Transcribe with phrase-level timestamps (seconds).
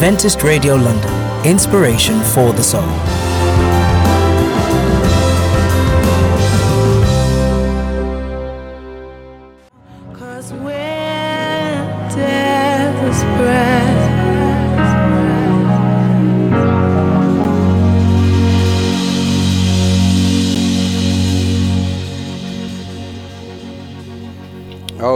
[0.00, 3.17] Adventist Radio London, inspiration for the soul.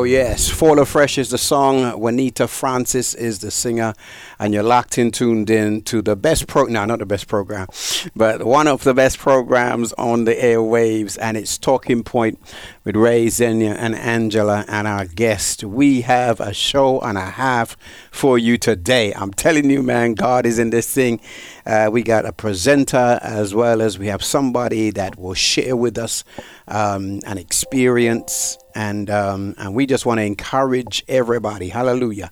[0.03, 0.49] Oh, yes.
[0.51, 1.97] Fall Afresh is the song.
[1.97, 3.95] Juanita Francis is the singer.
[4.41, 6.65] And you're locked in, tuned in to the best pro.
[6.65, 7.69] No, not the best program,
[8.17, 11.17] but one of the best programs on the airwaves.
[11.21, 12.41] And it's Talking Point
[12.83, 15.63] with Ray, Zenia, and Angela, and our guest.
[15.63, 17.77] We have a show and a half
[18.11, 19.15] for you today.
[19.15, 21.21] I'm telling you, man, God is in this thing.
[21.65, 25.97] Uh, we got a presenter as well as we have somebody that will share with
[25.97, 26.25] us
[26.67, 32.31] um, an experience and um, and we just want to encourage everybody, hallelujah,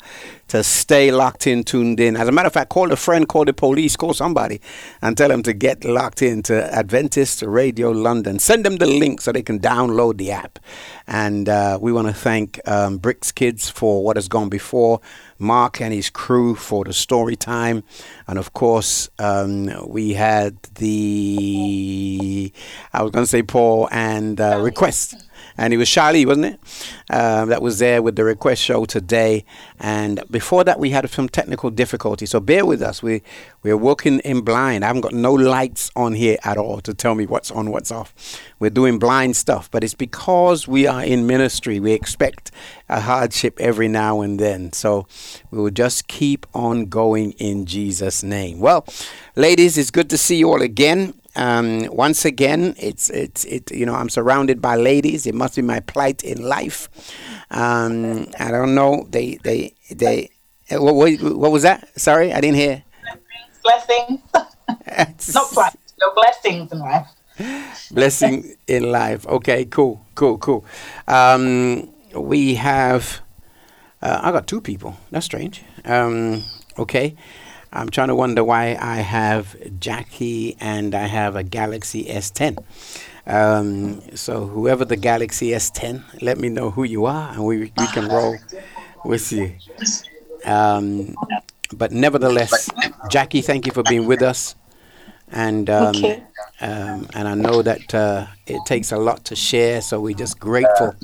[0.48, 2.16] to stay locked in, tuned in.
[2.16, 4.60] As a matter of fact, call a friend, call the police, call somebody,
[5.00, 8.38] and tell them to get locked into Adventist Radio London.
[8.38, 10.58] Send them the link so they can download the app.
[11.06, 15.00] And uh, we want to thank um, Bricks Kids for what has gone before.
[15.40, 17.82] Mark and his crew for the story time.
[18.28, 22.52] And of course, um, we had the,
[22.92, 25.29] I was going to say Paul and uh, request
[25.60, 26.60] and it was Charlie, wasn't it?
[27.10, 29.44] Um, that was there with the request show today.
[29.78, 32.30] And before that, we had some technical difficulties.
[32.30, 33.02] So bear with us.
[33.02, 33.20] We
[33.62, 34.84] we're working in blind.
[34.84, 37.92] I haven't got no lights on here at all to tell me what's on, what's
[37.92, 38.40] off.
[38.58, 41.78] We're doing blind stuff, but it's because we are in ministry.
[41.78, 42.50] We expect
[42.88, 44.72] a hardship every now and then.
[44.72, 45.06] So
[45.50, 48.60] we will just keep on going in Jesus' name.
[48.60, 48.86] Well,
[49.36, 51.19] ladies, it's good to see you all again.
[51.36, 53.70] Um, once again, it's it's it.
[53.70, 55.26] You know, I'm surrounded by ladies.
[55.26, 56.88] It must be my plight in life.
[57.50, 59.06] Um, I don't know.
[59.10, 60.30] They they they.
[60.70, 61.88] uh, What, what, what was that?
[61.98, 62.82] Sorry, I didn't hear.
[63.62, 64.20] blessings.
[65.34, 67.06] Not blessings, no blessings in life.
[67.90, 69.26] Blessing in life.
[69.26, 70.64] Okay, cool, cool, cool.
[71.08, 73.20] Um, we have.
[74.02, 74.96] Uh, I got two people.
[75.10, 75.62] That's strange.
[75.84, 76.42] Um,
[76.78, 77.14] okay.
[77.72, 82.58] I'm trying to wonder why I have Jackie and I have a Galaxy S10.
[83.26, 87.86] Um, so whoever the Galaxy S10, let me know who you are, and we we
[87.88, 88.42] can roll
[89.04, 89.54] with you.
[90.44, 91.18] Um,
[91.72, 92.70] but nevertheless,
[93.06, 94.56] Jackie, thank you for being with us.
[95.30, 96.22] And um, Okay.
[96.60, 100.38] um, and I know that uh, it takes a lot to share, so we're just
[100.40, 100.96] grateful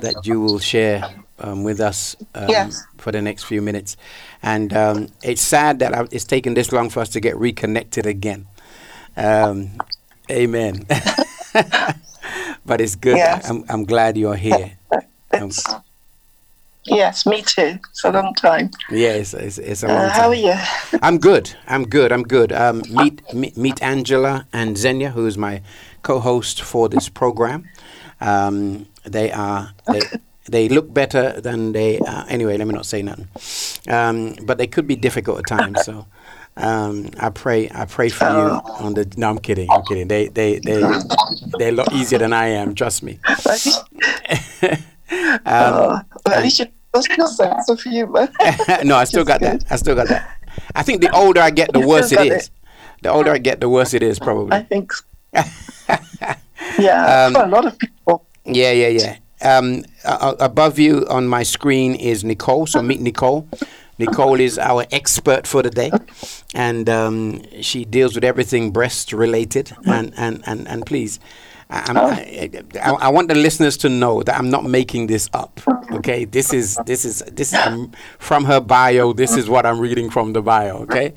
[0.00, 1.06] that you will share
[1.40, 2.84] um, with us um, Yes.
[2.98, 3.96] for the next few minutes.
[4.42, 8.06] And um, it's sad that I, it's taken this long for us to get reconnected
[8.06, 8.46] again.
[9.16, 9.78] Um,
[10.30, 10.86] amen.
[12.66, 13.16] but it's good.
[13.16, 13.48] Yes.
[13.48, 14.72] I'm, I'm glad you're here.
[15.30, 15.50] Um,
[16.86, 17.78] yes, me too.
[17.90, 18.70] It's a long time.
[18.90, 20.54] yeah, it's, it's, it's a long Uh, how are you?
[21.02, 21.54] I'm good.
[21.66, 22.12] I'm good.
[22.12, 22.50] I'm good.
[22.50, 25.60] Um, meet, meet meet Angela and Zenya, who is my
[26.02, 27.68] co-host for this program.
[28.22, 30.00] Um, they are they,
[30.50, 31.98] they look better than they.
[32.00, 33.28] Uh, anyway, let me not say nothing.
[33.88, 35.84] Um, but they could be difficult at times.
[35.84, 36.06] So
[36.56, 39.10] um, I pray I pray for you on the.
[39.16, 39.70] No, I'm kidding.
[39.70, 40.08] I'm kidding.
[40.08, 40.80] They they they
[41.58, 42.74] they're a lot easier than I am.
[42.74, 43.18] Trust me.
[45.10, 48.28] Um, oh, well, at least you lost sense of humor.
[48.84, 49.64] no, I still got that.
[49.70, 50.36] I still got that.
[50.74, 52.46] I think the older I get, the worse it is.
[52.46, 52.50] it.
[53.02, 54.52] The older I get, the worse it is, Probably.
[54.56, 54.92] I think.
[54.92, 55.04] so.
[56.78, 58.26] yeah, Um, for a lot of people.
[58.44, 59.16] Yeah, yeah, yeah.
[59.42, 62.66] Um, uh, above you on my screen is Nicole.
[62.66, 63.48] So meet Nicole.
[63.98, 65.90] Nicole is our expert for the day,
[66.54, 69.72] and um, she deals with everything breast related.
[69.86, 71.18] And and and, and please.
[71.70, 72.50] I, I'm, I,
[72.80, 75.60] I, I want the listeners to know that I'm not making this up.
[75.92, 79.12] Okay, this is this is this is um, from her bio.
[79.12, 80.78] This is what I'm reading from the bio.
[80.84, 81.12] Okay,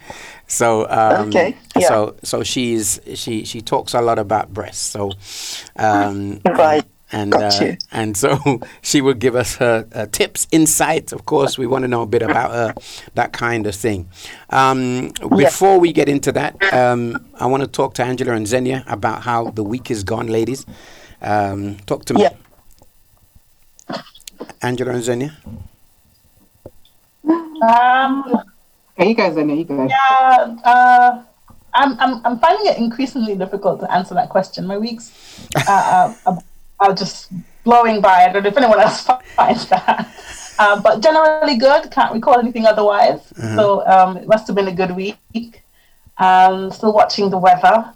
[0.47, 1.87] so um, Okay, yeah.
[1.87, 4.81] so so she's she she talks a lot about breasts.
[4.91, 5.11] So
[5.77, 6.83] um, Right.
[7.11, 11.11] And Got uh, and so she will give us her uh, tips, insights.
[11.11, 12.73] Of course, we want to know a bit about her,
[13.15, 14.09] that kind of thing.
[14.49, 18.83] Um, before we get into that, um, I want to talk to Angela and Zenia
[18.91, 20.65] about how the week is gone, ladies.
[21.21, 22.33] Um, talk to me, Yeah.
[24.61, 25.31] Angela and Zenia.
[27.61, 28.43] Um,
[28.99, 29.89] Okay, you guys, I know you guys.
[29.89, 31.23] yeah, uh,
[31.73, 34.67] I'm, I'm, I'm finding it increasingly difficult to answer that question.
[34.67, 35.11] My weeks
[35.55, 36.37] uh, uh, are,
[36.81, 37.31] are just
[37.63, 38.25] blowing by.
[38.25, 39.01] I don't know if anyone else
[39.35, 40.09] finds that.
[40.59, 41.89] Uh, but generally good.
[41.91, 43.21] Can't recall anything otherwise.
[43.55, 45.63] So um, it must have been a good week.
[46.17, 47.93] Um, still watching the weather.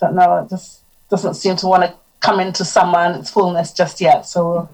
[0.00, 0.38] Don't know.
[0.42, 0.80] It just
[1.10, 4.26] doesn't seem to want to come into summer and its fullness just yet.
[4.26, 4.70] So we'll,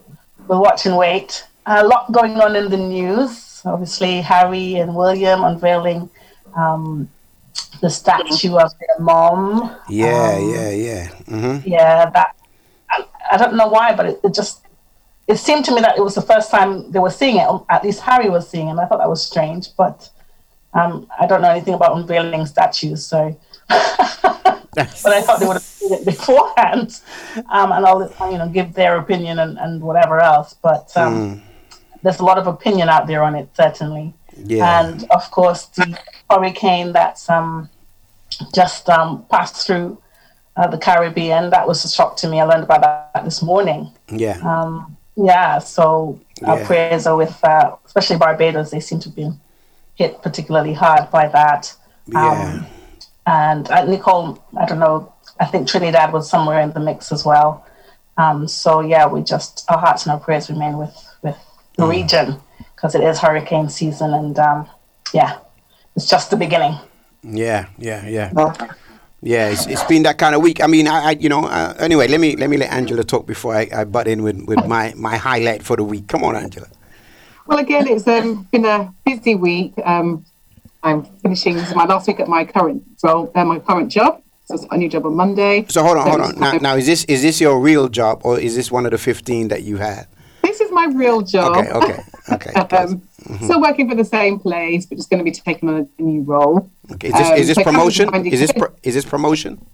[0.49, 1.45] we'll watch and wait.
[1.67, 3.63] A lot going on in the news.
[3.65, 6.11] Obviously, Harry and William unveiling
[6.57, 7.09] um,
[7.81, 9.77] the statue of their mom.
[9.89, 11.09] Yeah, Um, yeah, yeah.
[11.27, 12.37] hmm yeah, that
[13.33, 14.67] I, don't know why, but it, it just
[15.29, 17.49] it seemed to me that it was the first time they were seeing it.
[17.69, 18.71] At least Harry was seeing it.
[18.73, 20.11] And I thought that was strange, but
[20.75, 23.39] um, I don't know anything about unveiling statues, so.
[23.69, 27.01] but I thought they would have seen it beforehand,
[27.51, 30.55] um, and all the, you know give their opinion and, and whatever else.
[30.55, 31.43] But um,
[32.03, 34.15] there's a lot of opinion out there on it, certainly.
[34.37, 34.81] Yeah.
[34.81, 35.99] And of course, the
[36.31, 37.69] hurricane that's um,
[38.55, 39.99] just um, passed through
[40.57, 42.41] uh, the Caribbean, that was a shock to me.
[42.41, 42.81] I learned about
[43.15, 43.91] that this morning.
[44.11, 44.39] Yeah.
[44.43, 46.67] Um, yeah, so our Yeah.
[46.67, 49.31] prayers are with, uh, especially Barbados, they seem to be
[49.95, 51.75] hit particularly hard by that.
[52.09, 52.65] yeah.
[53.27, 57.25] And uh, Nicole, I don't know, I think Trinidad was somewhere in the mix as
[57.25, 57.65] well.
[58.17, 61.37] Um, so yeah, we just, our hearts and our prayers remain with, with
[61.77, 62.37] the region
[62.75, 64.69] because it is hurricane season and um,
[65.15, 65.39] yeah,
[65.95, 66.77] it's just the beginning.
[67.23, 68.33] Yeah, yeah, yeah.
[69.25, 70.61] Yeah, it's, it's been that kind of week.
[70.61, 73.25] I mean, I, I you know, uh, anyway, let me let me let Angela talk
[73.25, 76.09] before I, I butt in with, with my, my highlight for the week.
[76.09, 76.67] Come on, Angela.
[77.47, 79.75] Well, again, it's um, been a busy week.
[79.85, 80.25] Um,
[80.83, 84.23] I'm finishing my last week at my current role, uh, my current job.
[84.47, 85.67] So it's a new job on Monday.
[85.69, 86.41] So hold on, So hold on.
[86.41, 88.99] Now, now is this is this your real job or is this one of the
[88.99, 90.09] fifteen that you had?
[90.53, 91.57] This is my real job.
[91.57, 91.73] Okay,
[92.35, 92.77] okay, okay.
[92.77, 93.01] um,
[93.41, 96.21] Still working for the same place, but just going to be taking on a, new
[96.21, 96.71] role.
[96.93, 97.09] okay.
[97.09, 98.27] Is this um, is this so promotion?
[98.27, 99.65] Is this pro- is this promotion?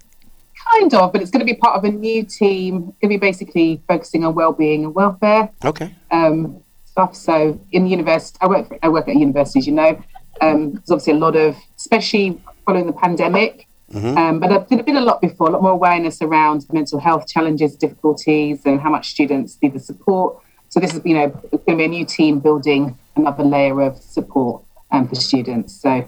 [0.70, 2.80] Kind of, but it's going to be part of a new team.
[2.80, 5.50] Going to be basically focusing on well-being and welfare.
[5.64, 5.92] Okay.
[6.12, 7.16] um, stuff.
[7.16, 10.00] So in the university, I work I work at universities, you know.
[10.40, 13.66] Um, there's obviously a lot of, especially following the pandemic.
[13.92, 17.74] Um, but there's been a lot before, a lot more awareness around mental health challenges,
[17.74, 20.38] difficulties, and how much students need the support.
[20.68, 23.96] So this is, you know, going to be a new team building another layer of
[23.98, 24.62] support
[24.92, 25.74] um, for students.
[25.80, 26.06] So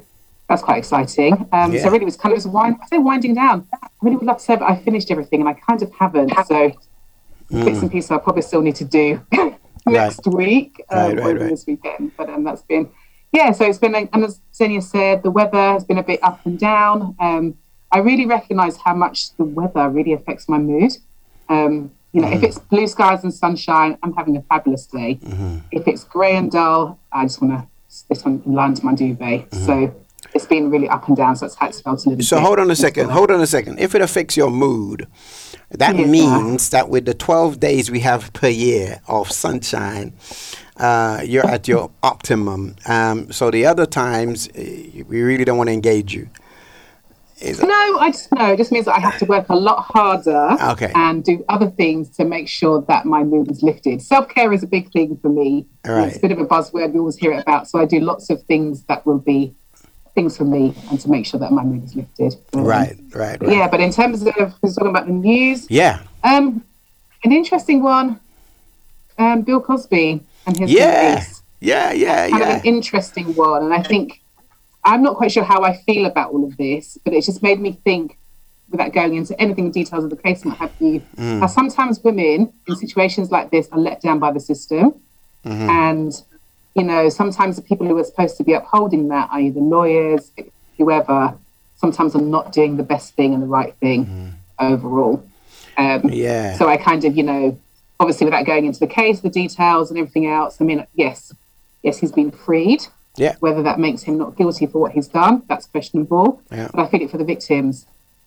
[0.49, 1.33] that's quite exciting.
[1.53, 1.83] Um, Yeah.
[1.83, 3.67] So really, it was kind of just wind, I say winding down.
[3.73, 6.33] I really would love to say that I finished everything, and I kind of haven't.
[6.47, 6.73] So
[7.51, 9.21] bits and pieces I probably still need to do
[9.87, 11.51] next week um, Right, right, or right.
[11.51, 12.13] this weekend.
[12.17, 12.89] But um, that's been,
[13.33, 13.51] yeah.
[13.53, 16.45] So it's been, like- and as Xenia said, the weather has been a bit up
[16.45, 17.17] and down.
[17.19, 17.57] Um,
[17.93, 20.93] I really recognise how much the weather really affects my mood.
[21.49, 22.37] Um, you know, Mm.
[22.37, 25.19] if it's blue skies and sunshine, I'm having a fabulous day.
[25.23, 25.57] Mm-hmm.
[25.71, 29.53] If it's grey and dull, I just want to sit on land my duvet.
[29.55, 29.93] So
[30.35, 31.37] it's been really up and down.
[31.37, 32.23] So it's had to felt a little Mm-hmm.
[32.23, 32.45] So bit.
[32.47, 33.11] hold on a second.
[33.11, 33.79] Hold on a second.
[33.81, 35.07] If it affects your mood,
[35.71, 36.07] that Yeah.
[36.07, 40.13] means that with the 12 days we have per year of sunshine,
[40.77, 42.75] uh, you're at your optimum.
[42.87, 46.29] Um, so the other times, eh, we really don't want to engage you.
[47.41, 48.53] Is No, I just know.
[48.53, 50.93] It just means that I have to work a lot harder Okay.
[50.95, 54.03] and do other things to make sure that my mood is lifted.
[54.03, 55.67] Self care is a big thing for me.
[55.87, 56.09] Right.
[56.09, 56.93] It's a bit of a buzzword.
[56.93, 57.69] We always hear it about.
[57.69, 59.55] So I do lots of things that will be
[60.15, 62.35] things for me and to make sure that my mood is lifted.
[62.53, 63.57] Um, right, right, right.
[63.57, 66.01] Yeah, but in terms of talking about the news, Yeah.
[66.25, 66.63] um,
[67.25, 68.21] an interesting one.
[69.19, 71.11] Um, Bill Cosby and his Yeah.
[71.13, 72.49] release Yeah, yeah, kind yeah.
[72.57, 73.63] of an interesting one.
[73.65, 74.20] And I think
[74.85, 77.61] I'm not quite sure how I feel about all of this, but it's just made
[77.61, 78.17] me think,
[78.71, 81.41] without going into anything details of the case and what have you, Mm.
[81.41, 84.95] how sometimes women in situations like this are let down by the system.
[85.45, 85.71] Mm-hmm.
[85.71, 86.23] And,
[86.75, 90.31] you know, sometimes the people who are supposed to be upholding that, i.e., the lawyers,
[90.79, 91.35] whoever,
[91.77, 95.25] sometimes are not doing the best thing and the right thing overall.
[95.77, 96.11] Um.
[96.11, 96.57] Yeah.
[96.59, 97.59] so I kind of, you know,
[97.99, 101.35] obviously without going into the case, the details and everything else, I mean, yes,
[101.83, 102.87] yes, he's been freed.
[103.17, 103.37] Yeah.
[103.41, 106.41] Whether that makes him not guilty for what he's done, that's questionable.
[106.51, 106.69] Yeah.
[106.73, 107.87] But I feel it for the victims,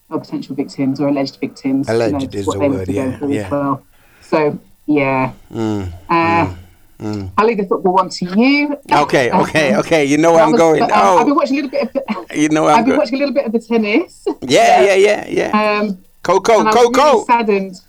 [0.09, 1.87] or potential victims, or alleged victims.
[1.87, 3.49] you know, Alleged is the word, yeah, as yeah.
[3.49, 3.83] Well.
[4.21, 5.31] So, yeah.
[5.51, 6.53] Mm, Uh,
[7.37, 8.77] I'll leave the football one to you.
[8.91, 10.05] Okay, okay, okay.
[10.05, 10.83] You know where I I'm going.
[10.83, 12.99] um, I've been Oh, watching a little bit of the, you know I've been going.
[12.99, 14.25] watching a little bit of the tennis.
[14.41, 15.79] Yeah, yeah, yeah, yeah.
[15.81, 17.25] Um, Coco, I really Coco.
[17.25, 17.81] saddened.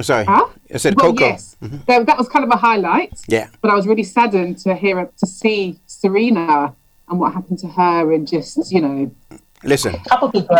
[0.00, 0.24] Sorry.
[0.24, 0.46] Huh?
[0.72, 1.24] I said well, Coco.
[1.26, 1.56] yes,
[1.86, 3.12] that, that was kind of a highlight.
[3.28, 3.48] Yeah.
[3.60, 6.74] But I was really saddened to hear to see Serena
[7.08, 9.10] and what happened to her, and just you know,
[9.62, 9.94] Listen.
[9.94, 10.56] A couple people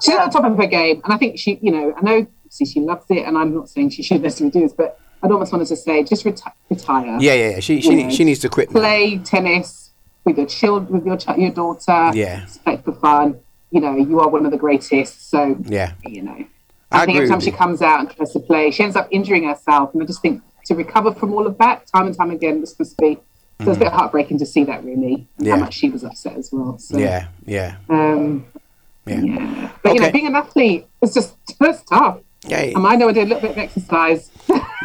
[0.00, 2.26] she's at the top of her game, and I think she, you know, I know
[2.48, 5.30] see she loves it, and I'm not saying she should necessarily do this, but I'd
[5.30, 7.60] almost wanted to say just reti- retire, Yeah, yeah, yeah.
[7.60, 8.70] She she, know, she needs to quit.
[8.72, 8.80] now.
[8.80, 9.90] play tennis
[10.24, 12.46] with your child, with your ch- your daughter, Yeah.
[12.64, 13.38] play for fun.
[13.70, 15.92] You know, you are one of the greatest, so Yeah.
[16.06, 16.38] you know.
[16.90, 17.56] I I, think agree every time she you.
[17.56, 19.92] comes out and tries to play, she ends up injuring herself.
[19.92, 22.78] And I just think to recover from all of that, time and time again, this
[22.78, 23.18] must be.
[23.64, 25.46] So it's a bit heartbreaking to see that, really, Mm.
[25.46, 25.54] Yeah.
[25.54, 26.78] how much she was upset as well.
[26.78, 28.44] So, Yeah, yeah, Um,
[29.04, 29.20] yeah.
[29.20, 29.70] yeah.
[29.82, 32.18] But you know, being an athlete, it's just it's tough.
[32.46, 32.60] Yeah.
[32.60, 34.30] And I know I did a little bit of exercise.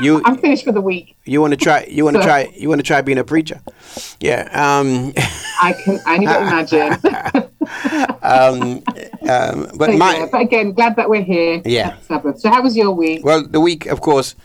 [0.01, 1.15] you I'm finished for the week.
[1.23, 3.23] you want to try you want to So- try you want to try being a
[3.23, 3.61] preacher?
[4.19, 4.49] Yeah.
[4.51, 5.13] Um.
[5.61, 6.93] I can I need to imagine.
[8.23, 8.83] um,
[9.29, 11.61] um, but But, my yeah, but again, glad that we're here.
[11.63, 11.95] Yeah.
[12.07, 13.23] So, how was your week?
[13.23, 14.35] Well, the week, of course,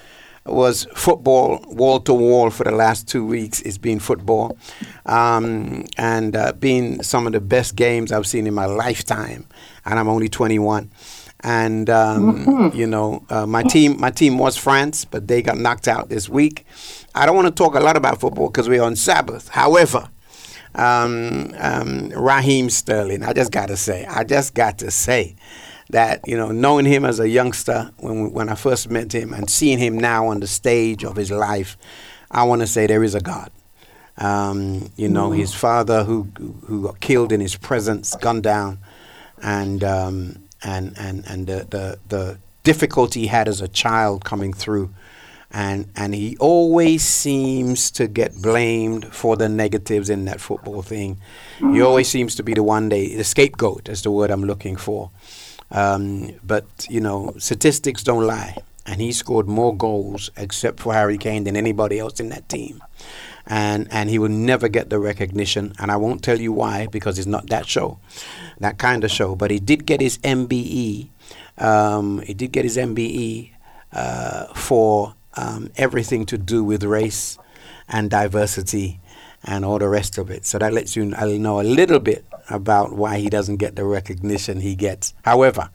[0.48, 3.60] was football wall to wall for the last two weeks.
[3.62, 4.56] It's been football,
[5.06, 9.46] um, and uh, been some of the best games I've seen in my lifetime.
[9.84, 10.90] And I'm only 21.
[11.40, 15.88] And um, you know, uh, my team, my team was France, but they got knocked
[15.88, 16.66] out this week.
[17.14, 19.48] I don't want to talk a lot about football because we're on Sabbath.
[19.48, 20.08] However,
[20.74, 23.22] um, um, Raheem Sterling.
[23.22, 25.36] I just got to say, I just got to say
[25.90, 29.48] that you know, knowing him as a youngster when when I first met him and
[29.48, 31.76] seeing him now on the stage of his life,
[32.30, 33.50] I want to say there is a God.
[34.18, 36.28] Um, you know, his father who
[36.66, 38.78] who got killed in his presence, gunned down,
[39.42, 44.52] and um, and and and the, the the difficulty he had as a child coming
[44.52, 44.92] through
[45.50, 51.18] and and he always seems to get blamed for the negatives in that football thing.
[51.58, 53.88] He always seems to be the one day the scapegoat.
[53.88, 55.10] is the word I'm looking for.
[55.70, 58.56] Um, but you know, statistics don't lie,
[58.86, 62.82] and he scored more goals except for Harry Kane than anybody else in that team.
[63.46, 67.18] And and he will never get the recognition, and I won't tell you why because
[67.18, 67.98] it's not that show,
[68.58, 69.34] that kind of show.
[69.34, 71.08] But he did get his MBE.
[71.56, 73.50] Um, he did get his MBE
[73.92, 77.38] uh, for um, everything to do with race
[77.88, 79.00] and diversity
[79.44, 80.44] and all the rest of it.
[80.44, 84.60] So that lets you know a little bit about why he doesn't get the recognition
[84.60, 85.14] he gets.
[85.24, 85.70] However,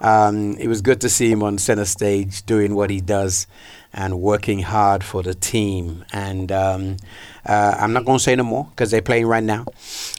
[0.00, 3.46] um, it was good to see him on center stage doing what he does
[3.92, 6.04] and working hard for the team.
[6.12, 6.96] And um,
[7.44, 9.66] uh, I'm not going to say no more because they're playing right now.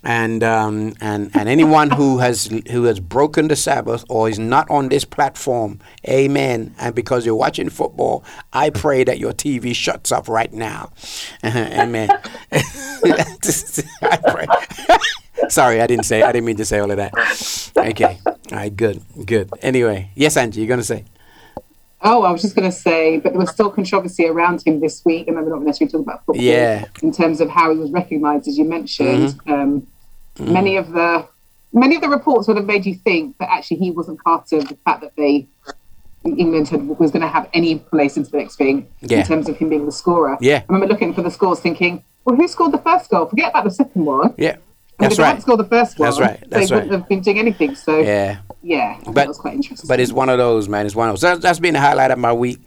[0.04, 4.70] And um, and and anyone who has who has broken the Sabbath or is not
[4.70, 6.76] on this platform, Amen.
[6.80, 10.92] And because you're watching football, I pray that your TV shuts off right now.
[11.44, 12.10] amen.
[12.52, 14.48] I pray.
[15.50, 16.22] Sorry, I didn't say.
[16.22, 17.14] I didn't mean to say all of that.
[17.76, 18.20] Okay.
[18.26, 18.76] All right.
[18.76, 19.02] Good.
[19.26, 19.50] Good.
[19.62, 21.06] Anyway, yes, Angie, you're gonna say.
[22.04, 25.06] Oh, I was just going to say, but there was still controversy around him this
[25.06, 26.44] week, and we're not necessarily talking about football.
[26.44, 26.86] Yeah.
[27.04, 29.86] In terms of how he was recognised, as you mentioned, um,
[30.40, 31.28] many of the
[31.74, 34.68] many of the reports would have made you think that actually he wasn't part of
[34.68, 35.48] the fact that they
[36.26, 39.20] England had, was going to have any place into the next thing Yeah.
[39.20, 40.38] in terms of him being the scorer.
[40.42, 40.64] Yeah.
[40.68, 43.26] I remember looking for the scores, thinking, well, who scored the first goal?
[43.28, 44.34] Forget about the second one.
[44.38, 44.58] Yeah.
[45.02, 45.42] That's if they hadn't right.
[45.44, 46.40] scored the first one, That's right.
[46.50, 46.84] That's they right.
[46.84, 47.76] wouldn't have been doing anything.
[47.76, 48.38] So Yeah.
[48.62, 49.88] yeah, I But- that was quite interesting.
[49.88, 50.86] But it's one of those, man.
[50.86, 51.22] It's one of those.
[51.22, 52.60] That, that's been the highlight of my week.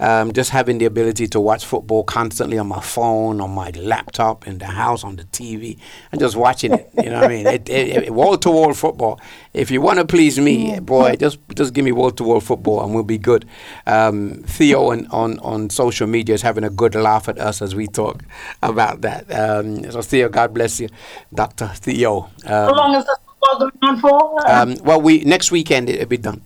[0.00, 4.46] Um, just having the ability to watch football constantly on my phone, on my laptop,
[4.48, 5.78] in the house, on the TV,
[6.10, 6.90] and just watching it.
[6.96, 7.46] You know what I mean?
[7.46, 9.20] It, it, it, wall to wall football.
[9.52, 12.82] If you want to please me, boy, just just give me wall to wall football,
[12.82, 13.44] and we'll be good.
[13.86, 17.74] Um, Theo on, on on social media is having a good laugh at us as
[17.74, 18.22] we talk
[18.62, 19.30] about that.
[19.32, 20.88] Um, so Theo, God bless you,
[21.32, 22.30] Doctor Theo.
[22.46, 24.50] How Um, long is this football going on for?
[24.50, 26.42] Um, well, we next weekend it'll be done,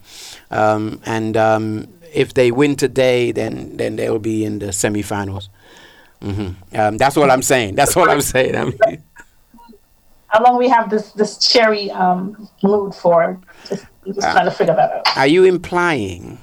[0.50, 5.48] um, and um, if they win today, then then they'll be in the semifinals.
[6.22, 7.74] hmm Um, that's what I'm saying.
[7.76, 8.56] That's what I'm saying.
[8.56, 9.02] I mean,
[10.28, 13.38] how long we have this this cherry um, mood for?
[13.68, 15.16] Just, I'm just trying to figure that out.
[15.16, 16.38] are you implying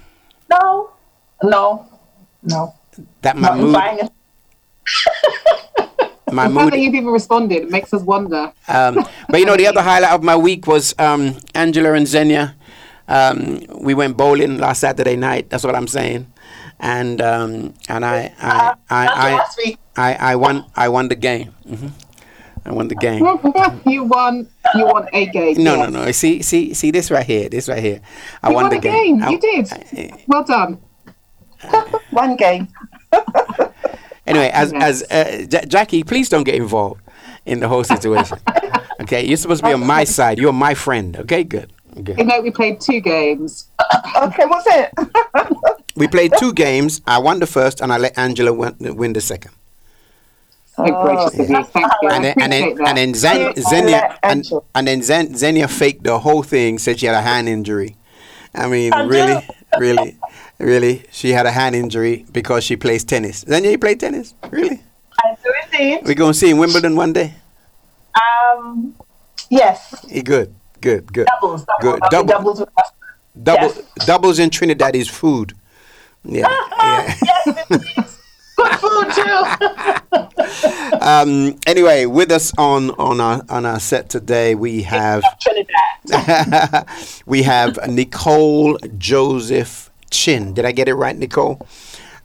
[0.49, 0.91] No,
[1.43, 1.87] no,
[2.43, 2.73] no.
[3.21, 4.11] that my Not mood, implying it.
[6.31, 6.73] my the fact that mood?
[6.75, 8.51] you've even responded makes us wonder.
[8.67, 8.95] Um,
[9.29, 12.55] but you know, the other highlight of my week was um, Angela and Xenia.
[13.07, 15.49] Um, we went bowling last Saturday night.
[15.49, 16.27] That's what I'm saying.
[16.79, 19.75] And um, and I I I, I.
[19.95, 21.51] I, I won I won the game.
[21.67, 21.89] hmm
[22.65, 23.19] I won the game.
[23.85, 24.47] you won.
[24.73, 25.61] You won a game.
[25.61, 25.91] No, yes.
[25.91, 26.11] no, no.
[26.11, 27.49] See, see, see this right here.
[27.49, 27.99] This right here.
[28.41, 29.21] I You won, won the game.
[29.21, 29.67] I- You did.
[29.71, 30.79] I- Well done.
[32.11, 32.69] One game.
[34.25, 35.01] anyway, as Yes.
[35.03, 37.01] as uh, Ja- Jackie, please don't get involved
[37.45, 38.37] in the whole situation.
[39.01, 40.39] okay, you're supposed to be on my side.
[40.39, 41.17] You're my friend.
[41.17, 41.71] Okay, good.
[42.01, 42.17] Good.
[42.17, 43.67] You know, we played two games.
[44.15, 44.91] Okay, what's it?
[45.95, 47.01] We played two games.
[47.05, 49.51] I won the first, and I let Angela win, win the second.
[50.75, 51.63] So gracious of you.
[51.65, 52.09] Thank you.
[52.09, 52.87] And then and then appreciate that.
[52.87, 56.79] and then Zen, Yeah, Xenia let and, and then Zen, Xenia faked the whole thing.
[56.79, 57.95] Said she had a hand injury.
[58.55, 59.47] I mean, I really,
[59.77, 60.17] really,
[60.57, 63.45] really, she had a hand injury because she plays tennis.
[63.47, 64.33] Xenia, you play tennis?
[64.49, 64.81] Really?
[65.23, 66.01] I do indeed.
[66.07, 67.35] We're gonna see in Wimbledon one day.
[68.17, 68.95] Um,
[69.51, 71.27] yes, Eh, Good, good, good.
[71.27, 71.65] doubles.
[71.65, 71.81] doubles.
[71.81, 71.99] Good.
[72.11, 72.63] Double- doubles.
[73.41, 74.05] Double Yes.
[74.05, 75.53] doubles in Trinidad is food.
[76.23, 76.47] Yeah.
[76.79, 77.15] yeah.
[77.23, 78.05] Yes, indeed.
[78.55, 80.97] Good food too.
[81.01, 86.87] um, anyway, with us on on our on our set today, we have Trinidad.
[87.25, 90.53] we have Nicole Joseph Chin.
[90.53, 91.65] Did I get it right, Nicole?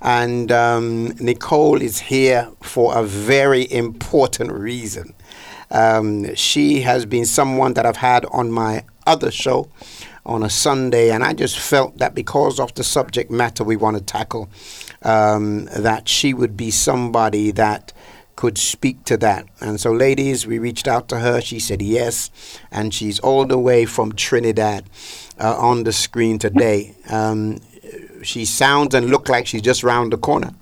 [0.03, 5.15] And um, Nicole is here for a very important reason.
[5.71, 9.69] Um, she has been someone that I've had on my other show
[10.25, 13.97] on a Sunday, and I just felt that because of the subject matter we want
[13.97, 14.49] to tackle,
[15.03, 17.93] um, that she would be somebody that
[18.37, 19.47] could speak to that.
[19.61, 21.41] And so, ladies, we reached out to her.
[21.41, 22.31] She said yes,
[22.71, 24.85] and she's all the way from Trinidad
[25.41, 26.95] uh, on the screen today.
[27.11, 27.59] Um,
[28.23, 30.53] she sounds and looks like she's just round the corner.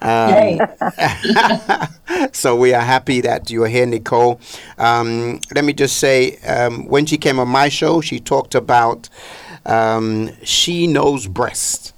[0.00, 0.60] Um,
[2.32, 4.40] so we are happy that you are here, Nicole.
[4.78, 9.08] Um, let me just say, um, when she came on my show, she talked about
[9.66, 11.94] um, she knows breast,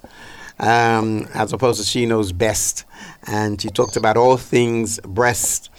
[0.61, 2.85] um, as opposed to she knows best,
[3.27, 5.71] and she talked about all things breast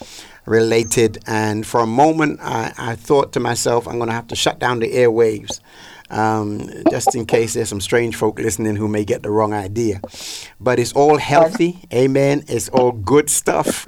[0.45, 1.19] related.
[1.27, 4.59] And for a moment, I, I thought to myself, I'm going to have to shut
[4.59, 5.59] down the airwaves
[6.09, 10.01] um, just in case there's some strange folk listening who may get the wrong idea.
[10.59, 12.43] But it's all healthy, amen.
[12.47, 13.85] It's all good stuff.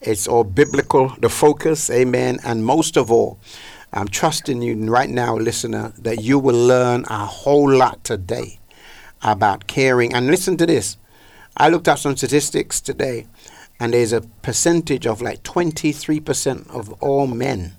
[0.00, 2.38] It's all biblical, the focus, amen.
[2.44, 3.38] And most of all,
[3.92, 8.58] I'm trusting you right now, listener, that you will learn a whole lot today
[9.22, 10.14] about caring.
[10.14, 10.96] And listen to this.
[11.56, 13.26] I looked up some statistics today,
[13.80, 17.72] and there's a percentage of like 23% of all men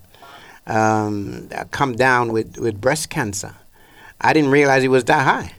[0.66, 3.56] um, come down with, with breast cancer.
[4.20, 5.54] I didn't realize it was that high.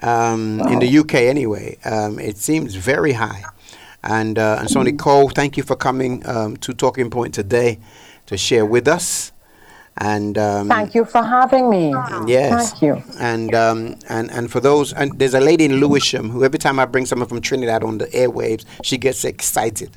[0.00, 3.42] Um, In the UK, anyway, um, it seems very high.
[4.02, 7.80] And, uh, and so, Nicole, thank you for coming um, to Talking Point today
[8.26, 9.32] to share with us.
[10.00, 11.92] And um, Thank you for having me.
[12.26, 12.70] Yes.
[12.70, 13.02] Thank you.
[13.18, 16.78] And um, and and for those, and there's a lady in Lewisham who every time
[16.78, 19.90] I bring someone from Trinidad on the airwaves, she gets excited.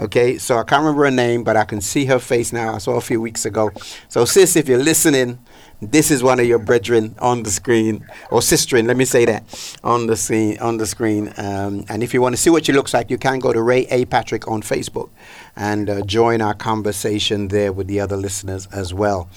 [0.00, 2.74] Okay, so I can't remember her name, but I can see her face now.
[2.74, 3.70] I saw her a few weeks ago.
[4.08, 5.38] So, sis, if you're listening,
[5.80, 9.78] this is one of your brethren on the screen, or sisterin, let me say that,
[9.84, 10.58] on the screen.
[10.58, 11.32] On the screen.
[11.36, 13.60] Um, and if you want to see what she looks like, you can go to
[13.60, 14.04] Ray A.
[14.06, 15.10] Patrick on Facebook
[15.56, 19.28] and uh, join our conversation there with the other listeners as well.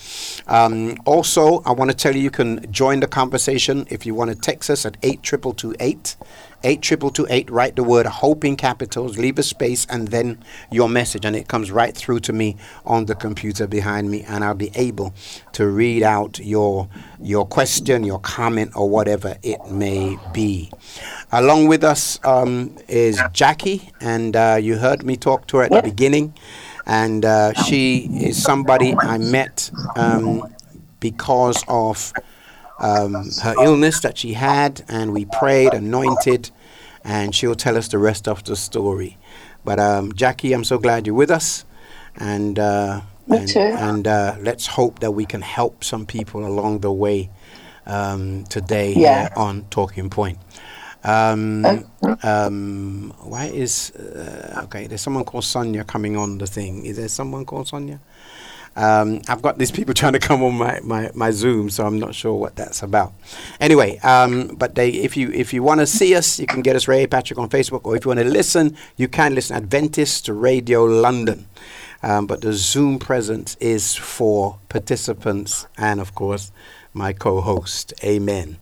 [0.47, 4.29] Um, also, I want to tell you you can join the conversation if you want
[4.31, 6.17] to text us at 82228.
[6.61, 11.33] 82228, write the word hope in capitals, leave a space, and then your message, and
[11.33, 15.13] it comes right through to me on the computer behind me, and I'll be able
[15.53, 16.89] to read out your
[17.21, 20.69] your question, your comment, or whatever it may be.
[21.31, 25.71] Along with us um, is Jackie, and uh, you heard me talk to her at
[25.71, 26.08] the beginning,
[26.85, 30.49] and uh, she is somebody I met um,
[30.99, 32.13] because of
[32.79, 36.51] um, her illness that she had, and we prayed, anointed,
[37.03, 39.17] and she'll tell us the rest of the story.
[39.65, 41.65] But um, Jackie, I'm so glad you're with us,
[42.15, 46.91] and uh, and, and uh, let's hope that we can help some people along the
[46.91, 47.29] way
[47.85, 49.29] um, today Yeah.
[49.29, 50.39] here on Talking Point.
[51.03, 51.65] Um,
[52.23, 54.87] um, why is uh, okay?
[54.87, 56.85] There's someone called Sonia coming on the thing.
[56.85, 57.99] Is there someone called Sonia?
[58.75, 61.99] Um, I've got these people trying to come on my, my, my Zoom, so I'm
[61.99, 63.13] not sure what that's about.
[63.59, 66.75] Anyway, um, but they, if you if you want to see us, you can get
[66.75, 70.27] us Ray Patrick on Facebook, or if you want to listen, you can listen Adventist
[70.29, 71.47] Radio London.
[72.01, 76.49] Um, but the Zoom presence is for participants and, of course,
[76.93, 77.93] my co-host.
[78.05, 78.57] Amen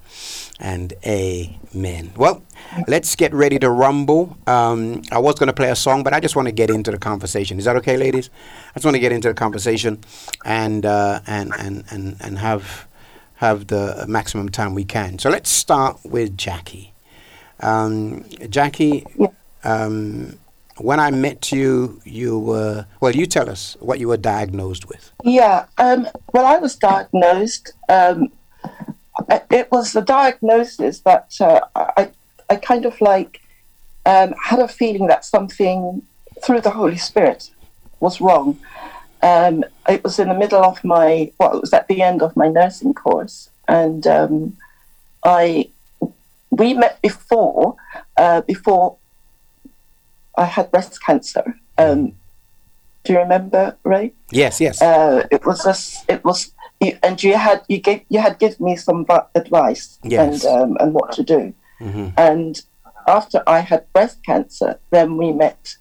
[0.59, 2.11] and amen.
[2.15, 2.43] Well,
[2.87, 4.37] let's get ready to rumble.
[4.47, 6.91] Um, I was going to play a song, but I just want to get into
[6.91, 7.59] the conversation.
[7.59, 8.29] Is that okay, ladies?
[8.71, 10.03] I just want to get into the conversation
[10.45, 12.87] and uh, and and and and have
[13.35, 15.19] have the maximum time we can.
[15.19, 16.93] So let's start with Jackie.
[17.59, 19.05] Um, Jackie,
[19.63, 20.37] um,
[20.77, 23.15] when I met you, you were well.
[23.15, 25.11] You tell us what you were diagnosed with.
[25.23, 25.65] Yeah.
[25.77, 27.73] Um, well, I was diagnosed.
[27.89, 28.31] Um,
[29.49, 32.09] it was the diagnosis that uh, I,
[32.49, 33.41] I kind of like
[34.05, 36.01] um, had a feeling that something
[36.43, 37.51] through the Holy Spirit
[37.99, 38.59] was wrong.
[39.21, 42.35] Um, it was in the middle of my, well, it was at the end of
[42.35, 44.57] my nursing course, and um,
[45.23, 45.69] I,
[46.51, 47.75] we met before,
[48.15, 48.97] uh, before
[50.37, 51.57] I had breast cancer.
[51.77, 52.13] Um,
[53.03, 54.13] do you remember, Ray?
[54.31, 54.81] Yes, yes.
[54.81, 58.65] uh, it was just it was you, and you had you gave you had given
[58.65, 60.43] me some advice Yes.
[60.45, 62.13] and um, and what to do Mhm.
[62.17, 62.61] and
[63.07, 65.75] after I had breast cancer then we met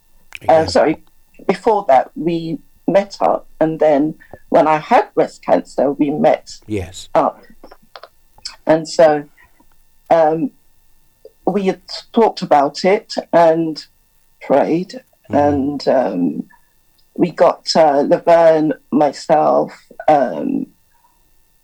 [0.48, 1.02] uh, sorry
[1.46, 4.14] before that we met up and then
[4.48, 7.08] when I had breast cancer we met yes.
[7.14, 7.42] up
[8.66, 9.28] and so
[10.10, 10.50] um,
[11.46, 11.82] we had
[12.12, 13.84] talked about it and
[14.40, 16.48] prayed and um,
[17.14, 19.72] we got uh, Laverne, myself,
[20.06, 20.66] um,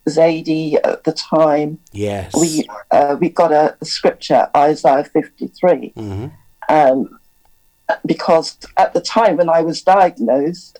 [0.07, 1.79] Zadie at the time.
[1.91, 2.33] Yes.
[2.35, 6.31] We uh, we got a, scripture, Isaiah fifty three, Mhm.
[6.69, 7.19] um,
[8.05, 10.79] because at the time when I was diagnosed,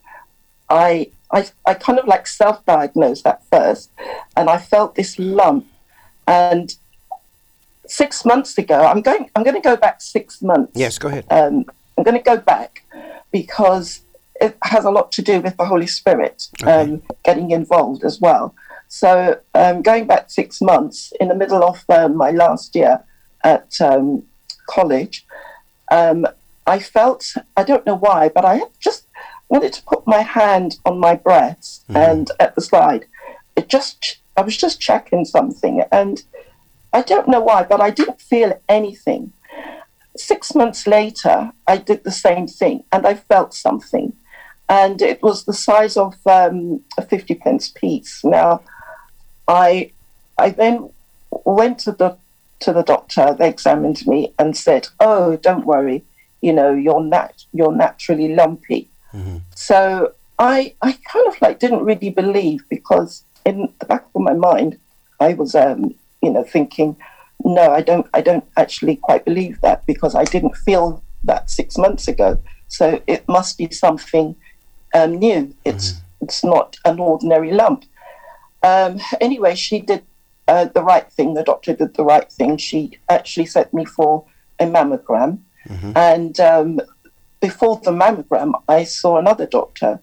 [0.70, 3.92] I I, I kind of like self diagnosed at first,
[4.36, 5.68] and I felt this lump.
[6.26, 6.74] And
[7.86, 10.72] six months ago, I'm going, I'm going to go back six months.
[10.76, 11.26] Yes, go ahead.
[11.30, 11.66] Um,
[11.98, 12.84] I'm going to go back
[13.32, 14.02] because
[14.40, 18.56] it has a lot to do with the Holy Spirit um, getting involved as well.
[18.94, 23.04] So, um, going back six months, in the middle of um, my last year
[23.44, 24.22] at um,
[24.70, 25.26] college,
[25.90, 26.28] um,
[26.68, 29.08] I felt, I don't know why, but I just
[29.50, 33.06] wanted to put my hand on my breast and at the side.
[33.56, 36.22] It just, I was just checking something, and
[36.94, 39.34] I don't know why, but I didn't feel anything.
[40.16, 44.14] Six months later, I did the same thing, and I felt something,
[44.70, 48.24] and it was the size of um, a fifty pence piece.
[48.24, 48.62] Now,
[49.48, 49.92] I,
[50.38, 50.90] I then
[51.46, 52.18] went to the
[52.62, 53.36] to the doctor.
[53.38, 56.04] They examined me and said, "Oh, don't worry,
[56.42, 58.90] you know, you're nat- you're naturally lumpy."
[59.56, 64.34] So I I kind of like didn't really believe because in the back of my
[64.34, 64.78] mind
[65.20, 66.96] I was um you know thinking
[67.44, 71.78] no I don't I don't actually quite believe that because I didn't feel that six
[71.78, 74.36] months ago so it must be something
[74.96, 77.86] um, new it's it's not an ordinary lump
[78.64, 80.04] um, anyway she did
[80.48, 84.26] uh, the right thing the doctor did the right thing she actually sent me for
[84.60, 85.40] a mammogram
[85.96, 86.82] and um,
[87.44, 90.00] before the mammogram, I saw another doctor,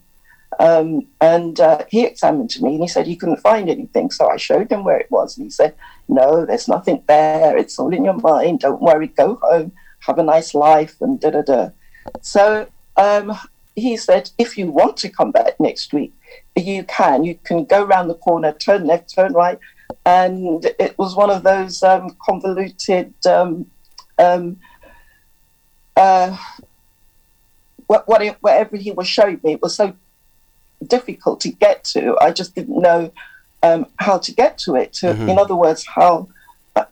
[0.58, 4.10] um, and uh, he examined me and he said he couldn't find anything.
[4.10, 5.74] So I showed him where it was, and he said,
[6.06, 7.56] "No, there's nothing there.
[7.56, 8.60] It's all in your mind.
[8.60, 9.06] Don't worry.
[9.06, 11.70] Go home, have a nice life, and da da da."
[12.20, 13.32] So um,
[13.74, 16.12] he said, "If you want to come back next week,
[16.56, 17.24] you can.
[17.24, 19.58] You can go around the corner, turn left, turn right."
[20.06, 23.14] And it was one of those um, convoluted.
[23.26, 23.70] Um,
[24.18, 24.58] um,
[25.96, 26.36] uh,
[27.86, 29.94] what, what it, whatever he was showing me, it was so
[30.86, 32.16] difficult to get to.
[32.20, 33.12] I just didn't know
[33.62, 34.92] um, how to get to it.
[34.94, 36.28] To, In other words, how,
[36.76, 36.84] uh,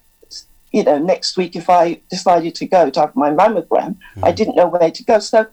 [0.73, 4.57] you know, next week if I decided to go to have my mammogram, I didn't
[4.57, 5.19] know where to go.
[5.21, 5.47] So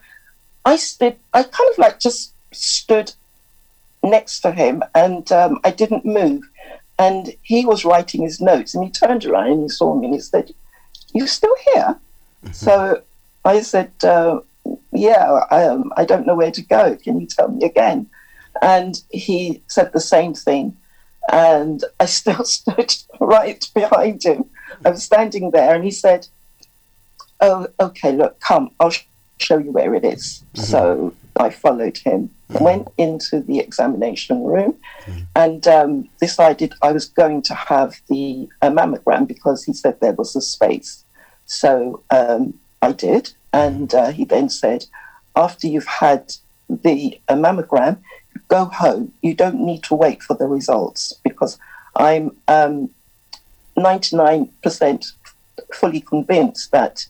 [0.65, 3.13] I stood, I kind of like just stood
[4.05, 6.43] next to him and um, I didn't move.
[6.97, 10.15] And he was writing his notes and he turned around and he saw me and
[10.15, 10.53] he said,
[11.13, 11.99] You're still here?
[12.51, 13.01] So
[13.43, 14.39] I said, uh,
[14.91, 16.95] yeah, um, I don't know where to go.
[16.95, 18.09] Can you tell me again?
[18.61, 20.77] And he said the same thing.
[21.31, 24.45] And I still stood right behind him.
[24.85, 26.27] I was standing there and he said,
[27.41, 29.03] Oh, okay, look, come, I'll sh-
[29.37, 30.43] show you where it is.
[30.53, 34.75] So I followed him, went into the examination room,
[35.35, 40.13] and um, decided I was going to have the uh, mammogram because he said there
[40.13, 41.03] was a space.
[41.45, 43.33] So um, I did.
[43.53, 44.85] And uh, he then said,
[45.35, 46.33] after you've had
[46.69, 47.99] the uh, mammogram,
[48.47, 49.13] go home.
[49.21, 51.57] You don't need to wait for the results because
[51.95, 52.89] I'm um,
[53.77, 55.11] 99%
[55.73, 57.05] fully convinced that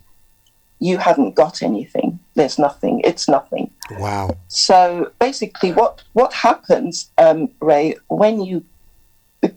[0.80, 2.20] you haven't got anything.
[2.36, 3.02] There's nothing.
[3.04, 3.72] It's nothing.
[3.92, 4.38] Wow.
[4.48, 8.66] So basically, what what happens, um, Ray, when you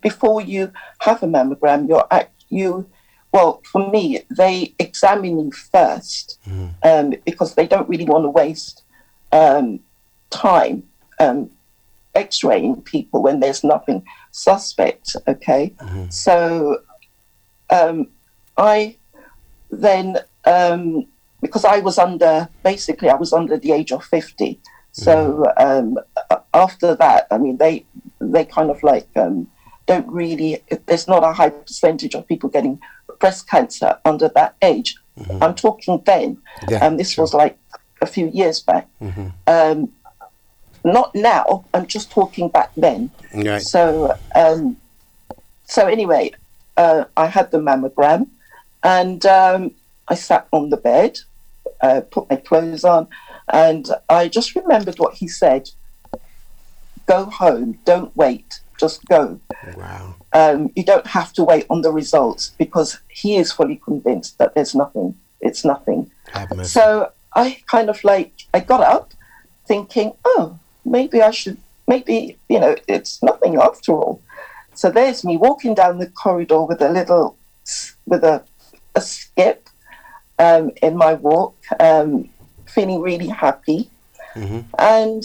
[0.00, 2.88] before you have a mammogram, you're at, you
[3.33, 6.38] well for me they examine you 1st
[6.83, 8.83] um, because they don't really want to waste
[9.33, 9.81] um,
[10.31, 10.83] time
[11.20, 11.50] um,
[12.14, 15.14] X-raying people when there's nothing suspect.
[15.26, 15.74] Okay,
[16.11, 16.83] so
[17.70, 18.09] um,
[18.57, 18.96] I
[19.70, 20.18] then
[20.49, 21.07] um,
[21.41, 24.59] because I was under basically I was under the age of fifty.
[24.93, 25.97] So um,
[26.55, 27.85] after that, I mean they
[28.21, 29.47] they kind of like um,
[29.87, 30.63] don't really.
[30.87, 32.81] There's not a high percentage of people getting
[33.21, 34.97] breast cancer under that age.
[35.41, 36.39] I'm talking then.
[36.69, 37.59] Yeah, um, this was like
[38.01, 38.89] a few years back.
[39.47, 39.93] Um,
[40.85, 41.65] not now.
[41.75, 43.11] I'm just talking back then.
[43.35, 43.63] Right.
[43.63, 44.77] So, um,
[45.65, 46.33] so anyway,
[46.77, 48.29] uh, I had the mammogram,
[48.83, 49.73] and um,
[50.09, 51.18] I sat on the bed,
[51.81, 53.09] uh, put my clothes on,
[53.53, 55.71] and I just remembered what he said:
[57.07, 57.79] "Go home.
[57.85, 58.61] Don't wait.
[58.79, 59.40] Just go.
[59.77, 60.14] Wow.
[60.33, 64.55] Um, you don't have to wait on the results because he is fully convinced that
[64.55, 65.16] there's nothing.
[65.40, 66.11] It's nothing."
[66.64, 69.12] So I kind of like I got up,
[69.66, 74.23] thinking, oh, maybe I should, maybe you know, it's nothing after all.
[74.75, 77.37] So there's me walking down the corridor with a little,
[78.07, 78.44] with a,
[78.94, 79.67] a skip
[80.38, 82.29] um, in my walk, um,
[82.66, 83.90] feeling really happy.
[84.79, 85.24] And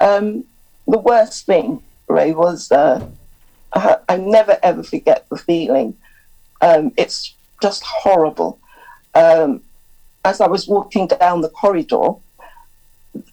[0.00, 0.44] um,
[0.86, 3.06] the worst thing, Ray, was uh,
[3.72, 5.96] I, I never ever forget the feeling.
[6.60, 8.58] Um, it's just horrible.
[9.14, 9.62] Um,
[10.24, 12.14] as I was walking down the corridor,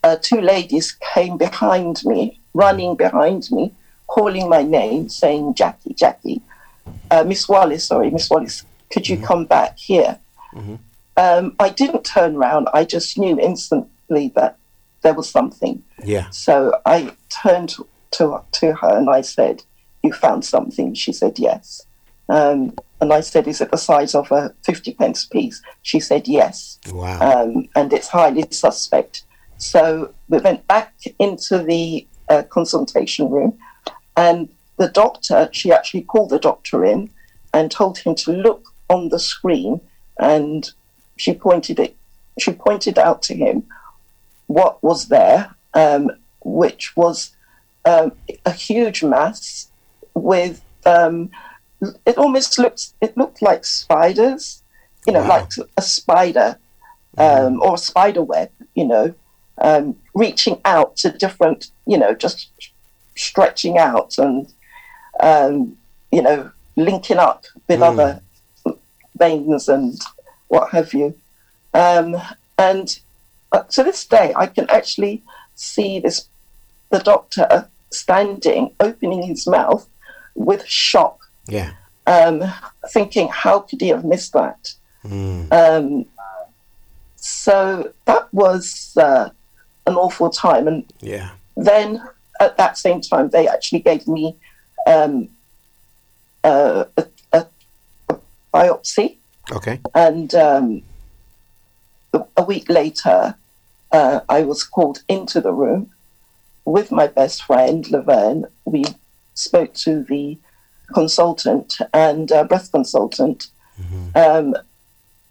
[0.04, 3.74] uh, two ladies came behind me, running behind me,
[4.08, 6.42] calling my name, saying, Jackie, Jackie.
[7.10, 10.20] Uh, Miss Wallace, sorry, Miss Wallace, could you come back here?
[11.18, 12.68] Um, I didn't turn around.
[12.74, 14.58] I just knew instantly that
[15.02, 15.84] there was something.
[16.04, 16.30] Yeah.
[16.30, 17.76] So I turned
[18.12, 19.64] to, to her and I said,
[20.04, 20.94] You found something?
[20.94, 21.86] She said, Yes.
[22.28, 25.62] Um, and I said, Is it the size of a 50 pence piece?
[25.84, 26.80] She said, Yes.
[26.92, 27.20] Wow.
[27.22, 29.24] Um, and it's highly suspect.
[29.58, 33.58] So we went back into the uh, consultation room
[34.18, 37.10] and the doctor, she actually called the doctor in
[37.54, 39.82] and told him to look on the screen
[40.20, 40.72] and
[41.18, 41.96] she pointed it
[42.38, 43.64] she pointed out to him
[44.48, 46.12] what was there, um,
[46.44, 47.32] which was
[47.86, 48.12] um,
[48.46, 49.70] a huge mass
[50.14, 51.30] with um,
[52.06, 54.62] it almost looks it looked like spiders,
[55.08, 55.28] you know, Wow.
[55.28, 56.58] like a spider
[57.18, 59.14] um, or a spider web, you know,
[59.60, 62.50] um, reaching out to different, you know, just
[63.16, 64.52] stretching out and
[65.22, 65.78] um,
[66.12, 68.22] you know linking up with other
[69.18, 70.00] veins and
[70.48, 71.16] what have you.
[71.74, 72.16] Um,
[72.58, 72.98] and
[73.52, 75.24] uh, to this day, I can actually
[75.56, 76.28] see this
[76.90, 79.88] the doctor standing, opening his mouth
[80.36, 81.72] with shock, yeah.
[82.08, 82.44] um,
[82.90, 85.52] thinking, "How could he have missed that?" Mm.
[85.52, 86.06] Um,
[87.16, 89.30] so that was uh,
[89.88, 91.32] an awful time, and Yeah.
[91.58, 92.02] then
[92.40, 94.36] at that same time, they actually gave me
[94.88, 95.30] um,
[96.44, 97.46] uh, a, a,
[98.10, 98.18] a
[98.54, 99.18] biopsy
[99.52, 99.80] Okay.
[99.94, 100.82] and um,
[102.38, 103.36] a- week later,
[103.92, 105.92] uh, I was called into the room
[106.66, 108.46] with my best friend, Laverne.
[108.66, 108.86] We
[109.34, 110.38] spoke to the
[110.94, 113.48] consultant and uh, breast consultant,
[114.16, 114.56] um,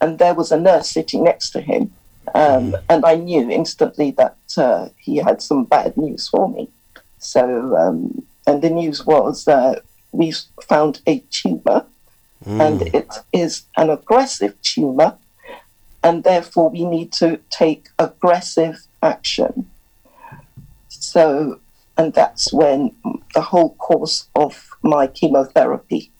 [0.01, 1.93] and there was a nurse sitting next to him.
[2.35, 6.69] Um, And I knew instantly that uh, he had some bad news for me.
[7.19, 10.33] So, um, and the news was that we
[10.69, 11.87] found a tumor
[12.47, 15.17] and it is an aggressive tumor,
[16.03, 19.71] and therefore we need to take aggressive action.
[20.89, 21.61] So,
[21.97, 22.95] and that's when
[23.35, 26.11] the whole course of my chemotherapy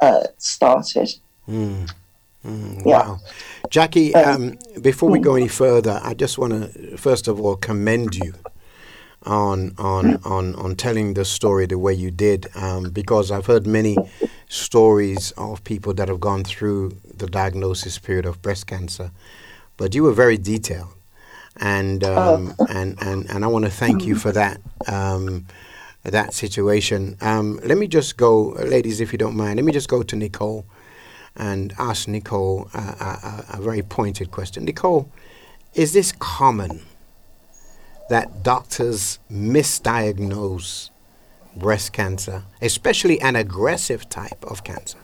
[0.00, 1.14] uh, started.
[1.46, 1.86] Yeah.
[2.84, 3.18] Wow.
[3.68, 8.16] Jackie, um, before we go any further, I just want to first of all commend
[8.16, 8.32] you
[9.24, 13.66] on on on on telling the story the way you did, um, because I've heard
[13.66, 13.98] many
[14.50, 19.12] stories of people that have gone through the diagnosis period of breast cancer,
[19.76, 20.92] but you were very detailed,
[21.56, 24.60] and um, and and and I want to thank you for that.
[24.86, 25.46] Um,
[26.02, 27.14] that situation.
[27.20, 29.56] Um, let me just go, ladies, if you don't mind.
[29.56, 30.64] Let me just go to Nicole
[31.36, 34.64] and ask Nicole a, a a very pointed question.
[34.64, 35.12] Nicole,
[35.74, 36.86] is this common
[38.08, 40.90] that doctors misdiagnose
[41.56, 44.98] breast cancer, especially an aggressive type of cancer?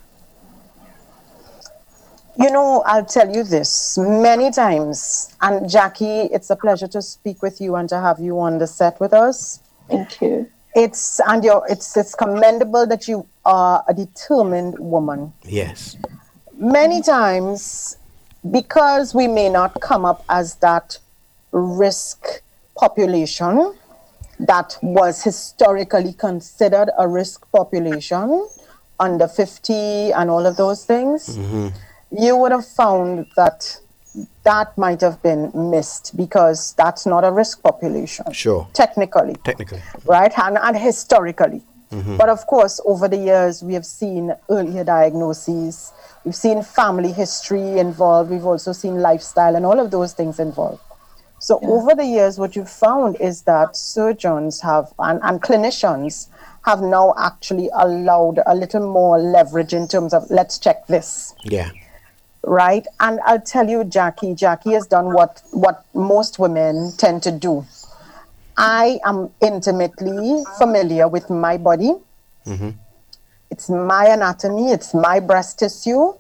[2.39, 7.43] You know, I'll tell you this many times, and Jackie, it's a pleasure to speak
[7.43, 9.61] with you and to have you on the set with us.
[9.89, 10.51] Thank you.
[10.75, 15.33] It's and you're, it's it's commendable that you are a determined woman.
[15.45, 15.97] Yes.
[16.59, 17.97] Many times,
[18.51, 20.99] because we may not come up as that
[21.53, 22.43] risk
[22.77, 23.75] population
[24.41, 28.47] that was historically considered a risk population
[28.99, 31.69] under 50 and all of those things, mm-hmm.
[32.17, 33.79] you would have found that
[34.45, 38.25] that might have been missed because that's not a risk population.
[38.33, 38.67] Sure.
[38.73, 39.83] Technically Technically.
[40.07, 40.33] right?
[40.39, 41.63] And, and historically.
[41.91, 42.17] Mm-hmm.
[42.17, 45.93] But of course, over the years, we have seen earlier diagnoses,
[46.25, 50.81] we've seen family history involved, we've also seen lifestyle and all of those things involved.
[51.39, 56.29] So, over the years, what you've found is that surgeons have and, and clinicians
[56.65, 61.71] have now actually allowed a little more leverage in terms of let's check this Yeah.
[62.43, 62.87] right?
[62.99, 67.65] And I'll tell you, Jackie, Jackie has done what what most women tend to do.
[68.57, 71.93] I am intimately familiar with my body.
[72.47, 72.71] Mm-hmm.
[73.51, 76.15] It's my anatomy, it's my breast tissue.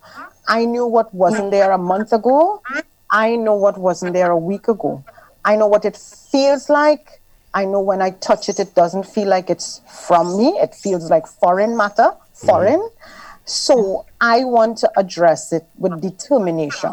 [0.47, 2.63] I knew what wasn't there a month ago.
[3.11, 5.05] I know what wasn't there a week ago.
[5.45, 7.21] I know what it feels like.
[7.55, 10.49] I know when I touch it, it doesn't feel like it's from me.
[10.61, 12.81] It feels like foreign matter, foreign.
[12.81, 13.42] Mm-hmm.
[13.47, 16.92] So I want to address it with determination.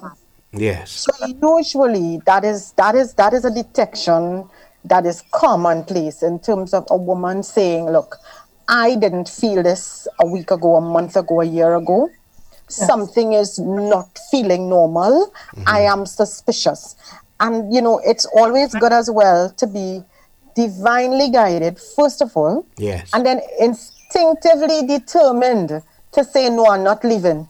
[0.54, 0.91] Yes.
[0.91, 4.47] So usually that is that is that is a detection
[4.86, 8.17] that is commonplace in terms of a woman saying, "Look,
[8.67, 12.10] I didn't feel this a week ago, a month ago, a year ago.
[12.67, 15.32] Something is not feeling normal.
[15.67, 16.95] I am suspicious."
[17.39, 20.02] and you know, it's always good as well to be
[20.56, 23.10] divinely guided, first of all, Yes.
[23.13, 27.47] and then instinctively determined to say, No, I'm not leaving.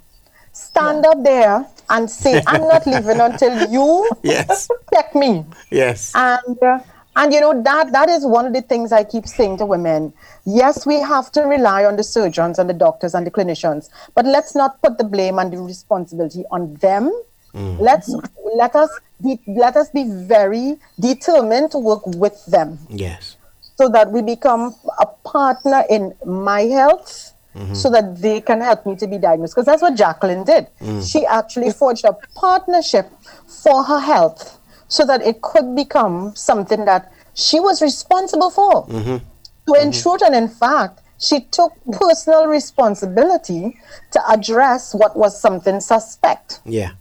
[0.53, 4.69] Stand up there and say, I'm not leaving until you Yes.
[4.93, 5.45] check me.
[5.69, 6.11] Yes.
[6.15, 6.79] And uh,
[7.15, 10.13] and you know that that is one of the things I keep saying to women.
[10.45, 14.25] Yes, we have to rely on the surgeons and the doctors and the clinicians, but
[14.25, 17.11] let's not put the blame and the responsibility on them.
[17.53, 17.79] Mm.
[17.79, 18.13] Let's
[18.55, 18.89] let us
[19.21, 22.79] be let us be very determined to work with them.
[22.89, 23.37] Yes.
[23.77, 27.73] so that we become a partner in my health mm-hmm.
[27.73, 29.55] so that they can help me to be diagnosed.
[29.55, 30.67] Because that's what jacqueline did.
[30.79, 31.09] Mm.
[31.11, 33.09] She actually forged a partnership
[33.47, 34.59] for her health
[34.93, 39.17] so that it could become something that she was responsible for mm-hmm.
[39.17, 39.87] to mm-hmm.
[39.87, 43.75] ensure and in fact she took personal responsibility
[44.11, 46.91] to address what was something suspect Yeah.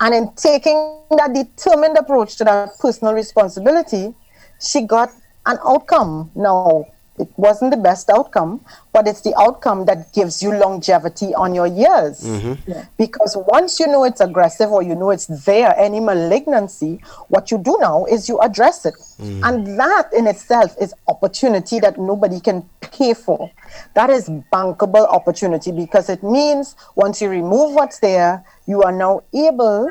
[0.00, 0.78] and in taking
[1.10, 4.14] that determined approach to that personal responsibility,
[4.60, 5.10] she got
[5.46, 6.30] an outcome.
[6.34, 6.86] Now,
[7.20, 11.66] it wasn't the best outcome, but it's the outcome that gives you longevity on your
[11.66, 12.22] years.
[12.22, 12.80] Mm-hmm.
[12.98, 17.58] Because once you know it's aggressive or you know it's there, any malignancy, what you
[17.58, 18.94] do now is you address it.
[18.94, 19.44] Mm-hmm.
[19.44, 23.50] And that in itself is opportunity that nobody can pay for.
[23.94, 29.22] That is bankable opportunity because it means once you remove what's there, you are now
[29.34, 29.90] able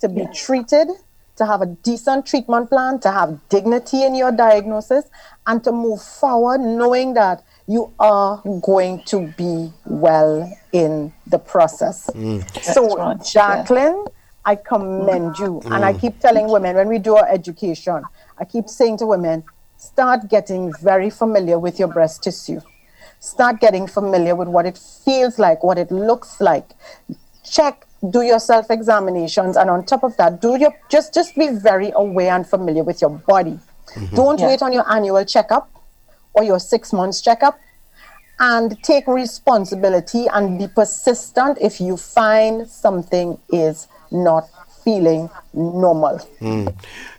[0.00, 0.88] to be treated,
[1.40, 5.06] to have a decent treatment plan, to have dignity in your diagnosis,
[5.46, 12.10] and to move forward knowing that you are going to be well in the process.
[12.14, 12.44] Mm.
[12.62, 13.22] So, right, yeah.
[13.22, 14.04] Jacqueline,
[14.44, 15.62] I commend you.
[15.64, 16.00] And I mm.
[16.00, 18.02] keep telling women when we do our education,
[18.38, 19.42] I keep saying to women,
[19.78, 22.60] start getting very familiar with your breast tissue.
[23.20, 26.68] Start getting familiar with what it feels like, what it looks like.
[27.44, 31.48] Check, do your self examinations, and on top of that, do your just just be
[31.48, 33.58] very aware and familiar with your body.
[34.14, 34.46] Don't Yeah.
[34.46, 35.68] wait on your annual checkup
[36.32, 37.58] or your six months checkup
[38.38, 44.48] and take responsibility and be persistent if you find something is not
[44.82, 46.18] feeling normal.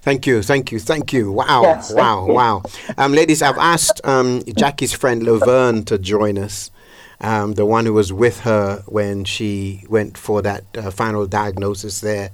[0.01, 1.31] Thank you, thank you, thank you.
[1.31, 2.33] Wow, Yes, wow, you.
[2.33, 2.63] wow.
[2.97, 6.71] Um, ladies, I've asked um, Jackie's friend Laverne to join us,
[7.21, 12.01] um, the one who was with her when she went for that uh, final diagnosis
[12.01, 12.31] there.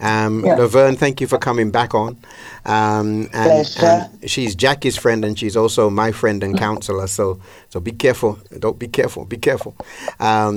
[0.00, 0.56] Um, Yeah.
[0.56, 2.18] Laverne, thank you for coming back on.
[2.66, 3.50] Um, and,
[3.82, 7.06] and she's Jackie's friend, and she's also my friend and counselor.
[7.06, 8.38] So, so be careful.
[8.58, 9.24] Don't be careful.
[9.24, 9.74] Be careful.
[10.20, 10.56] Um,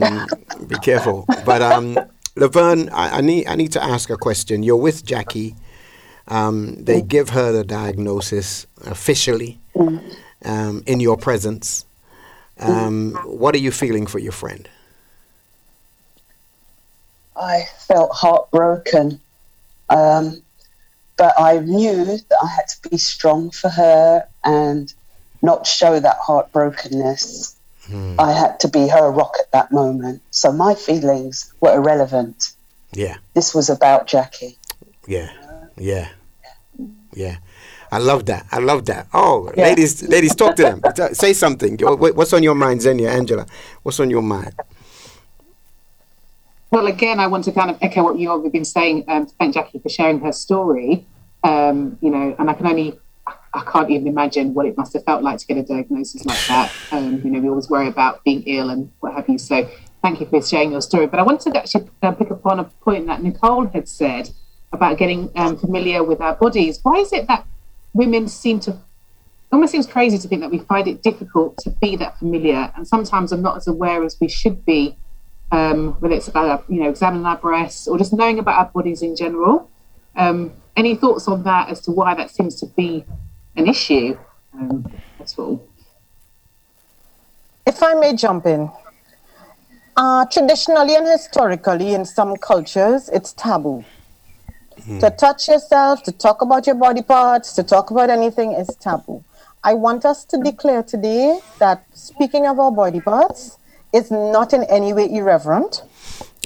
[0.68, 1.26] be careful.
[1.46, 1.98] But um,
[2.36, 4.62] Laverne, I, I need I need to ask a question.
[4.64, 5.56] You're with Jackie.
[6.28, 9.60] Um, they give her the diagnosis officially
[10.46, 11.86] um, in your presence.
[12.60, 14.68] Um, what are you feeling for your friend?
[17.36, 19.22] I felt heartbroken.
[19.90, 20.42] Um,
[21.18, 24.94] but I knew that I had to be strong for her and
[25.42, 27.56] not show that heartbrokenness.
[28.20, 30.22] I had to be her rock at that moment.
[30.30, 32.54] So my feelings were irrelevant.
[32.94, 34.58] Yeah, This was about Jackie.
[35.08, 35.32] yeah,
[35.76, 36.10] yeah,
[37.14, 37.38] yeah.
[37.92, 38.46] I love that.
[38.52, 39.08] I love that.
[39.14, 39.64] Oh, Yeah.
[39.64, 40.82] ladies, ladies, talk to them.
[41.14, 41.78] Say something.
[41.82, 43.46] What's on your mind, Xenia, Angela?
[43.84, 44.54] What's on your mind?
[46.72, 49.06] Well, again, I want to kind of echo what you all have been saying.
[49.08, 51.08] Um, thank Jackie for sharing her story.
[51.44, 55.04] Um, you know, and I can only, I can't even imagine what it must have
[55.04, 56.72] felt like to get a diagnosis like that.
[56.92, 59.40] Um, you know, we always worry about being ill and what have you.
[59.40, 59.68] So,
[60.04, 61.08] thank you for sharing your story.
[61.08, 64.30] But I wanted to actually uh, pick up on a point that Nicole had said
[64.72, 66.80] about getting um, familiar with our bodies.
[66.84, 67.46] Why is it that
[67.94, 68.78] women seem to
[69.52, 72.88] almost seems crazy to think that we find it difficult to be that familiar, and
[72.88, 74.96] sometimes are not as aware as we should be
[75.52, 79.02] um, whether it's about you know examining our breasts or just knowing about our bodies
[79.02, 79.70] in general.
[80.16, 83.04] Um, any thoughts on that as to why that seems to be
[83.56, 84.18] an issue?
[84.54, 85.68] Um, that's all.
[87.66, 88.72] If I may jump in,
[89.98, 93.84] uh, traditionally and historically, in some cultures, it's taboo.
[94.90, 95.16] To hmm.
[95.18, 99.24] touch yourself, to talk about your body parts, to talk about anything is taboo.
[99.64, 103.60] I want us to declare today that speaking of our body parts
[103.94, 105.84] is not in any way irreverent.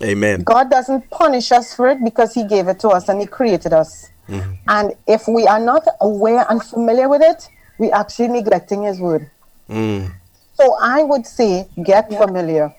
[0.02, 0.44] Amen.
[0.44, 3.72] God doesn't punish us for it because He gave it to us and He created
[3.72, 4.10] us.
[4.28, 4.52] Mm-hmm.
[4.68, 9.32] And if we are not aware and familiar with it, we're actually neglecting His word.
[9.70, 10.12] Mm.
[10.56, 12.76] So I would say get familiar.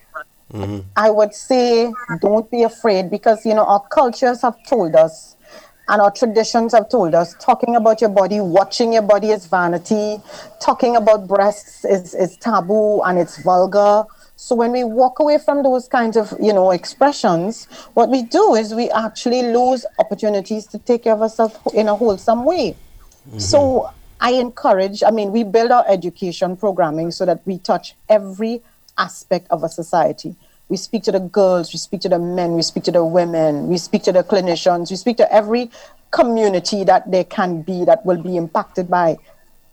[0.53, 0.81] Mm-hmm.
[0.95, 1.91] I would say
[2.21, 5.34] don't be afraid because you know our cultures have told us
[5.89, 10.19] and our traditions have told us talking about your body, watching your body is vanity,
[10.61, 14.05] talking about breasts is, is taboo and it's vulgar.
[14.37, 18.55] So when we walk away from those kinds of, you know, expressions, what we do
[18.55, 22.77] is we actually lose opportunities to take care of ourselves in a wholesome way.
[23.29, 23.39] Mm-hmm.
[23.39, 28.63] So I encourage, I mean, we build our education programming so that we touch every
[28.97, 30.35] aspect of a society.
[30.69, 33.69] We speak to the girls, we speak to the men, we speak to the women,
[33.69, 35.71] we speak to the clinicians, we speak to every
[36.11, 39.19] community that there can be that will be impacted by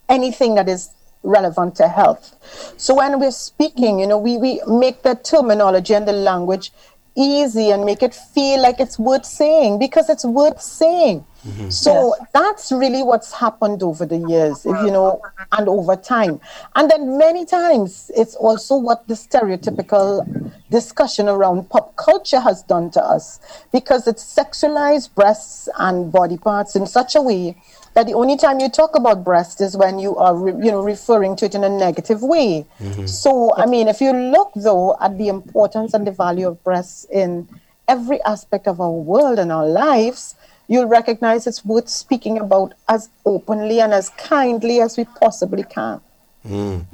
[0.09, 0.89] anything that is
[1.23, 2.35] relevant to health.
[2.77, 6.71] So when we're speaking, you know, we, we make the terminology and the language
[7.15, 11.25] easy and make it feel like it's worth saying because it's worth saying.
[11.45, 11.69] Mm-hmm.
[11.69, 16.39] So that's really what's happened over the years, you know, and over time.
[16.75, 22.91] And then many times it's also what the stereotypical discussion around pop culture has done
[22.91, 23.39] to us
[23.73, 27.57] because it's sexualized breasts and body parts in such a way
[27.93, 30.81] that the only time you talk about breast is when you are re- you know
[30.81, 32.65] referring to it in a negative way.
[32.79, 33.05] Mm-hmm.
[33.05, 37.05] So i mean if you look though at the importance and the value of breasts
[37.11, 37.47] in
[37.87, 40.35] every aspect of our world and our lives
[40.71, 45.99] you'll recognize it's worth speaking about as openly and as kindly as we possibly can.
[46.47, 46.85] Mm.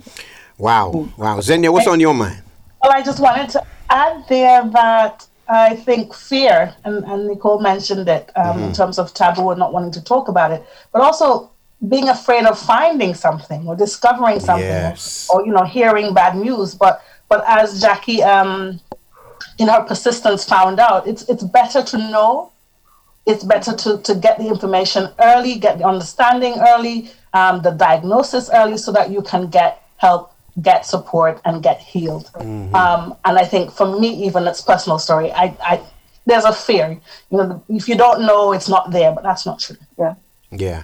[0.58, 1.40] Wow, wow.
[1.40, 2.42] Xenia, what's on your mind?
[2.82, 8.08] Well, I just wanted to add there that I think fear, and, and Nicole mentioned
[8.10, 11.52] it um, in terms of taboo and not wanting to talk about it, but also
[11.88, 15.30] being afraid of finding something or discovering something, Yes.
[15.32, 16.76] or, you know, hearing bad news.
[16.76, 18.80] But but as Jackie, um,
[19.58, 22.52] in her persistence, found out, it's it's better to know.
[23.26, 28.50] It's better to, to get the information early, get the understanding early, um, the diagnosis
[28.54, 30.32] early, so that you can get help,
[30.62, 32.32] get support, and get healed.
[32.36, 35.32] Um, and I think for me, even it's personal story.
[35.32, 35.82] I, I
[36.26, 37.00] there's a fear.
[37.32, 39.78] You know, if you don't know, it's not there, but that's not true.
[39.98, 40.16] Yeah.
[40.52, 40.84] Yeah.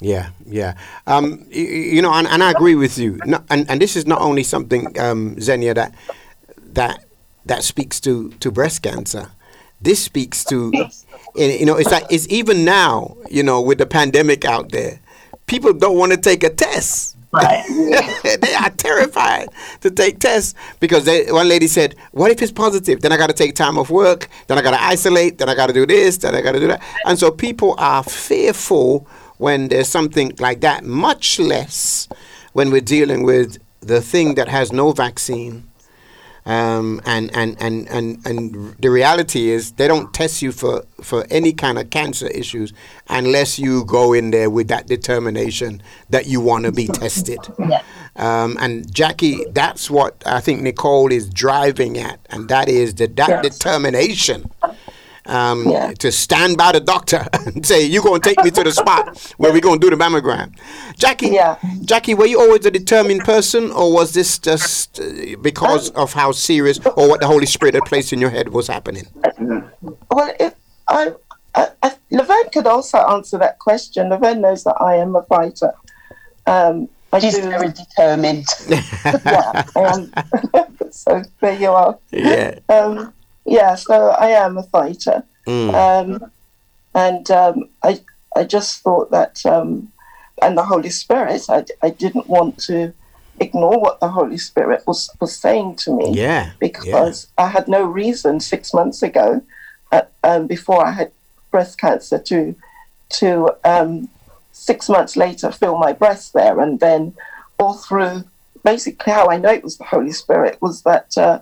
[0.00, 0.74] Yeah, yeah.
[1.08, 3.18] Um, you, you know, and, and I agree with you.
[3.26, 5.92] No, and, and this is not only something, um, Xenia, that
[6.74, 7.04] that
[7.46, 9.32] that speaks to, to breast cancer.
[9.80, 10.72] This speaks to,
[11.34, 15.00] you know, it's like it's even now, you know, with the pandemic out there,
[15.46, 17.16] people don't want to take a test.
[17.30, 17.62] Right.
[18.40, 19.48] they are terrified
[19.82, 23.02] to take tests because they, one lady said, "What if it's positive?
[23.02, 24.28] Then I got to take time off work.
[24.46, 25.36] Then I got to isolate.
[25.36, 26.16] Then I got to do this.
[26.16, 29.06] Then I got to do that." And so people are fearful
[29.36, 30.84] when there's something like that.
[30.84, 32.08] Much less
[32.54, 35.68] when we're dealing with the thing that has no vaccine.
[36.48, 41.26] Um, and, and, and, and, and the reality is they don't test you for, for
[41.30, 42.72] any kind of cancer issues
[43.08, 47.38] unless you go in there with that determination that you want to be tested.
[47.58, 47.82] Yeah.
[48.16, 53.14] Um, and Jackie, that's what I think Nicole is driving at, and that is that
[53.16, 53.58] that Yes.
[53.58, 54.50] determination
[55.28, 55.92] um, Yeah.
[55.98, 59.18] to stand by the doctor and say, "You're going to take me to the spot
[59.36, 60.54] where we're going to do the mammogram."
[60.96, 61.56] Jackie, Yeah.
[61.84, 66.32] Jackie, were you always a determined person, or was this just uh, because of how
[66.32, 69.06] serious or what the Holy Spirit had placed in your head was happening?
[70.10, 70.54] Well, if
[70.88, 71.12] I,
[71.54, 74.08] I, I Laverne could also answer that question.
[74.10, 75.72] Laverne knows that I am a fighter.
[76.46, 78.46] Um, I She's do, very determined.
[78.68, 80.12] yeah, I am.
[80.90, 81.98] so there you are.
[82.10, 82.58] Yeah.
[82.68, 83.12] Um,
[83.48, 85.24] yeah, so I am a fighter,
[85.74, 86.30] um,
[86.94, 88.00] and um, I
[88.36, 89.90] I just thought that, um,
[90.42, 92.92] and the Holy Spirit, I, I didn't want to
[93.40, 96.50] ignore what the Holy Spirit was was saying to me Yeah.
[96.60, 99.42] because I had no reason six months ago,
[99.92, 101.12] uh, um, before I had
[101.50, 102.54] breast cancer, to
[103.20, 104.08] to um,
[104.52, 107.14] six months later feel my breast there, and then
[107.58, 108.24] all through.
[108.64, 111.40] Basically, how I know it was the Holy Spirit was that uh,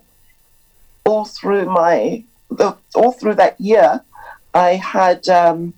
[1.07, 4.03] all through my the, all through that year,
[4.55, 5.75] I had um,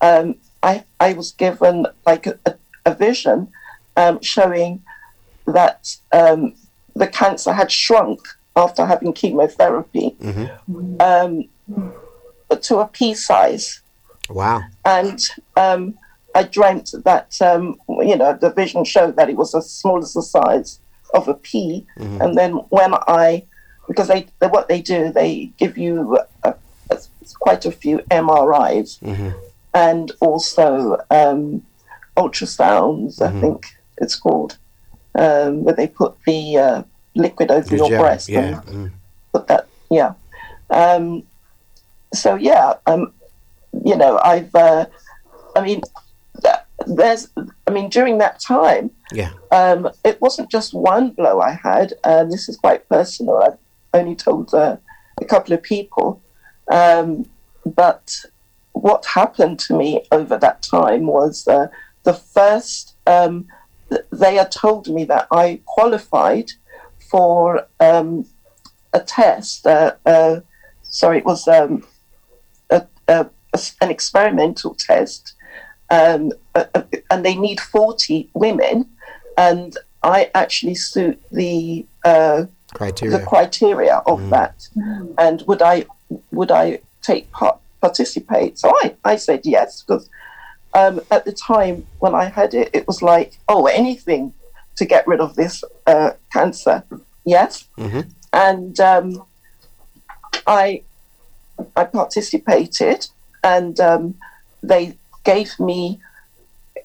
[0.00, 2.38] um, I I was given like a,
[2.86, 3.48] a, vision
[3.96, 4.82] um, showing
[5.46, 6.54] that um,
[6.94, 8.20] the cancer had shrunk
[8.56, 10.16] after having chemotherapy
[11.00, 11.44] um,
[12.60, 13.80] to a pea size,
[14.30, 14.62] Wow.
[14.84, 15.20] and
[15.56, 15.98] um,
[16.34, 20.14] I dreamt that um, you know the vision showed that it was as small as
[20.14, 20.80] the size
[21.14, 23.44] of a pea, and then when I
[23.88, 26.54] because they, they what they do they give you a,
[26.90, 26.96] a,
[27.40, 28.98] quite a few MRIs
[29.74, 31.62] and also um,
[32.16, 33.20] ultrasounds.
[33.20, 33.66] I think
[33.98, 34.58] it's called
[35.16, 36.82] um, where they put the uh,
[37.14, 38.60] liquid over The your gel, breast Yeah.
[38.66, 38.92] and
[39.32, 40.14] put that yeah
[40.70, 41.24] um
[42.14, 43.12] so yeah um
[43.84, 44.86] you know i've uh,
[45.56, 45.82] i mean
[46.86, 47.28] there's
[47.66, 49.30] i mean during that time Yeah.
[49.50, 53.40] um it wasn't just one blow i had um this is quite personal
[53.94, 54.76] only told uh,
[55.20, 56.20] a couple of people
[56.70, 57.24] um
[57.64, 58.06] but
[58.72, 61.66] what happened to me over that time was uh,
[62.02, 63.46] the first um
[63.90, 66.50] th- they had told me that i qualified
[67.10, 68.26] for um,
[68.92, 69.66] a test.
[69.66, 70.40] Uh, uh,
[70.82, 71.86] sorry, it was um,
[72.70, 75.34] a, a, a- an experimental test,
[75.90, 76.32] um,
[77.10, 78.88] and they need 40 women,
[79.36, 83.18] and I actually suit the uh, Criteria.
[83.18, 84.68] the criteria of that,
[85.18, 85.86] and would I
[86.32, 88.58] would I take part participate?
[88.58, 90.08] So I, I said yes because
[90.74, 94.34] um, at the time when I had it, it was like oh anything
[94.76, 96.82] to get rid of this uh, cancer,
[97.24, 98.10] yes, Mhm.
[98.32, 99.24] and um,
[100.46, 100.82] I
[101.76, 103.06] I participated,
[103.44, 104.14] and um,
[104.62, 106.00] they gave me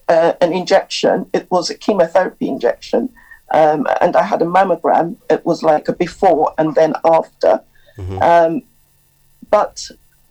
[0.08, 1.26] uh, an injection.
[1.32, 3.10] It was a chemotherapy injection,
[3.50, 5.16] um, and I had a mammogram.
[5.28, 7.62] It was like a before and then after.
[8.22, 8.62] Um,
[9.50, 9.90] but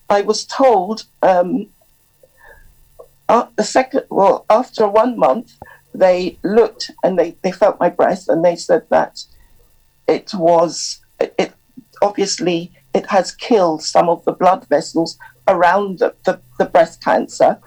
[0.10, 1.68] I was told um,
[3.28, 5.54] uh, the second, well, after one month,
[5.94, 9.24] they looked and they, they felt my breast and they said that
[10.08, 11.54] it was it, it
[12.02, 15.18] obviously it has killed some of the blood vessels
[15.48, 17.60] around the, the, the breast cancer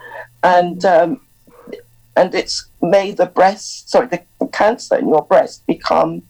[0.42, 1.20] and um,
[2.16, 6.22] and it's made the breast sorry the, the cancer in your breast become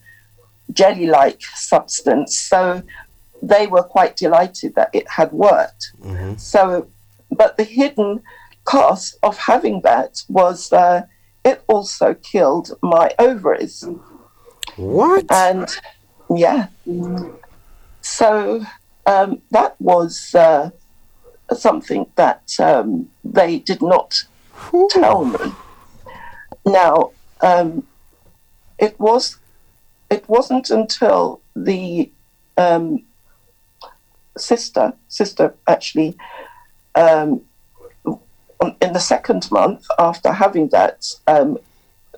[0.73, 2.39] jelly like substance.
[2.39, 2.83] So
[3.43, 5.93] they were quite delighted that it had worked.
[6.39, 6.89] So
[7.31, 8.23] but the hidden
[8.65, 11.03] cost of having that was uh,
[11.45, 13.85] it also killed my ovaries.
[14.77, 15.31] What?
[15.31, 15.69] and
[16.35, 16.69] yeah.
[18.01, 18.65] So
[19.07, 20.71] um, that was uh,
[21.55, 24.25] something that um, they did not
[24.91, 25.53] tell me
[26.65, 27.87] now um,
[28.79, 29.39] it was
[30.11, 32.11] it wasn't until the
[32.57, 33.03] um,
[34.37, 36.17] sister sister actually
[36.95, 37.41] um,
[38.81, 41.59] in the second month after having that um,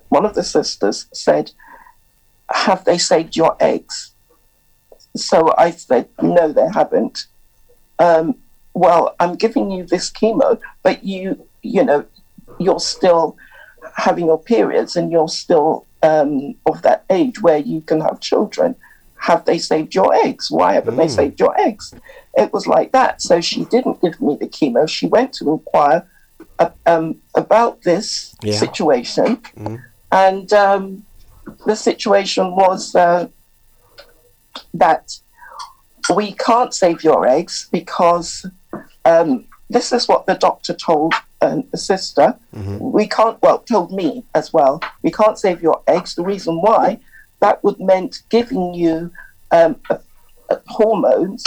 [0.09, 1.51] one of the sisters said
[2.49, 4.13] have they saved your eggs?
[5.15, 7.27] So I said, no, they haven't.
[7.99, 8.35] Um,
[8.73, 12.05] well, I'm giving you this chemo, but you, you know,
[12.59, 13.37] you're still
[13.95, 18.75] having your periods and you're still um, of that age where you can have children.
[19.21, 20.51] Have they saved your eggs?
[20.51, 21.95] Why haven't they saved your eggs?
[22.35, 23.21] It was like that.
[23.21, 24.87] So she didn't give me the chemo.
[24.87, 26.07] She went to inquire
[26.59, 28.59] uh, um, about this Yeah.
[28.59, 29.41] situation.
[30.11, 31.03] And um,
[31.65, 33.29] the situation was uh,
[34.73, 35.11] that
[36.15, 38.45] we can't save your eggs because
[39.05, 41.13] um, this is what the doctor told
[41.71, 42.27] the sister.
[42.79, 44.81] We can't, well, told me as well.
[45.03, 46.15] We can't save your eggs.
[46.15, 46.99] The reason why
[47.39, 49.11] that would meant giving you
[49.51, 49.99] um, a,
[50.49, 51.43] a hormones,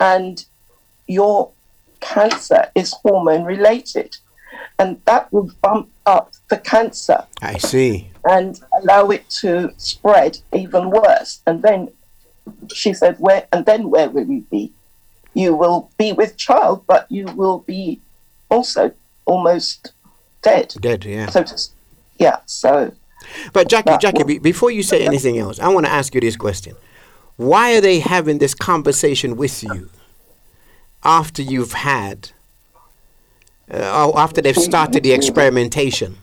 [0.00, 0.44] and
[1.06, 1.50] your
[2.00, 4.16] cancer is hormone related,
[4.78, 8.10] and that would bump up the cancer I see.
[8.24, 11.42] and allow it to spread even worse.
[11.46, 11.90] And then
[12.72, 13.46] she said, "Where?
[13.52, 14.72] And then where will you be?
[15.34, 18.00] You will be with child, but you will be
[18.48, 18.92] also
[19.26, 19.92] almost
[20.42, 20.74] dead.
[20.80, 21.26] Dead, yeah.
[21.28, 21.74] So, to, s-
[22.18, 22.38] yeah.
[22.46, 22.92] So
[23.52, 26.20] But Jackie, That Jackie, be, before you say anything else, I want to ask you
[26.20, 26.76] this question:
[27.36, 29.90] Why are they having this conversation with you
[31.04, 32.30] after you've had,
[33.70, 36.16] uh, after they've started the experimentation?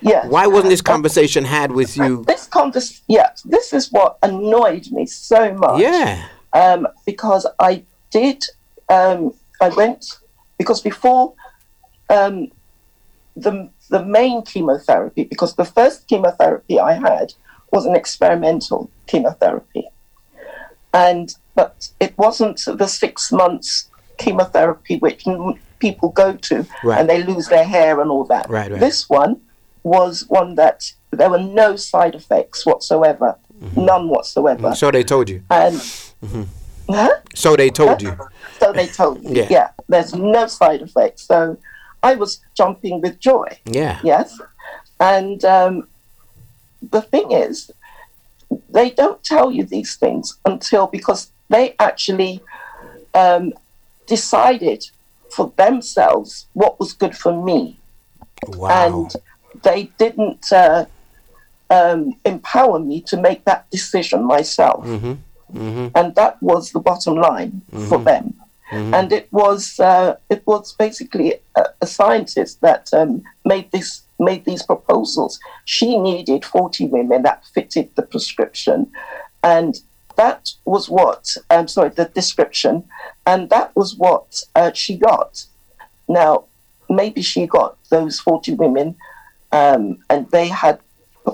[0.00, 0.26] yeah.
[0.26, 2.24] Why wasn't this conversation had with you?
[2.26, 3.30] This convers, yeah.
[3.44, 5.80] This is what annoyed me so much.
[5.80, 6.26] Yeah.
[6.52, 8.44] um, because I did.
[8.90, 10.18] Um, I went
[10.58, 11.32] because before
[12.08, 12.48] um,
[13.36, 17.34] the the main chemotherapy, because the first chemotherapy I had
[17.72, 19.88] was an experimental chemotherapy,
[20.92, 25.24] and but it wasn't the six months chemotherapy which
[25.80, 27.00] people go to Right.
[27.00, 28.48] and they lose their hair and all that.
[28.48, 28.80] Right, right.
[28.80, 29.40] This one
[29.82, 33.84] was one that there were no side effects whatsoever, Mm-hmm.
[33.84, 35.42] none whatsoever, So they told you.
[35.50, 35.80] and.
[36.88, 37.08] Huh?
[37.34, 38.14] So they told you.
[38.60, 39.46] So they told me, Yeah.
[39.50, 39.68] yeah.
[39.88, 41.22] there's no side effects.
[41.22, 41.56] So
[42.04, 43.98] I was jumping with joy, Yeah.
[44.04, 44.38] yes.
[45.00, 45.88] And um,
[46.94, 47.70] the thing is,
[48.68, 52.42] they don't tell you these things until because they actually
[53.14, 53.52] um,
[54.06, 54.84] decided
[55.34, 57.80] for themselves what was good for me
[58.48, 58.68] Wow.
[58.86, 59.16] and
[59.62, 60.84] they didn't uh,
[61.70, 64.84] um, empower me to make that decision myself.
[65.98, 68.34] And that was the bottom line for them.
[68.94, 74.44] And it was uh, it was basically a, a scientist that um, made this made
[74.44, 75.40] these proposals.
[75.64, 78.90] She needed forty women that fitted the prescription,
[79.42, 79.80] and
[80.16, 82.84] that was what um, sorry the description,
[83.26, 85.44] and that was what uh, she got.
[86.08, 86.44] Now,
[86.90, 88.94] maybe she got those 40 women
[89.52, 90.78] um, and they had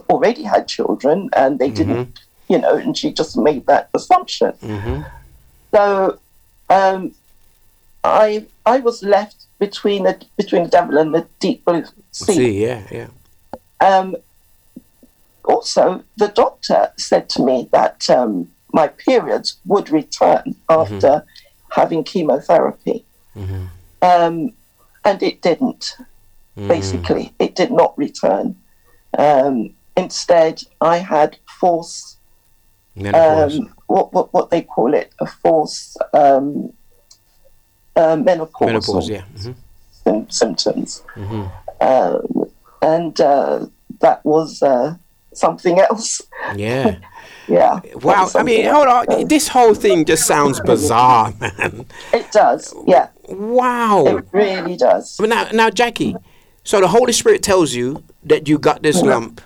[0.08, 2.20] already had children and they didn't
[2.50, 4.52] you know, and she just made that assumption.
[4.60, 5.02] Mm-hmm.
[5.72, 6.18] So
[6.68, 7.14] um,
[8.04, 12.32] I I was left between the between the devil and the deep blue sea.
[12.34, 13.08] See, yeah, yeah.
[13.80, 14.16] Um,
[15.44, 21.24] also, the doctor said to me that um, my periods would return after
[21.70, 23.04] having chemotherapy,
[23.36, 23.64] Mm-hmm.
[24.02, 24.52] um,
[25.04, 25.96] and it didn't.
[26.56, 28.54] Basically, it did not return.
[29.16, 32.16] Um, instead, I had force
[33.14, 36.72] um, what, what what they call it a force um,
[38.00, 39.22] uh, menopausal Menopause, yeah.
[39.42, 39.52] hmm
[40.04, 41.02] sym- symptoms,
[41.80, 42.50] um,
[42.82, 43.66] and uh,
[44.00, 44.96] that was uh,
[45.34, 46.22] something else.
[46.56, 46.96] Yeah.
[47.48, 47.80] Yeah.
[47.96, 48.28] Wow.
[48.36, 49.06] I mean, hold else.
[49.08, 49.26] on.
[49.26, 51.84] This whole thing just sounds bizarre, man.
[52.12, 52.72] It does.
[52.86, 54.04] Yeah, Wow.
[54.06, 55.16] it really does.
[55.18, 56.14] But now, now, Jackie.
[56.62, 59.40] So the Holy Spirit tells you that you got this lump,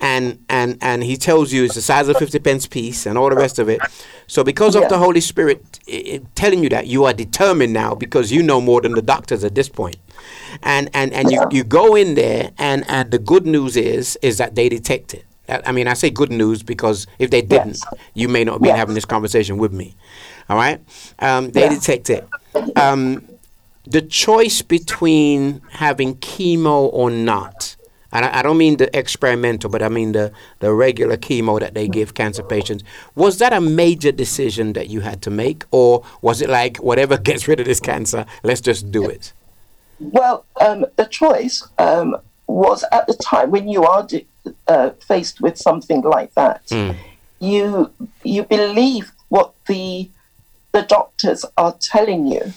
[0.00, 3.30] and and and He tells you it's the size of fifty pence piece and all
[3.30, 3.82] the rest of it.
[4.26, 4.88] So because of Yeah.
[4.88, 5.80] the Holy Spirit
[6.34, 9.54] telling you that, you are determined now because you know more than the doctors at
[9.54, 9.96] this point.
[10.62, 14.38] And and and you, you go in there, and and the good news is is
[14.38, 15.24] that they detect it.
[15.48, 17.86] I mean, I say good news because if they didn't, Yes.
[18.14, 18.76] you may not be Yes.
[18.78, 19.94] having this conversation with me.
[20.48, 20.80] All right?
[21.20, 21.68] Um, they Yeah.
[21.68, 22.26] detect it.
[22.74, 23.22] Um,
[23.86, 27.75] the choice between having chemo or not,
[28.24, 31.88] I, I don't mean the experimental, but I mean the, the regular chemo that they
[31.88, 35.64] give cancer patients, was that a major decision that you had to make?
[35.70, 39.32] Or was it like, whatever gets rid of this cancer, let's just do it?
[39.98, 44.26] Well, um, the choice um, was at the time when you are di-
[44.68, 46.70] uh, faced with something like that,
[47.38, 47.90] you
[48.22, 50.08] you believe what the
[50.72, 52.52] the doctors are telling you.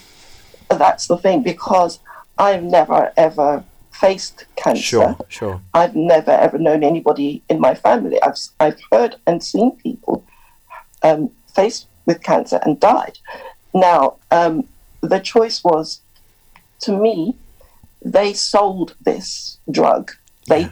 [0.69, 1.99] That's the thing because
[2.37, 3.63] I've never ever
[3.99, 4.81] faced cancer.
[4.81, 5.61] Sure, sure.
[5.73, 8.21] I've never ever known anybody in my family.
[8.21, 10.23] I've I've heard and seen people
[11.03, 13.17] um, faced with cancer and died.
[13.73, 14.67] Now, um,
[15.01, 16.01] the choice was,
[16.81, 17.35] to me,
[18.01, 20.11] they sold this drug.
[20.47, 20.71] They Yeah.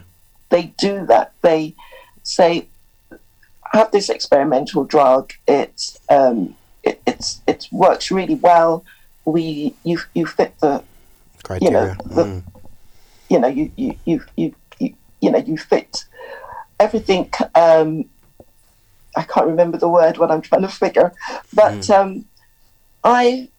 [0.49, 1.33] they do that.
[1.41, 1.75] They
[2.23, 2.67] say,
[3.73, 5.33] have this experimental drug.
[5.47, 8.83] It's um, it, it's it works really well.
[9.25, 10.83] We you you fit the
[11.43, 11.67] Criteria.
[11.67, 12.43] You know, the- Mm.
[13.29, 16.05] You know you you you you you, you know you fit
[16.79, 18.05] everything um
[19.15, 21.13] i can't remember the word what i'm trying to figure
[21.53, 22.25] but um
[23.03, 23.49] i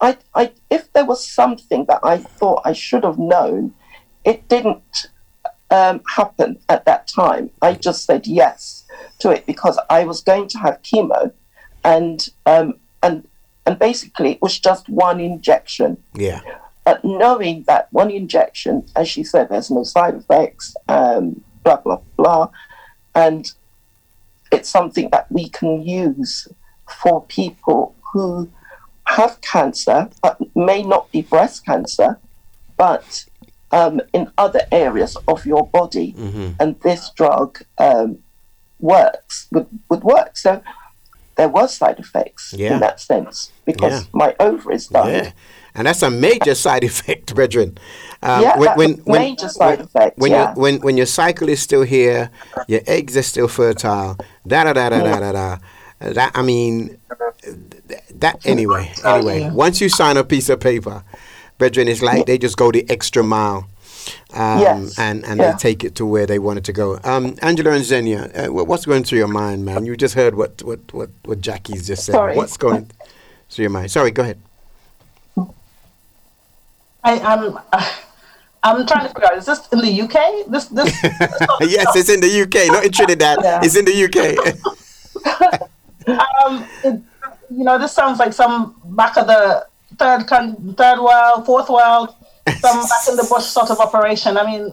[0.00, 3.74] i i if there was something that i thought i should have known
[4.24, 5.06] it didn't
[5.70, 7.50] um, happen at that time.
[7.62, 8.84] I just said yes
[9.20, 11.32] to it because i was going to have chemo
[11.84, 13.26] and um and
[13.66, 15.98] and basically it was just one injection.
[16.14, 16.40] Yeah.
[16.84, 22.00] But knowing that one injection, as she said, there's no side effects, um, blah, blah,
[22.16, 22.50] blah.
[23.14, 23.50] And
[24.52, 26.48] it's something that we can use
[27.02, 28.50] for people who
[29.06, 32.18] have cancer, but may not be breast cancer,
[32.76, 33.26] but
[33.72, 36.14] um, in other areas of your body.
[36.58, 38.18] And this drug um,
[38.80, 40.36] works, would, would work.
[40.36, 40.62] So
[41.36, 42.74] there was side effects Yeah.
[42.74, 44.08] in that sense because Yeah.
[44.12, 45.24] my ovaries died.
[45.26, 45.32] Yeah.
[45.74, 47.78] And that's a major side effect, brethren.
[48.22, 50.54] Um, Yeah, that's a major side effect, When, yeah.
[50.54, 52.30] you, when, when your cycle is still here,
[52.68, 54.16] your eggs are still fertile,
[54.46, 55.58] da da da da da da da.
[56.00, 56.98] That, I mean,
[57.88, 58.92] th- that anyway.
[59.04, 61.02] Anyway, once you sign a piece of paper,
[61.58, 63.68] brethren, it's like they just go the extra mile.
[64.32, 65.52] Um, Yes, and and yeah.
[65.52, 66.98] they take it to where they want it to go.
[67.04, 69.84] Um, Angela and Xenia, uh, what's going through your mind, man?
[69.84, 72.12] You just heard what what what, what Jackie's just said.
[72.14, 72.34] Sorry.
[72.34, 72.90] What's going
[73.50, 73.90] through your mind?
[73.90, 74.40] Sorry, go ahead.
[77.04, 77.58] I, I'm
[78.62, 80.46] I'm trying to figure out is this in the UK?
[80.50, 81.02] This this
[81.60, 83.38] yes, it's in the UK, not in Trinidad.
[83.42, 83.60] Yeah.
[83.62, 84.36] It's in the UK.
[86.46, 87.00] um, it,
[87.50, 89.66] you know, this sounds like some back of the
[89.98, 92.14] third third world, fourth world,
[92.58, 94.36] some back in the bush sort of operation.
[94.36, 94.72] I mean,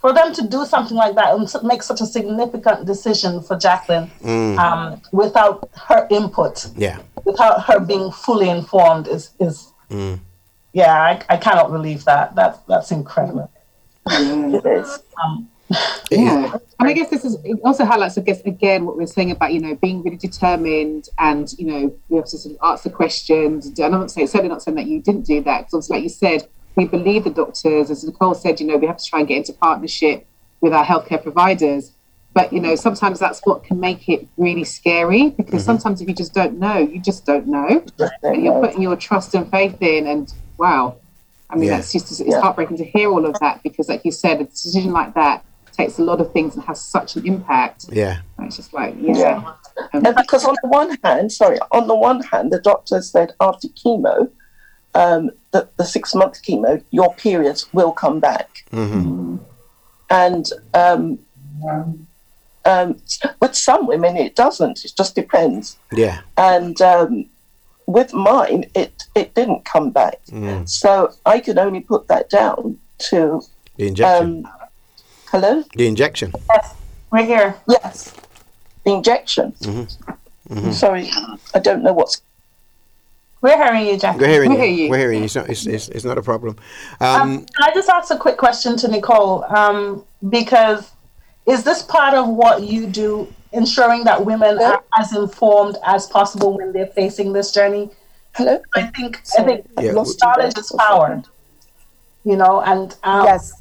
[0.00, 4.10] for them to do something like that and make such a significant decision for Jacqueline
[4.58, 6.98] um, without her input, yeah.
[7.24, 9.72] without her being fully informed, is is
[10.72, 12.34] yeah, I, I cannot believe that.
[12.34, 13.50] That that's incredible.
[14.10, 14.98] It is.
[15.22, 15.48] Um,
[16.10, 16.56] yeah.
[16.78, 19.30] And I guess this is it also highlights, I guess, again what we we're saying
[19.30, 22.84] about, you know, being really determined and, you know, we have to sort of ask
[22.84, 23.66] the questions.
[23.66, 25.66] And I'm not saying certainly not saying that you didn't do that.
[25.66, 28.98] Because like you said, we believe the doctors, as Nicole said, you know, we have
[28.98, 30.26] to try and get into partnership
[30.60, 31.92] with our healthcare providers.
[32.34, 36.14] But you know, sometimes that's what can make it really scary because sometimes if you
[36.14, 37.84] just don't know, you just don't know.
[38.22, 40.96] And you're putting your trust and faith in and wow.
[41.50, 41.76] I mean Yeah.
[41.76, 42.40] that's just it's Yeah.
[42.40, 45.98] heartbreaking to hear all of that because like you said, a decision like that takes
[45.98, 47.86] a lot of things and has such an impact.
[47.90, 48.18] Yeah.
[48.36, 49.16] And it's just like, yeah.
[49.16, 49.52] Yeah.
[49.94, 53.32] Um, And because on the one hand, sorry, on the one hand, the doctor said
[53.40, 54.28] after chemo,
[54.96, 58.64] um, the, the six month chemo, your periods will come back.
[60.10, 61.18] And um,
[62.64, 62.96] um,
[63.40, 64.84] with some women, it doesn't.
[64.84, 65.76] It just depends.
[65.92, 66.20] Yeah.
[66.36, 67.26] And um,
[67.88, 70.20] with mine, it, it didn't come back.
[70.66, 72.78] So I could only put that down
[73.10, 73.40] to,
[73.76, 74.44] The injection.
[74.46, 74.52] um,
[75.30, 75.64] hello?
[75.74, 76.32] the injection.
[76.50, 76.74] Yes,
[77.10, 77.54] We're here.
[77.66, 78.12] Yes,
[78.84, 79.54] the injection.
[80.72, 81.10] Sorry,
[81.54, 82.20] I don't know what's
[83.40, 84.18] We're hearing you, Jack.
[84.18, 84.62] We're hearing We you.
[84.62, 84.90] hear you.
[84.90, 85.24] We're hearing you.
[85.24, 86.56] It's not, it's, it's, it's not a problem.
[87.00, 89.44] Um, Um, can I just ask a quick question to Nicole?
[89.44, 90.90] Um, because
[91.46, 96.56] is this part of what you do, ensuring that women are as informed as possible
[96.56, 97.90] when they're facing this journey?
[98.34, 98.60] hello.
[98.74, 99.92] I think I think Yeah, you
[100.22, 101.22] knowledge there is for a power.
[102.24, 103.52] You know, and um, Yes.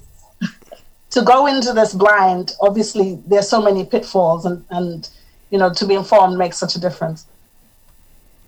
[1.11, 5.09] to go into this blind, obviously there's so many pitfalls, and and
[5.49, 7.25] you know to be informed makes such a difference.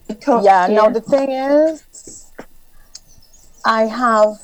[0.10, 0.76] I can't yeah hear.
[0.76, 1.84] now the thing is
[3.66, 4.36] i have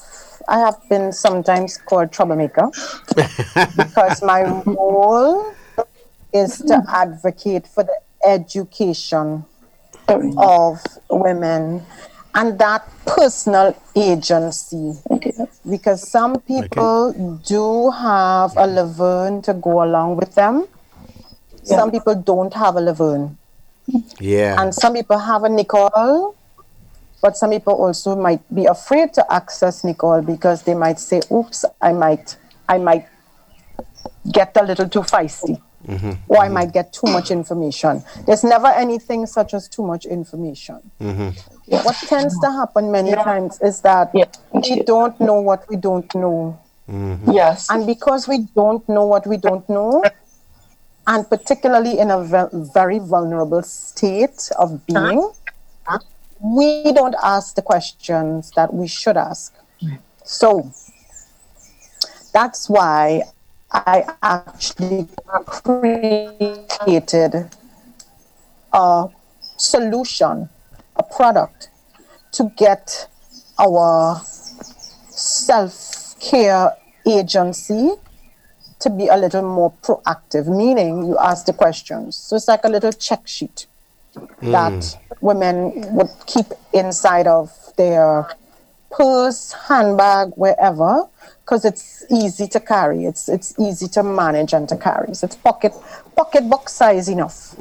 [0.48, 2.70] i have been sometimes called troublemaker
[3.78, 5.55] because my role
[6.36, 9.46] is to advocate for the education
[10.10, 10.34] Sorry.
[10.38, 11.86] of women
[12.36, 14.94] and that personal agency.
[15.70, 20.68] Because some people do have a laverne to go along with them.
[21.64, 23.38] Some people don't have a laverne.
[24.20, 24.60] Yeah.
[24.60, 26.36] and some people have a Nicole,
[27.22, 31.66] but some people also might be afraid to access Nicole because they might say, "Oops,
[31.82, 32.36] I might,
[32.68, 33.06] I might
[34.32, 36.12] get a little too feisty, Mm-hmm.
[36.28, 40.80] or I might get too much information." There's never anything such as too much information.
[41.02, 41.30] Mm-hmm.
[41.86, 44.26] What tends to happen many times is that Yeah.
[44.54, 46.60] we don't know what we don't know.
[46.90, 47.32] Mm-hmm.
[47.32, 47.68] Yes.
[47.72, 50.04] And because we don't know what we don't know,
[51.08, 55.32] and particularly in a ve- very vulnerable state of being,
[56.40, 59.54] we don't ask the questions that we should ask.
[60.24, 60.72] So
[62.34, 63.24] that's why
[63.72, 65.08] I actually
[65.46, 67.34] created
[68.74, 69.08] a
[69.58, 70.50] solution,
[70.96, 71.70] a product
[72.34, 73.08] to get
[73.60, 74.22] our
[75.10, 76.72] self care
[77.08, 77.92] agency
[78.80, 82.16] to be a little more proactive, meaning you ask the questions.
[82.16, 83.68] So it's like a little check sheet
[84.42, 85.26] that hmm.
[85.26, 88.28] women would keep inside of their
[88.92, 91.08] purse, handbag, wherever,
[91.46, 93.06] because it's easy to carry.
[93.06, 95.14] It's it's easy to manage and to carry.
[95.14, 95.74] So it's pocket
[96.16, 97.56] pocketbook size enough.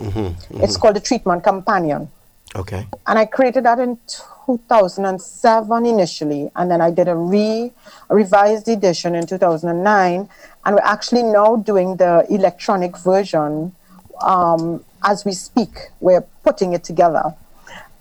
[0.51, 2.09] It's called the treatment companion
[2.57, 2.87] okay.
[3.07, 3.99] and I created that in
[4.47, 7.73] 2007 initially, and then I did a re
[8.11, 10.29] a revised edition in 2009,
[10.65, 13.75] and we're actually now doing the electronic version
[14.23, 15.89] um, as we speak.
[16.01, 17.35] We're putting it together,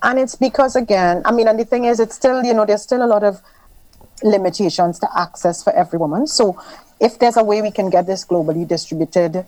[0.02, 2.82] and it's because again, I mean, and the thing is, it's still you know there's
[2.82, 3.40] still a lot of
[4.22, 6.26] limitations to access for every woman.
[6.26, 6.60] So
[7.00, 9.44] if there's a way we can get this globally distributed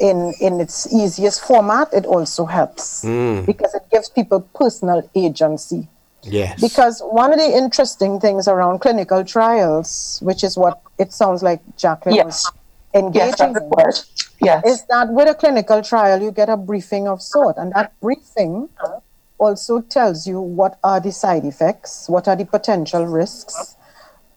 [0.00, 3.44] in in its easiest format, it also helps hmm.
[3.44, 5.88] because it gives people personal agency.
[6.22, 6.60] Yes.
[6.60, 11.60] Because one of the interesting things around clinical trials, which is what it sounds like
[11.76, 12.26] Jacqueline Yes.
[12.26, 12.52] was
[12.94, 14.28] engaging that's the in.
[14.40, 14.64] Yes.
[14.64, 18.68] is that with a clinical trial you get a briefing of sort, and that briefing
[19.38, 23.76] also tells you what are the side effects, what are the potential risks.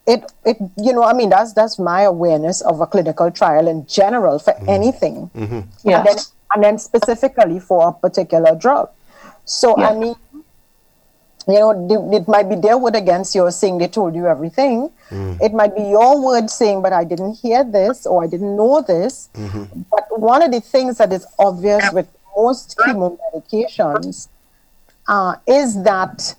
[0.08, 3.86] It, it, you know, I mean, that's that's my awareness of a clinical trial in
[3.86, 4.70] general for mm-hmm.
[4.70, 5.62] anything, mm-hmm.
[5.88, 6.34] and then yes.
[6.54, 8.90] and then specifically for a particular drug.
[9.46, 10.16] So I mean,
[11.48, 14.90] you know, the- it might be their word against yours saying they told you everything.
[15.10, 15.42] Mm.
[15.42, 18.82] It might be your word saying, but I didn't hear this or I didn't know
[18.82, 19.30] this.
[19.34, 19.82] Mm-hmm.
[19.90, 24.30] But one of the things that is obvious with most chemo medications
[25.08, 26.36] uh, is that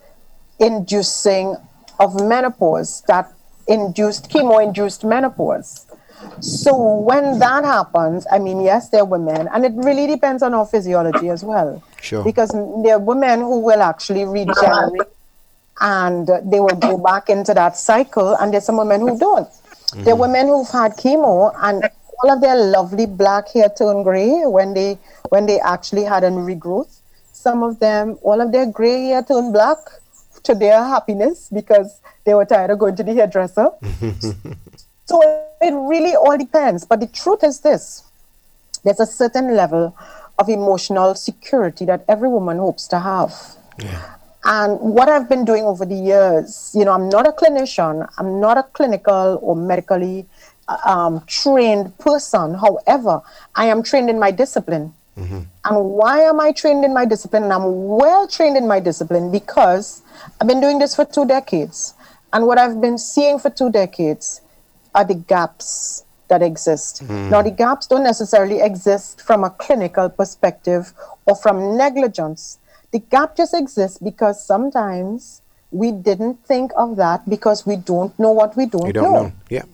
[0.58, 1.56] inducing
[1.98, 3.32] of menopause, that
[3.68, 5.86] induced chemo induced menopause.
[6.40, 10.54] So when that happens, I mean, yes, there are women, and it really depends on
[10.54, 11.82] our physiology as well.
[12.00, 12.22] Sure.
[12.22, 12.50] Because
[12.82, 15.02] there are women who will actually regenerate
[15.80, 19.48] and they will go back into that cycle, and there's some women who don't.
[19.92, 20.20] There are mm-hmm.
[20.20, 21.84] women who've had chemo and
[22.22, 24.98] all of their lovely black hair turned gray when they
[25.28, 27.00] when they actually had a regrowth.
[27.32, 29.78] Some of them, all of their gray hair turned black
[30.44, 33.68] to their happiness because they were tired of going to the hairdresser.
[35.12, 35.20] So
[35.60, 36.86] it really all depends.
[36.86, 38.04] But the truth is this
[38.84, 39.96] there's a certain level
[40.38, 43.32] of emotional security that every woman hopes to have.
[44.44, 48.40] And what I've been doing over the years, you know, I'm not a clinician, I'm
[48.40, 50.26] not a clinical or medically
[50.84, 52.54] um, trained person.
[52.54, 53.20] However,
[53.54, 54.94] I am trained in my discipline.
[55.16, 55.40] Mm-hmm.
[55.64, 57.44] And why am I trained in my discipline?
[57.44, 60.02] And I'm well trained in my discipline because
[60.40, 61.94] I've been doing this for two decades.
[62.32, 64.40] And what I've been seeing for two decades
[64.94, 67.02] are the gaps that exist.
[67.02, 70.94] Now, the gaps don't necessarily exist from a clinical perspective
[71.26, 72.58] or from negligence.
[72.90, 78.30] The gap just exists because sometimes we didn't think of that because we don't know
[78.30, 79.32] what we don't, You don't know.
[79.50, 79.64] Yeah.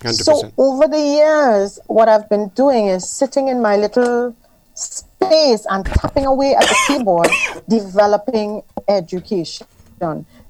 [0.00, 0.24] 100%.
[0.24, 4.34] so over the years, what I've been doing is sitting in my little
[4.74, 7.28] space and tapping away at the keyboard,
[7.68, 9.66] developing education,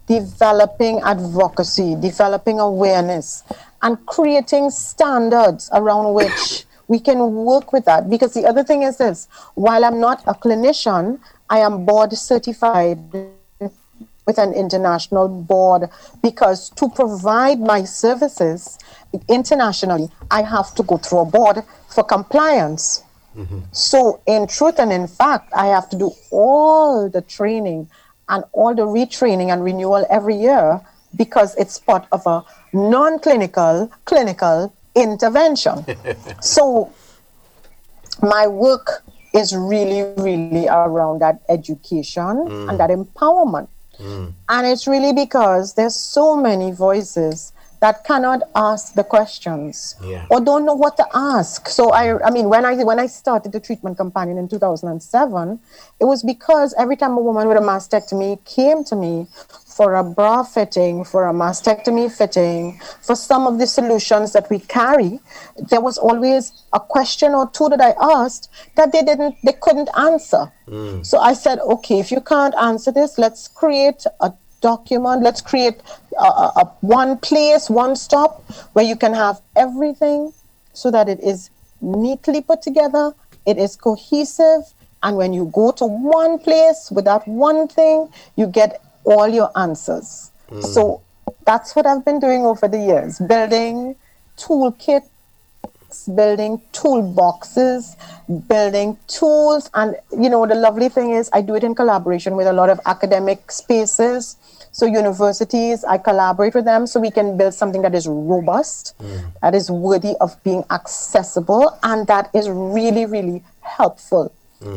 [0.07, 3.43] developing advocacy, developing awareness,
[3.83, 8.09] and creating standards around which we can work with that.
[8.09, 11.19] Because the other thing is this while I'm not a clinician,
[11.51, 12.99] I am board certified
[14.27, 15.89] with an international board
[16.23, 18.79] because to provide my services
[19.29, 23.03] internationally, I have to go through a board for compliance.
[23.73, 27.89] So, in truth and in fact, I have to do all the training
[28.29, 30.81] and all the retraining and renewal every year
[31.17, 35.85] because it's part of a non clinical, clinical intervention.
[36.41, 36.93] so,
[38.23, 39.03] my work
[39.35, 42.69] is really, really around that education mm.
[42.69, 43.69] and that empowerment.
[43.99, 44.33] Mm.
[44.49, 47.52] And it's really because there's so many voices
[47.83, 50.25] that cannot ask the questions Yeah.
[50.31, 51.69] or don't know what to ask.
[51.69, 52.21] So I, mm.
[52.25, 55.59] I mean, when I when I started the treatment companion in 2007,
[56.01, 59.27] it was because every time a woman with a mastectomy came to me
[59.77, 64.59] for a bra fitting, for a mastectomy fitting, for some of the solutions that we
[64.61, 65.19] carry,
[65.71, 69.89] there was always a question or two that I asked that they didn't, they couldn't
[69.97, 70.53] answer.
[70.69, 71.05] Mm.
[71.05, 74.33] So I said, okay, if you can't answer this, let's create a
[74.63, 75.23] document.
[75.23, 75.83] Let's create
[76.19, 78.43] a, a, a one place, one stop
[78.73, 80.33] where you can have everything
[80.73, 81.51] so that it is
[81.83, 83.13] neatly put together,
[83.45, 84.63] it is cohesive,
[85.03, 89.51] and when you go to one place with that one thing, you get all your
[89.59, 90.31] answers.
[90.49, 90.63] Mm.
[90.63, 91.03] So
[91.45, 93.97] that's what I've been doing over the years building
[94.37, 95.09] toolkits,
[96.15, 97.97] building toolboxes,
[98.49, 99.69] building tools.
[99.75, 102.71] And, you know, the lovely thing is, I do it in collaboration with a lot
[102.71, 104.37] of academic spaces.
[104.73, 108.95] So, universities, I collaborate with them so we can build something that is robust,
[109.43, 114.33] that is worthy of being accessible, and that is really, really helpful.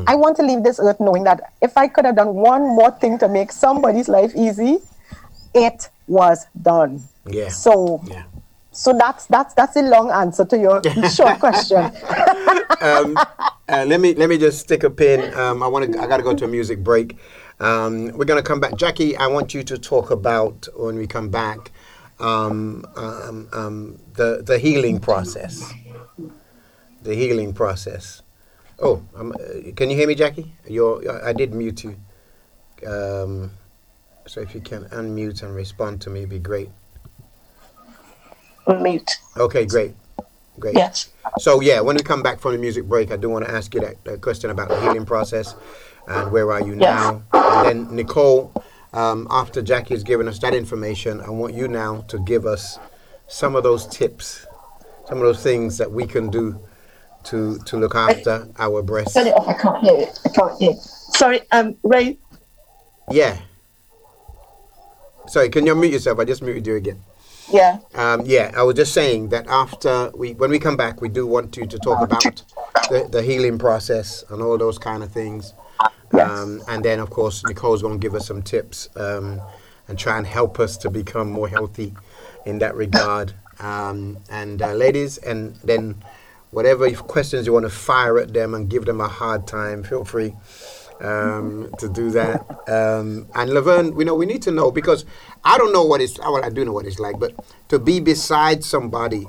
[0.07, 2.89] I want to leave this earth knowing that if I could have done one more
[2.91, 4.79] thing to make somebody's life easy,
[5.53, 7.03] it was done.
[7.27, 7.49] Yeah.
[7.49, 8.23] So, Yeah.
[8.71, 10.81] so that's that's that's a long answer to your
[11.15, 11.91] short question.
[12.81, 13.15] um,
[13.69, 15.33] uh, let me let me just stick a pin.
[15.35, 16.01] Um, I want to.
[16.01, 17.17] I got to go to a music break.
[17.59, 19.15] Um, we're gonna come back, Jackie.
[19.15, 21.71] I want you to talk about when we come back
[22.19, 25.73] um, um, um, the the healing process.
[27.01, 28.23] The healing process.
[28.79, 30.53] Oh, um, uh, can you hear me, Jackie?
[30.67, 31.95] You're, I I did mute you.
[32.85, 33.51] Um,
[34.27, 36.69] so if you can unmute and respond to me, it'd be great.
[38.67, 39.11] Mute.
[39.37, 39.93] Okay, great,
[40.59, 40.75] great.
[40.75, 41.09] Yes.
[41.37, 43.73] So yeah, when we come back from the music break, I do want to ask
[43.73, 45.55] you that, that question about the healing process
[46.07, 46.81] and where are you Yes.
[46.81, 47.21] now?
[47.33, 48.51] And then Nicole,
[48.93, 52.79] um, after Jackie has given us that information, I want you now to give us
[53.27, 54.45] some of those tips,
[55.07, 56.59] some of those things that we can do
[57.25, 59.15] to to look after our breasts.
[59.15, 59.47] Turn it off.
[59.47, 60.19] I can't hear it.
[60.25, 60.73] I can't hear.
[60.75, 62.19] Sorry, um, Ray.
[63.09, 63.37] Yeah.
[65.27, 66.19] Sorry, can you unmute yourself?
[66.19, 67.01] I just muted you again.
[67.51, 67.79] Yeah.
[67.95, 71.25] Um, yeah, I was just saying that after we, when we come back, we do
[71.27, 72.23] want you to talk about
[72.89, 75.53] the, the healing process and all those kind of things.
[76.25, 79.41] Um, and then, of course, Nicole's going to give us some tips um,
[79.87, 81.93] and try and help us to become more healthy
[82.45, 83.33] in that regard.
[83.59, 86.03] Um, and uh, ladies, and then
[86.51, 90.05] whatever questions you want to fire at them and give them a hard time, feel
[90.05, 90.33] free
[91.01, 92.41] um, to do that.
[92.69, 95.05] Um, and Laverne, we know we need to know because
[95.43, 96.17] I don't know what it's.
[96.19, 97.33] Well, I do know what it's like, but
[97.69, 99.27] to be beside somebody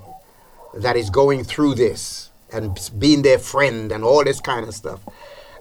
[0.74, 5.00] that is going through this and being their friend and all this kind of stuff.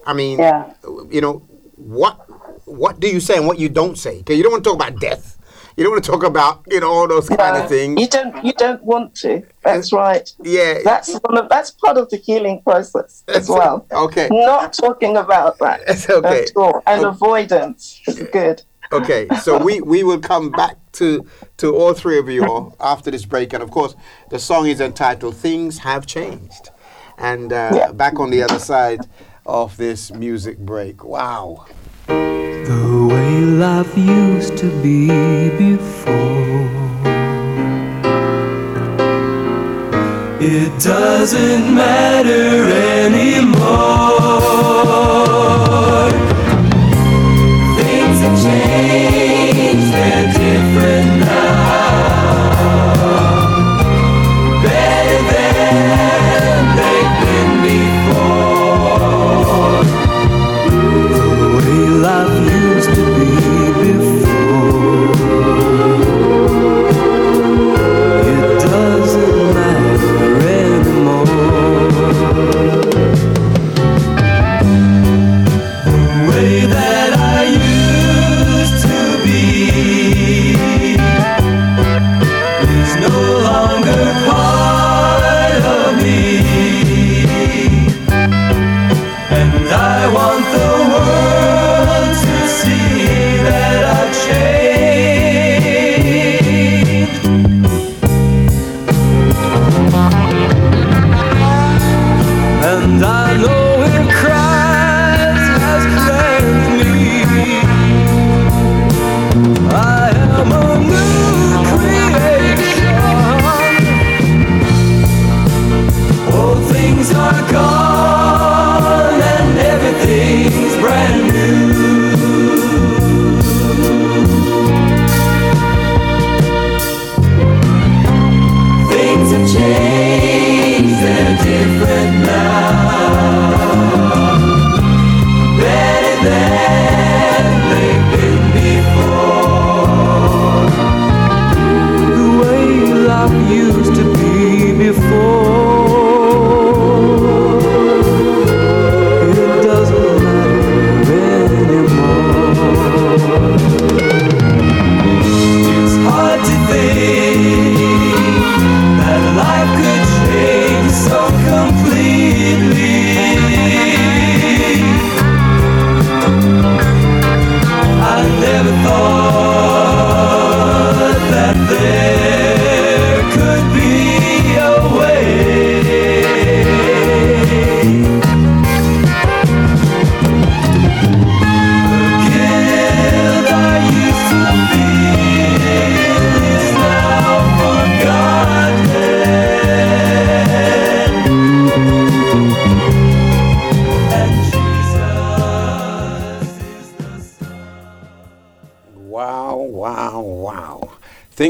[0.06, 0.72] I mean, Yeah.
[1.10, 1.42] you know,
[1.76, 2.16] what
[2.64, 4.18] what do you say and what you don't say?
[4.18, 5.32] Because you don't want to talk about death.
[5.76, 8.00] You don't want to talk about you know all those kind of things.
[8.00, 8.44] You don't.
[8.44, 9.42] You don't want to.
[9.62, 10.26] That's right.
[10.42, 11.48] yeah, That's one of.
[11.50, 13.86] That's part of the healing process as well.
[13.92, 14.28] Okay.
[14.30, 16.44] Not talking about that It's okay.
[16.44, 17.08] at all, and Okay.
[17.14, 18.62] avoidance is good.
[18.92, 21.26] Okay, so we, we will come back to
[21.58, 23.94] to all three of you all after this break, and of course,
[24.30, 26.70] the song is entitled "Things Have Changed,"
[27.18, 27.92] and uh, Yeah.
[27.92, 29.00] back on the other side
[29.46, 31.04] of this music break.
[31.04, 31.66] Wow.
[32.06, 35.06] The way love used to be
[35.50, 36.66] before.
[40.40, 42.70] It doesn't matter
[43.04, 44.06] anymore.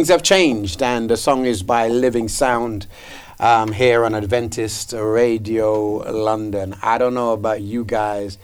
[0.06, 2.86] Things have changed, and the song is by Living Sound
[3.40, 6.76] um, here on Adventist Radio London.
[6.80, 8.38] I don't know about you guys,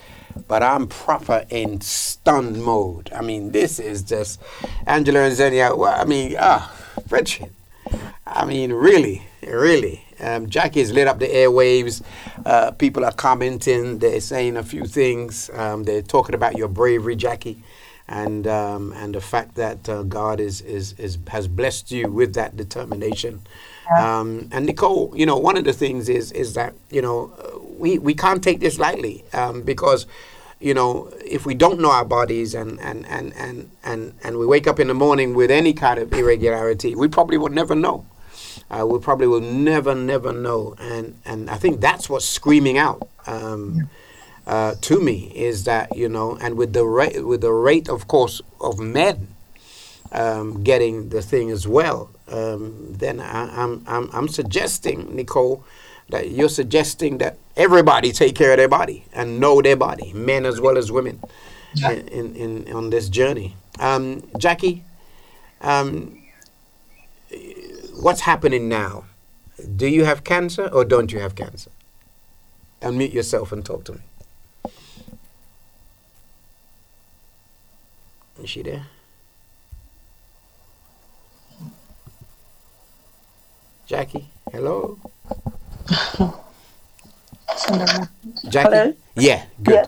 [0.49, 3.13] but I'm proper in stun mode.
[3.15, 4.43] I mean, this is just
[4.89, 5.77] Angela and Xenia.
[5.77, 6.77] well, I mean, ah,
[7.09, 7.51] Richard.
[8.27, 10.05] I mean, really, really.
[10.19, 12.03] Um, Jackie has lit up the airwaves.
[12.45, 14.01] Uh, people are commenting.
[14.01, 15.49] They're saying a few things.
[15.55, 17.63] Um, they're talking about your bravery, Jackie,
[18.09, 22.35] and um, and the fact that uh, God is, is is has blessed you with
[22.35, 23.43] that determination.
[23.97, 27.33] Um, and Nicole, you know, one of the things is is that you know
[27.79, 30.07] we we can't take this lightly um, because
[30.63, 34.47] you know, if we don't know our bodies and, and, and, and, and, and we
[34.47, 38.07] wake up in the morning with any kind of irregularity, we probably would never know.
[38.71, 40.77] Uh, we probably will never, never know.
[40.79, 43.91] And, and I think that's what's screaming out um,
[44.47, 48.09] uh, to me is that, you know, and with the, rate, with the rate, of
[48.09, 49.29] course, of men
[50.13, 55.65] um, getting the thing as well, um, then I, I'm, I'm, I'm suggesting, Nicole,
[56.11, 60.45] that you're suggesting that everybody take care of their body and know their body, men
[60.45, 61.21] as well as women,
[61.91, 62.37] in, in,
[62.67, 63.57] in on this journey.
[63.79, 64.85] Um, Jackie,
[65.63, 66.23] um,
[68.01, 69.05] what's happening now?
[69.77, 71.71] Do you have cancer or don't you have cancer?
[72.83, 74.01] Unmute yourself and talk to me.
[78.43, 78.87] Is she there?
[83.87, 84.99] Jackie, hello.
[88.49, 88.69] Jackie?
[88.69, 88.95] Hello?
[89.15, 89.75] Yeah, good.
[89.75, 89.87] Yeah.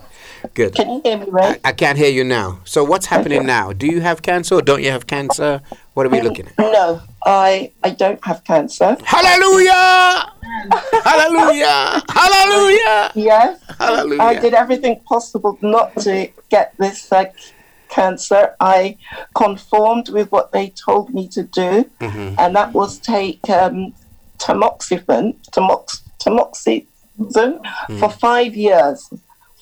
[0.53, 0.75] Good.
[0.75, 1.61] Can you hear me I, right?
[1.65, 2.61] I can't hear you now.
[2.65, 3.73] So what's happening now?
[3.73, 5.63] Do you have cancer or don't you have cancer?
[5.95, 6.59] What are we um, looking at?
[6.59, 8.97] No, I I don't have cancer.
[9.05, 10.33] Hallelujah!
[11.03, 12.03] Hallelujah!
[12.09, 13.13] Hallelujah!
[13.15, 14.23] Yes, Hallelujah!
[14.23, 17.35] I did everything possible not to get this like
[17.99, 18.55] cancer.
[18.61, 18.97] I
[19.35, 22.35] conformed with what they told me to do, Mhm.
[22.39, 23.95] and that was take um,
[24.39, 25.25] tamoxifen,
[25.55, 27.51] tamox, tamoxifen
[28.01, 28.99] for five years.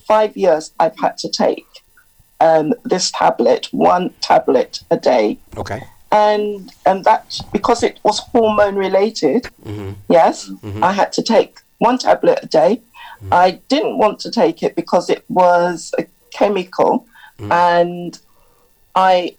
[0.07, 1.65] Five years I've had to take
[2.39, 5.37] um, this tablet, one tablet a day.
[5.57, 5.81] Okay.
[6.11, 9.41] and and that because it was hormone related.
[10.09, 10.35] Yes,
[10.89, 12.81] I had to take one tablet a day.
[13.31, 16.03] I didn't want to take it because it was a
[16.37, 16.91] chemical,
[17.51, 18.19] and
[18.95, 19.35] I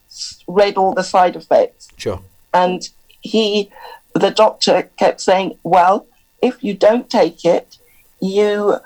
[0.49, 1.89] read all the side effects.
[1.97, 2.21] Sure.
[2.53, 2.89] and
[3.21, 3.71] he
[4.15, 6.07] the doctor kept saying well
[6.43, 7.79] if you don't take it
[8.21, 8.77] you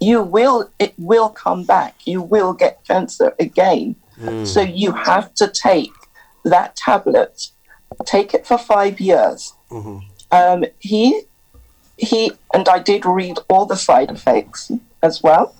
[0.00, 1.94] you will it will come back.
[2.06, 3.94] You will get cancer again.
[4.44, 5.92] So you have to take
[6.44, 7.48] that tablet.
[8.04, 9.54] Take it for five years.
[10.30, 11.22] Um, he
[11.98, 14.70] he and i did read all the side effects
[15.02, 15.54] as well.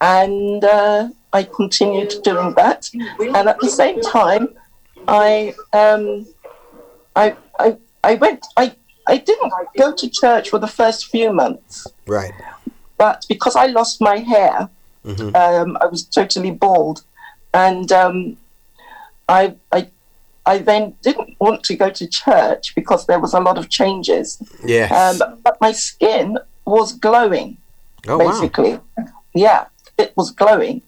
[0.00, 2.80] And uh, i continued doing that
[3.36, 4.48] and at the same time
[5.08, 6.24] i um,
[7.16, 8.74] I, I, I went, I,
[9.06, 12.32] I didn't go to church for the first few months, Right.
[12.96, 14.68] but because I lost my hair,
[15.04, 17.02] um, I was totally bald.
[17.52, 18.36] And um,
[19.28, 19.88] I, I,
[20.44, 24.42] I then didn't want to go to church because there was a lot of changes.
[24.64, 24.90] Yes.
[25.20, 27.58] Um, but my skin was glowing
[28.08, 28.30] oh wow.
[28.30, 28.80] basically.
[29.34, 29.66] Yeah,
[29.98, 30.82] it was glowing.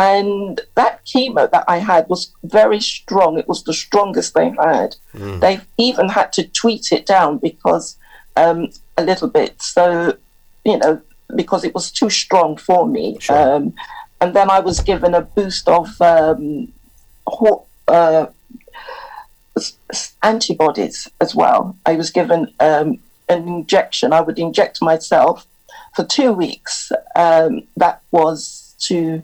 [0.00, 3.38] And that chemo that I had was very strong.
[3.38, 4.96] It was the strongest they had.
[5.40, 7.96] They even had to tweet it down because
[8.34, 9.60] um, a little bit.
[9.60, 10.16] So,
[10.64, 11.02] you know,
[11.36, 13.18] because it was too strong for me.
[13.20, 13.56] Sure.
[13.56, 13.74] Um,
[14.22, 16.72] and then I was given a boost of um,
[17.26, 18.26] ho- uh,
[20.22, 21.76] antibodies as well.
[21.84, 22.98] I was given um,
[23.28, 24.14] an injection.
[24.14, 25.46] I would inject myself
[25.94, 26.90] for two weeks.
[27.14, 29.22] Um, that was to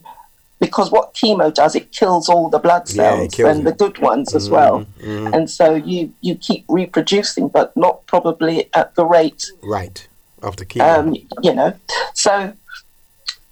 [0.59, 4.35] because what chemo does, it kills all the blood cells kills and the good ones
[4.35, 4.87] as well.
[5.03, 10.07] And so you you keep reproducing, but not probably at the rate Right.
[10.43, 10.99] Of the chemo.
[10.99, 11.75] um, you know.
[12.15, 12.53] So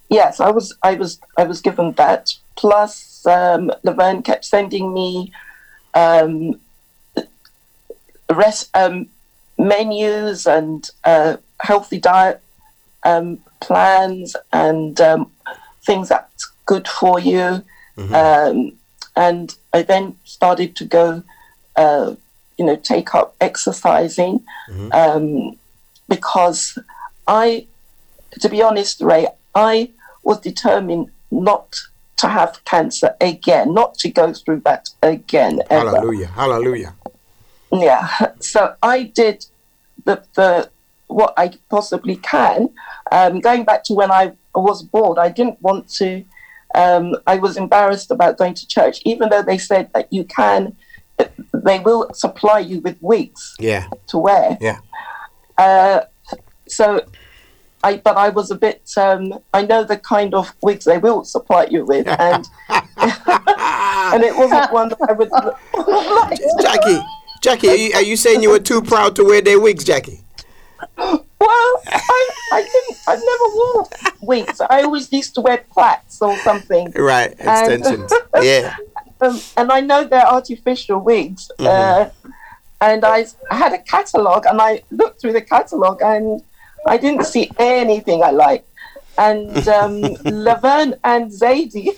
[0.09, 2.33] yes, I was I was I was given that.
[2.55, 5.31] Plus, um, Laverne kept sending me
[5.93, 6.57] um,
[8.29, 9.07] rest um,
[9.57, 12.41] menus and uh, healthy diet
[13.03, 15.31] um, plans and um,
[15.83, 17.63] things that's good for you.
[18.13, 18.73] Um,
[19.15, 21.23] and I then started to go,
[21.75, 22.15] uh,
[22.57, 24.43] you know, take up exercising
[24.91, 25.57] um,
[26.09, 26.77] because
[27.27, 27.67] I,
[28.41, 29.91] to be honest, Ray, I
[30.23, 31.77] was determined not
[32.17, 35.89] to have cancer again, not to go through that again ever.
[35.91, 36.27] Hallelujah.
[36.27, 36.95] Hallelujah.
[37.71, 38.09] Yeah.
[38.39, 39.45] So I did
[40.05, 40.69] the the
[41.07, 42.69] what I possibly can.
[43.11, 46.23] Um, going back to when I was bored, I didn't want to.
[46.75, 50.75] Um, I was embarrassed about going to church, even though they said that you can.
[51.53, 53.87] They will supply you with wigs Yeah.
[54.07, 54.57] to wear.
[54.59, 54.79] Yeah.
[55.57, 56.01] Uh,
[56.67, 57.01] so,
[57.83, 58.91] I but I was a bit.
[58.97, 64.35] Um, I know the kind of wigs they will supply you with, and and it
[64.35, 66.39] wasn't one that I would like.
[66.61, 66.99] Jackie.
[67.41, 70.21] Jackie, are you, are you saying you were too proud to wear their wigs, Jackie?
[71.45, 72.97] Well, I, I didn't.
[73.07, 73.89] I've never wore
[74.21, 74.61] wigs.
[74.61, 76.91] I always used to wear plaits or something.
[76.95, 77.31] Right.
[77.31, 78.11] Extensions.
[78.41, 78.75] yeah.
[79.21, 81.49] Um, and I know they're artificial wigs.
[81.57, 82.09] Uh,
[82.81, 86.43] and I had a catalogue, and I looked through the catalogue, and
[86.85, 88.67] I didn't see anything I liked.
[89.17, 91.95] And um, Laverne and Zadie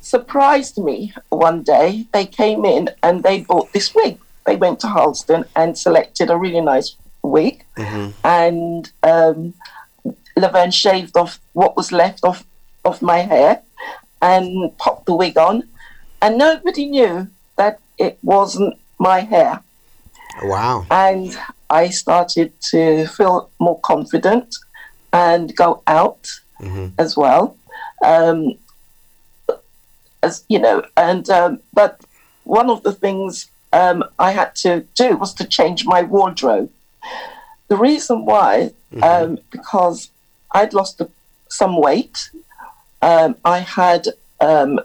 [0.00, 2.06] surprised me one day.
[2.12, 4.18] They came in and they bought this wig.
[4.46, 6.96] They went to Halston and selected a really nice
[7.28, 7.64] wig,
[8.24, 9.54] and um,
[10.36, 12.44] Laverne shaved off what was left of,
[12.84, 13.62] of my hair
[14.20, 15.62] and popped the wig on,
[16.20, 19.60] and nobody knew that it wasn't my hair.
[20.42, 20.86] Wow.
[20.90, 21.36] And
[21.70, 24.56] I started to feel more confident
[25.12, 26.28] and go out
[26.98, 27.56] as well.
[28.04, 28.54] Um,
[30.22, 32.00] as you know, and um, but
[32.44, 36.70] one of the things um, I had to do was to change my wardrobe.
[37.68, 38.72] The reason why,
[39.02, 40.10] um, because
[40.52, 41.08] I'd lost a,
[41.48, 42.30] some weight.
[43.02, 44.08] Um, I had
[44.40, 44.80] um,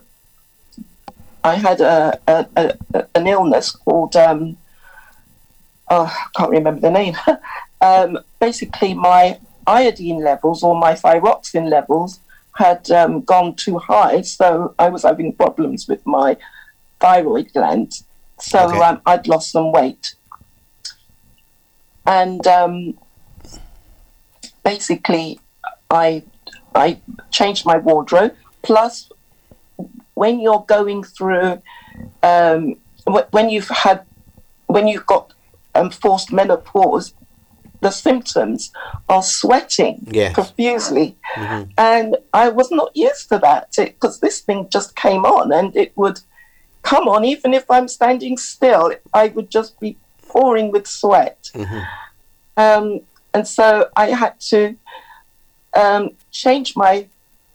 [1.44, 4.58] I had a, a, a, an illness called um,
[5.90, 7.16] oh, I can't remember the name.
[7.82, 12.20] um, basically, my iodine levels or my thyroxine levels
[12.56, 16.38] had um, gone too high, so I was having problems with my
[17.00, 17.94] thyroid gland.
[18.40, 18.80] So Okay.
[18.80, 20.16] um, I'd lost some weight,
[22.06, 22.98] and um,
[24.64, 25.40] basically,
[25.90, 26.24] I
[26.76, 27.02] I
[27.32, 28.34] changed my wardrobe.
[28.62, 29.10] Plus,
[30.14, 31.62] when you're going through,
[32.22, 32.76] um,
[33.32, 34.06] when you've had,
[34.68, 35.34] when you've got
[35.76, 37.14] um, forced menopause,
[37.82, 38.72] the symptoms
[39.10, 40.34] are sweating Yes.
[40.34, 41.18] profusely,
[41.78, 45.92] and I was not used to that because this thing just came on, and it
[45.98, 46.20] would,
[46.84, 49.98] come on, even if I'm standing still, I would just be
[50.34, 51.52] pouring with sweat.
[52.58, 53.02] Um,
[53.34, 54.76] and so I had to
[55.76, 57.08] um, change my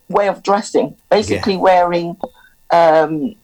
[0.09, 2.17] way of dressing, basically wearing
[2.71, 3.35] um,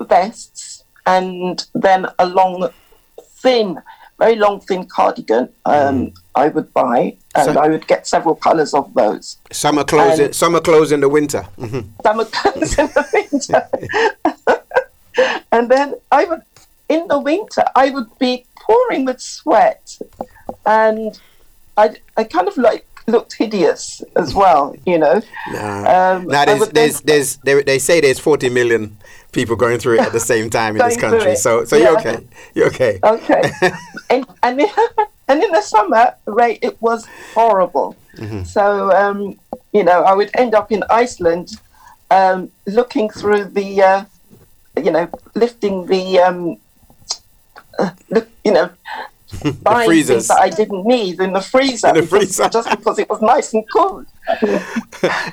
[0.00, 2.70] vests and then a long,
[3.42, 3.80] thin,
[4.18, 8.72] very long, thin cardigan um, I would buy, and So- I would get several colors
[8.74, 9.36] of those.
[9.50, 10.18] Summer clothes.
[10.18, 11.42] in, summer clothes in the winter.
[11.58, 13.62] hmm summer clothes in the winter.
[15.52, 16.42] and then I would,
[16.92, 19.98] in the winter, I would be pouring with sweat,
[20.66, 21.18] and
[21.76, 25.20] I, I kind of like looked hideous as well, you know.
[25.50, 26.14] Nah.
[26.16, 28.96] Um, now there's, there's, there's, they, they say there's 40 million
[29.32, 31.34] people going through it at the same time in this country.
[31.36, 32.18] So, so you're okay.
[32.54, 33.00] You're okay.
[33.04, 33.42] Okay,
[34.10, 34.68] and and in,
[35.28, 37.96] and in the summer, right, it was horrible.
[38.16, 38.44] Mm-hmm.
[38.44, 39.38] So um,
[39.72, 41.52] you know, I would end up in Iceland,
[42.10, 44.04] um, looking through the, uh,
[44.76, 46.18] you know, lifting the,
[47.82, 48.70] um, uh, you know,
[49.62, 50.26] buying freezers.
[50.26, 53.20] things that I didn't need in the freezer, In the because- just because it was
[53.22, 54.04] nice and cool.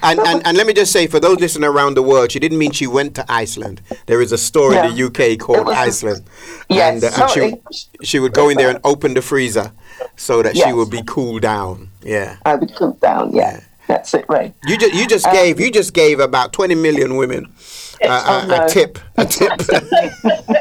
[0.01, 2.57] And, and and let me just say, for those listening around the world, she didn't
[2.57, 3.81] mean she went to Iceland.
[4.07, 6.23] There is a store in the UK called was- Iceland.
[6.69, 9.71] Yes, and, uh, and she, she would go in there and open the freezer
[10.15, 11.89] so that she would be cooled down.
[12.01, 12.37] Yeah.
[12.45, 13.31] I would cool down.
[13.35, 14.55] Yeah, that's it, right.
[14.65, 17.45] You just you just gave you just gave about 20 million women
[18.03, 18.65] uh, Um, Oh, a, no.
[18.65, 18.99] a tip.
[19.17, 19.51] A tip.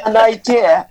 [0.05, 0.87] An idea.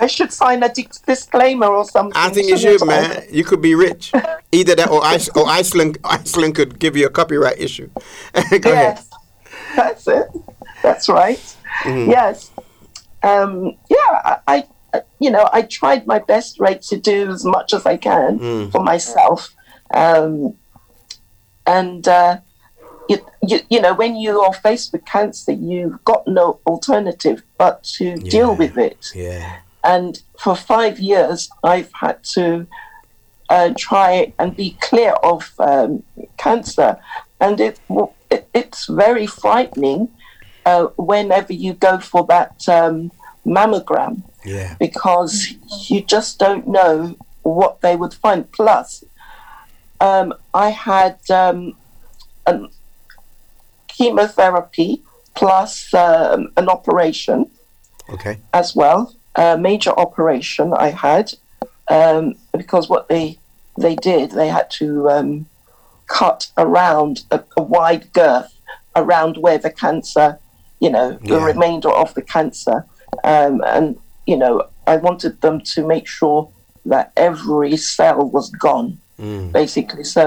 [0.00, 2.12] I should sign a dis- disclaimer or something.
[2.16, 3.24] I think you should, man.
[3.30, 4.12] You could be rich.
[4.52, 7.88] Either that or, Ice, or Iceland Iceland could give you a copyright issue.
[8.34, 8.98] Go ahead.
[8.98, 9.10] Yes,
[9.76, 10.26] that's it.
[10.82, 11.38] That's right.
[11.84, 12.10] Mm-hmm.
[12.10, 12.50] Yes.
[13.22, 17.74] Um, yeah, I, I, you know, I tried my best, right, to do as much
[17.74, 18.72] as I can Mm.
[18.72, 19.54] for myself.
[19.92, 20.56] Um,
[21.66, 22.38] and, uh,
[23.10, 27.82] you, you, you know, when you are faced with cancer, you've got no alternative but
[27.98, 29.10] to deal with it.
[29.14, 29.56] Yeah.
[29.82, 32.66] And for five years, I've had to
[33.48, 36.04] uh, try and be clear of um,
[36.36, 36.98] cancer.
[37.40, 37.80] And it,
[38.30, 40.08] it it's very frightening
[40.64, 43.10] uh, whenever you go for that um,
[43.44, 44.76] mammogram Yeah.
[44.78, 45.32] because
[45.88, 48.50] you just don't know what they would find.
[48.52, 49.02] Plus,
[50.00, 51.74] um, I had um,
[52.46, 52.68] an
[54.00, 55.02] chemotherapy
[55.34, 57.50] plus um, an operation
[58.08, 58.38] Okay.
[58.52, 61.26] as well, a major operation I had,
[61.88, 63.38] um, because what they
[63.78, 65.46] they did, they had to um,
[66.08, 68.52] cut around a, a wide girth
[68.96, 70.38] around where the cancer,
[70.80, 72.84] you know, the remainder of the cancer,
[73.22, 73.96] um, and
[74.26, 74.54] you know,
[74.86, 76.50] I wanted them to make sure
[76.84, 79.52] that every cell was gone, Mm.
[79.52, 80.04] basically.
[80.04, 80.24] So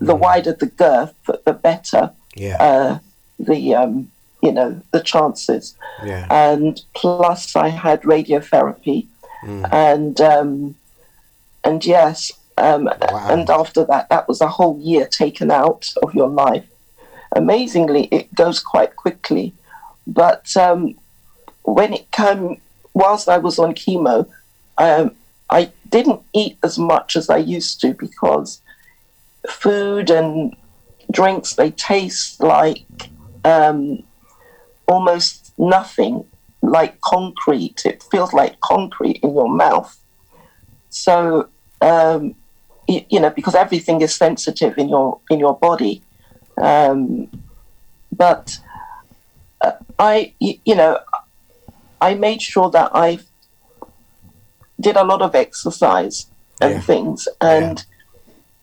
[0.00, 1.14] the wider the girth,
[1.46, 2.02] the better
[2.36, 2.56] Yeah.
[2.62, 2.98] uh,
[3.38, 4.10] the um,
[4.42, 5.74] you know the chances
[6.04, 6.26] yeah.
[6.30, 9.06] and plus I had radiotherapy,
[9.44, 9.68] Mm.
[9.72, 10.74] and um,
[11.64, 13.28] and yes, um, Wow.
[13.30, 16.64] and after that, that was a whole year taken out of your life.
[17.36, 19.52] Amazingly, it goes quite quickly,
[20.06, 20.94] but um,
[21.62, 22.60] when it came,
[22.94, 24.26] whilst I was on chemo,
[24.78, 25.10] um,
[25.50, 28.60] I didn't eat as much as I used to because
[29.48, 30.54] food and
[31.14, 32.86] drinks they taste like
[33.44, 33.98] um,
[34.88, 36.24] almost nothing
[36.62, 37.82] like concrete.
[37.84, 39.94] It feels like concrete in your mouth.
[40.88, 41.48] So,
[41.80, 42.34] um,
[42.88, 46.04] you, you know, because everything is sensitive in your in your body.
[46.60, 47.30] Um,
[48.12, 48.58] but
[49.60, 51.00] uh, I, you know,
[52.00, 53.18] I made sure that I
[54.80, 56.30] did a lot of exercise
[56.60, 56.80] and Yeah.
[56.80, 57.84] things, and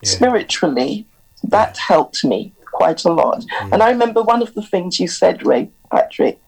[0.02, 0.08] Yeah.
[0.08, 1.06] spiritually,
[1.48, 3.40] that helped me quite a lot.
[3.40, 3.72] Mm.
[3.72, 6.40] And I remember one of the things you said, Ray Patrick,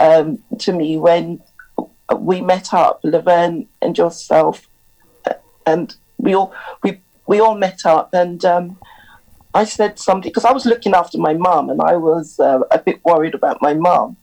[0.00, 1.40] um, to me when
[2.18, 4.68] we met up, Laverne and yourself,
[5.28, 5.34] uh,
[5.66, 8.78] and we all we we all met up, and um,
[9.54, 12.78] I said something because I was looking after my mum, and I was uh, a
[12.78, 14.16] bit worried about my mum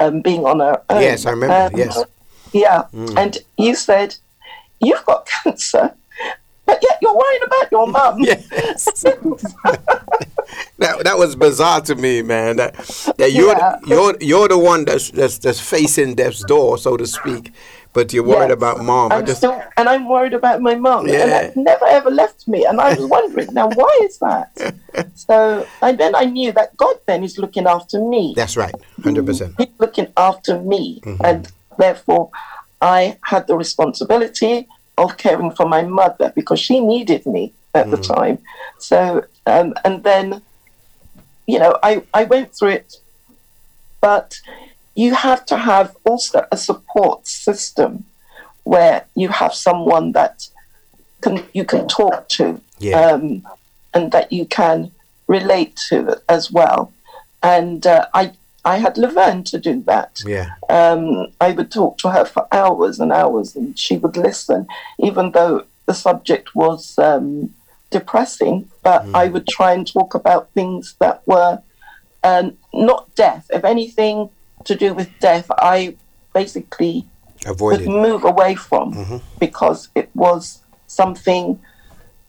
[0.00, 0.96] um, being on her own.
[0.96, 1.02] Mm-hmm.
[1.02, 2.04] Yes, I remember, And, yes.
[2.52, 3.16] Yeah, Mm.
[3.16, 4.16] and you said
[4.80, 5.94] you've got cancer,
[6.70, 8.14] but yet you're worried about your mum.
[8.30, 8.84] Yes.
[10.78, 12.56] that, that was bizarre to me, man.
[12.56, 12.74] That,
[13.18, 13.76] that you're Yeah.
[13.86, 17.52] you're you're the one that's, that's that's facing death's door, so to speak,
[17.92, 18.56] but you're worried Yes.
[18.60, 19.12] about mom.
[19.12, 21.26] I'm just still, and I'm worried about my mum, and Yeah.
[21.26, 22.64] that never ever left me.
[22.64, 24.48] And I was wondering, now why is that?
[25.14, 28.32] So, and then I knew that God then is looking after me.
[28.36, 28.74] that's right,
[29.04, 29.54] hundred percent.
[29.58, 31.24] He's looking after me, Mm-hmm.
[31.24, 31.40] and
[31.78, 32.30] therefore,
[32.80, 34.66] I had the responsibility
[35.02, 38.14] of caring for my mother because she needed me at the Mm.
[38.14, 38.38] time.
[38.78, 40.42] So, um, and then,
[41.46, 42.90] you know, I I went through it
[44.00, 44.40] but
[44.94, 48.04] you have to have also a support system
[48.64, 50.42] where you have someone that
[51.22, 53.12] can you can talk to Yeah.
[53.12, 53.42] um,
[53.94, 54.90] and that you can
[55.28, 56.92] relate to as well.
[57.42, 58.32] And uh, I
[58.64, 60.22] I had Laverne to do that.
[60.26, 60.50] Yeah.
[60.68, 64.66] Um, I would talk to her for hours and hours, and she would listen,
[64.98, 67.54] even though the subject was um,
[67.90, 68.70] depressing.
[68.82, 71.62] But I would try and talk about things that were
[72.22, 73.46] um, not death.
[73.50, 74.30] If anything
[74.64, 75.96] to do with death, I
[76.34, 77.06] basically
[77.46, 81.60] Avoid would move away from because it was something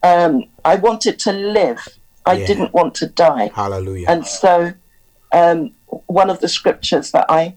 [0.03, 1.87] um, I wanted to live.
[2.25, 2.47] I Yeah.
[2.47, 3.51] didn't want to die.
[3.53, 4.05] Hallelujah.
[4.09, 4.73] And so,
[5.33, 5.73] um,
[6.07, 7.55] one of the scriptures that I,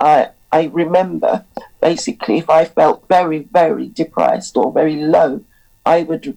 [0.00, 1.44] I, I remember,
[1.80, 5.44] basically, if I felt very, very depressed or very low,
[5.84, 6.36] I would,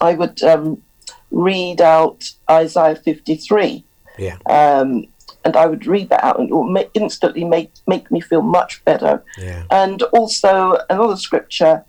[0.00, 0.82] I would um,
[1.30, 3.84] read out Isaiah fifty-three,
[4.18, 4.38] yeah.
[4.46, 5.06] um,
[5.44, 8.42] and I would read that out, and it would ma- instantly make make me feel
[8.42, 9.22] much better.
[9.38, 9.64] Yeah.
[9.70, 11.84] And also another scripture,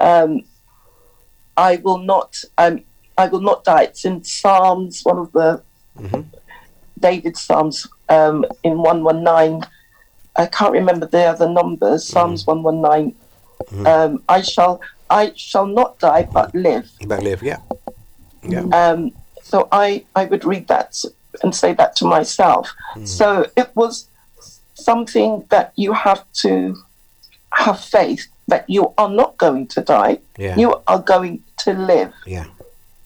[0.00, 0.44] um,
[1.56, 2.82] I will not, um,
[3.16, 3.84] I will not die.
[3.84, 5.62] It's in Psalms, one of the
[7.02, 9.56] David Psalms, um, in one one nine.
[10.36, 12.00] I can't remember the other numbers.
[12.08, 13.14] Psalms one one nine.
[13.92, 14.80] Um, I shall,
[15.10, 16.90] I shall not die, but live.
[17.06, 17.42] But live.
[17.42, 17.60] Yeah.
[18.42, 18.64] Yeah.
[18.80, 19.12] Um,
[19.42, 20.90] so I, I would read that
[21.42, 22.72] and say that to myself.
[23.04, 24.08] So it was
[24.74, 26.76] something that you have to
[27.52, 30.18] have faith that you are not going to die.
[30.36, 30.56] Yeah.
[30.56, 32.12] You are going to live.
[32.26, 32.46] Yeah.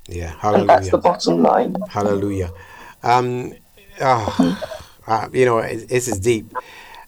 [0.09, 0.33] Yeah.
[0.43, 1.75] And that's the bottom line.
[1.91, 2.51] Hallelujah.
[3.03, 3.53] Um,
[4.01, 4.59] oh,
[5.07, 6.53] uh, you know, it, this is deep.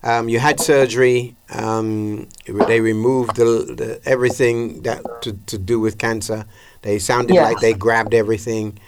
[0.03, 1.35] Um, you had surgery.
[1.51, 3.45] Um, they removed the,
[3.77, 6.45] the everything that to, to do with cancer.
[6.83, 7.45] They sounded Yes.
[7.45, 8.79] like they grabbed everything.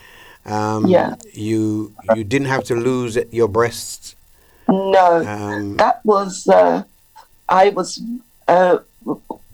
[0.46, 1.16] Um, Yeah.
[1.32, 4.14] You you didn't have to lose your breasts.
[4.68, 6.84] No, Um, that was, uh,
[7.48, 8.00] I was,
[8.46, 8.78] uh,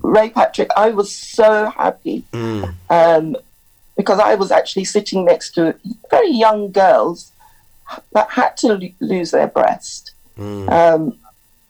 [0.03, 3.37] Ray Patrick, I was so happy mm, um,
[3.97, 5.75] because I was actually sitting next to
[6.11, 7.33] very young girls
[8.13, 10.13] that had to lo- lose their breast.
[10.39, 11.19] mm, Um,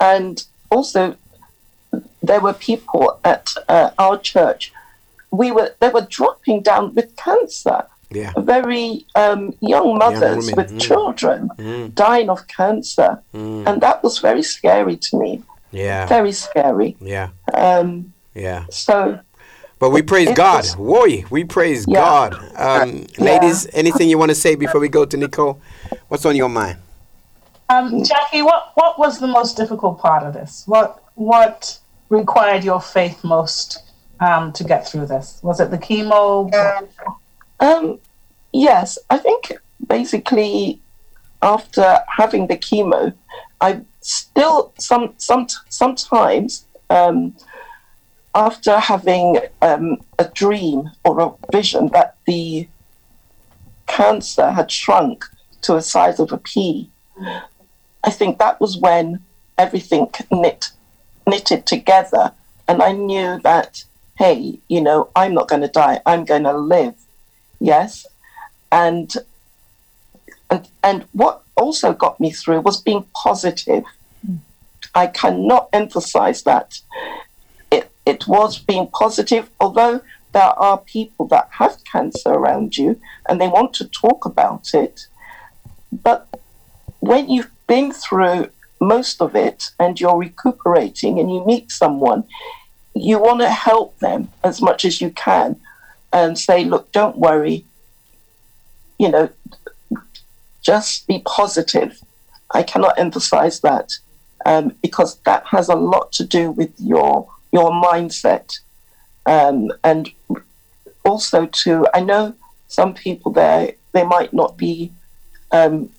[0.00, 1.16] and also,
[2.22, 4.72] there were people at uh, our church.
[5.30, 7.84] We were they were dropping down with cancer.
[8.10, 8.32] yeah.
[8.36, 10.80] Very um, young mothers women, with mm.
[10.80, 15.42] children Mm, dying of cancer, mm, and that was very scary to me.
[15.72, 16.06] yeah.
[16.06, 16.96] Very scary.
[17.00, 17.28] Yeah.
[17.54, 18.64] Um, Yeah.
[18.70, 19.18] so
[19.78, 20.64] But we praise God.
[20.64, 22.00] was- Whoy, we praise Yeah.
[22.00, 22.30] God.
[22.56, 23.24] Um, Yeah.
[23.30, 25.58] Ladies, anything you want to say before we go to Nicole?
[26.08, 26.78] What's on your mind?
[27.68, 30.62] Um, Jackie, what, what was the most difficult part of this?
[30.66, 31.78] What what
[32.10, 33.82] required your faith most
[34.20, 35.40] um, to get through this?
[35.42, 36.52] Was it the chemo?
[37.58, 37.98] Um,
[38.52, 39.52] yes, I think
[39.86, 40.80] basically
[41.42, 43.14] after having the chemo,
[43.60, 47.34] I still some some sometimes um,
[48.34, 52.68] after having um, a dream or a vision that the
[53.86, 55.24] cancer had shrunk
[55.66, 56.90] to the size of a pea.
[58.04, 59.20] I think that was when
[59.58, 60.70] everything knit
[61.26, 62.32] knitted together,
[62.68, 63.84] and I knew that
[64.16, 66.00] hey, you know, I'm not going to die.
[66.06, 66.94] I'm going to live.
[67.60, 68.06] Yes,
[68.72, 69.12] and
[70.50, 73.84] and and what also got me through was being positive.
[74.94, 76.80] I cannot emphasize that.
[77.70, 80.00] It it was being positive, although
[80.32, 85.06] there are people that have cancer around you and they want to talk about it.
[85.92, 86.28] But
[87.00, 88.50] when you've been through
[88.80, 92.24] most of it and you're recuperating and you meet someone,
[92.94, 95.56] you want to help them as much as you can
[96.12, 97.64] and say, look, don't worry.
[98.98, 99.30] You know,
[100.62, 102.00] just be positive.
[102.50, 103.92] I cannot emphasize that
[104.46, 108.58] um, because that has a lot to do with your your mindset,
[109.26, 110.10] um, and
[111.04, 112.34] also to I know
[112.68, 114.92] some people there they might not be
[115.52, 115.90] um,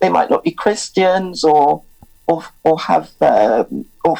[0.00, 1.82] they might not be Christians or
[2.26, 4.16] or or have um, or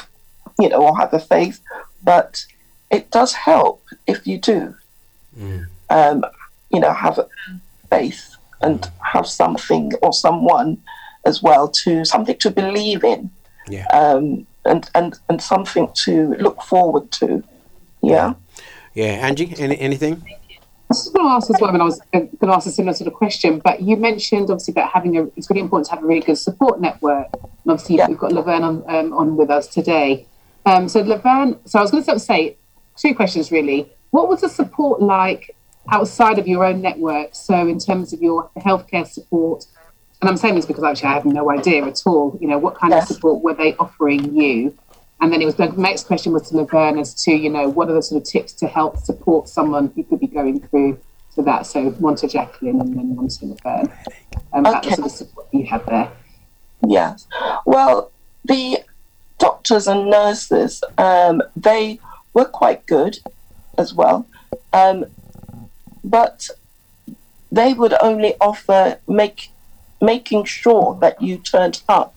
[0.58, 1.60] you know or have a faith,
[2.02, 2.44] but
[2.90, 4.74] it does help if you do.
[5.90, 6.24] Um,
[6.70, 7.28] you know, have a
[7.88, 10.78] faith and have something or someone
[11.24, 13.30] as well to something to believe in
[13.68, 13.86] Yeah.
[13.92, 17.42] um, and, and, and something to look forward to.
[18.02, 18.34] Yeah.
[18.94, 19.26] Yeah.
[19.26, 20.22] Angie, any, anything?
[20.90, 22.94] I was going to ask as well, and I was going to ask a similar
[22.94, 26.02] sort of question, but you mentioned obviously about having a, it's really important to have
[26.02, 27.28] a really good support network.
[27.32, 28.08] And obviously, Yeah.
[28.08, 30.26] we've got Laverne on, um, on with us today.
[30.66, 32.56] Um, so, Laverne, so I was going to sort of say
[32.96, 33.88] two questions really.
[34.10, 35.54] What was the support like
[35.90, 37.36] outside of your own network?
[37.36, 39.66] So, in terms of your healthcare support,
[40.20, 42.36] and I'm saying this because actually I have no idea at all.
[42.40, 43.08] You know, what kind Yes.
[43.08, 44.74] of support were they offering you?
[45.20, 47.88] And then it was the next question was to Laverne as to you know what
[47.90, 50.98] are the sort of tips to help support someone who could be going through
[51.34, 51.66] to that.
[51.66, 53.92] So one to Jacqueline and then one to Laverne.
[54.52, 54.88] Um, That Okay.
[54.88, 56.10] was sort of support you had there.
[56.86, 57.26] Yes.
[57.66, 58.10] Well,
[58.44, 58.78] the
[59.38, 61.98] doctors and nurses, um, they
[62.34, 63.18] were quite good
[63.76, 64.26] as well.
[64.72, 65.04] Um,
[66.02, 66.48] but
[67.52, 69.50] they would only offer make
[70.00, 72.14] making sure that you turned up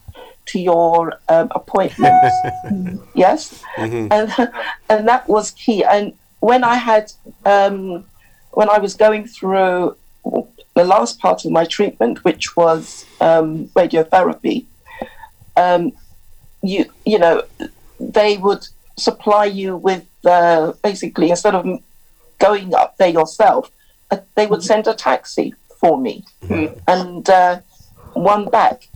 [0.47, 2.35] to your um, appointments.
[3.13, 3.63] yes,
[4.11, 4.31] and
[4.89, 5.83] and that was key.
[5.83, 7.11] And when I had
[7.45, 8.05] um,
[8.51, 9.95] when I was going through
[10.75, 14.65] the last part of my treatment, which was um, radiotherapy,
[15.55, 15.91] um,
[16.61, 17.43] you you know
[17.99, 18.67] they would
[18.97, 21.65] supply you with uh, basically instead of
[22.39, 23.71] going up there yourself,
[24.11, 26.25] uh, they would send a taxi for me.
[26.87, 27.59] And uh,
[28.13, 28.87] one back,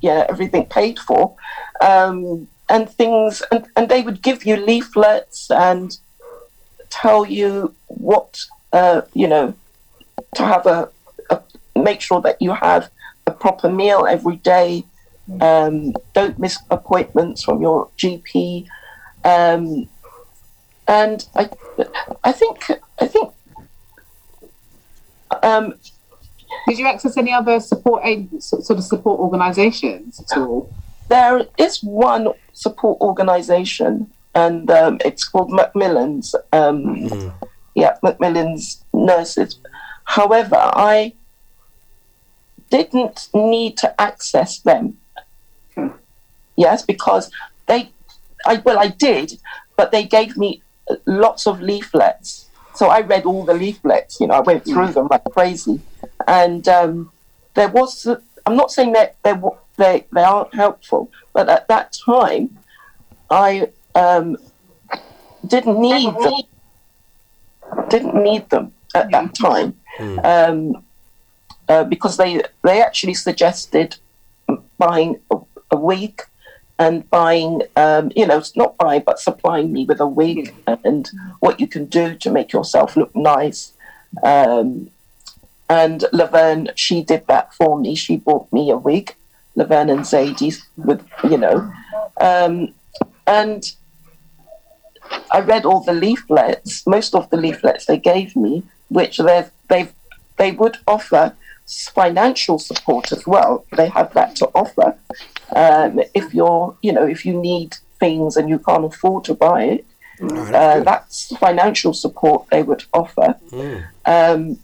[0.00, 1.36] yeah, everything paid for,
[1.80, 5.98] um, and things, and, and they would give you leaflets and
[6.90, 9.54] tell you what uh, you know
[10.34, 10.88] to have a,
[11.30, 11.40] a
[11.74, 12.90] make sure that you have
[13.26, 14.84] a proper meal every day.
[15.40, 18.68] Um, don't miss appointments from your GP,
[19.24, 19.88] um,
[20.86, 21.50] and I,
[22.22, 22.70] I think
[23.00, 23.32] I think
[25.42, 25.74] um,
[26.68, 30.72] Did you access any other support aid, sort of support organisations at all?
[31.08, 37.32] there is one support organization and um, it's called macmillan's um,
[37.74, 39.58] yeah macmillan's nurses.
[40.04, 41.12] However i
[42.70, 44.98] didn't need to access them.
[46.56, 47.30] Yes because
[47.66, 47.90] they
[48.44, 49.38] i well i did
[49.76, 50.62] but they gave me
[51.06, 52.48] lots of leaflets.
[52.74, 55.80] So i read all the leaflets you know i went through them like crazy
[56.26, 57.10] and um,
[57.54, 58.06] there was
[58.46, 59.34] i'm not saying that they,
[59.76, 62.58] they, they aren't helpful but at that time
[63.30, 64.36] i um,
[65.46, 67.88] didn't need them.
[67.88, 69.76] Didn't need them at that time.
[70.22, 70.84] Um,
[71.68, 73.96] uh, because they they actually suggested
[74.78, 75.38] buying a,
[75.70, 76.22] a wig
[76.78, 81.58] and buying um, you know not buying but supplying me with a wig and what
[81.58, 83.72] you can do to make yourself look nice.
[84.22, 84.90] Um,
[85.68, 87.94] and Laverne, she did that for me.
[87.94, 89.14] She bought me a wig,
[89.54, 91.72] Laverne and Zadie, with you know,
[92.20, 92.72] um,
[93.26, 93.72] and
[95.30, 99.88] I read all the leaflets, most of the leaflets they gave me, which they they
[100.36, 101.34] they would offer
[101.94, 103.64] financial support as well.
[103.76, 104.96] They have that to offer
[105.54, 109.64] um, if you're you know if you need things and you can't afford to buy
[109.64, 109.86] it.
[110.54, 113.36] Uh, that's financial support they would offer.
[114.06, 114.58] Um,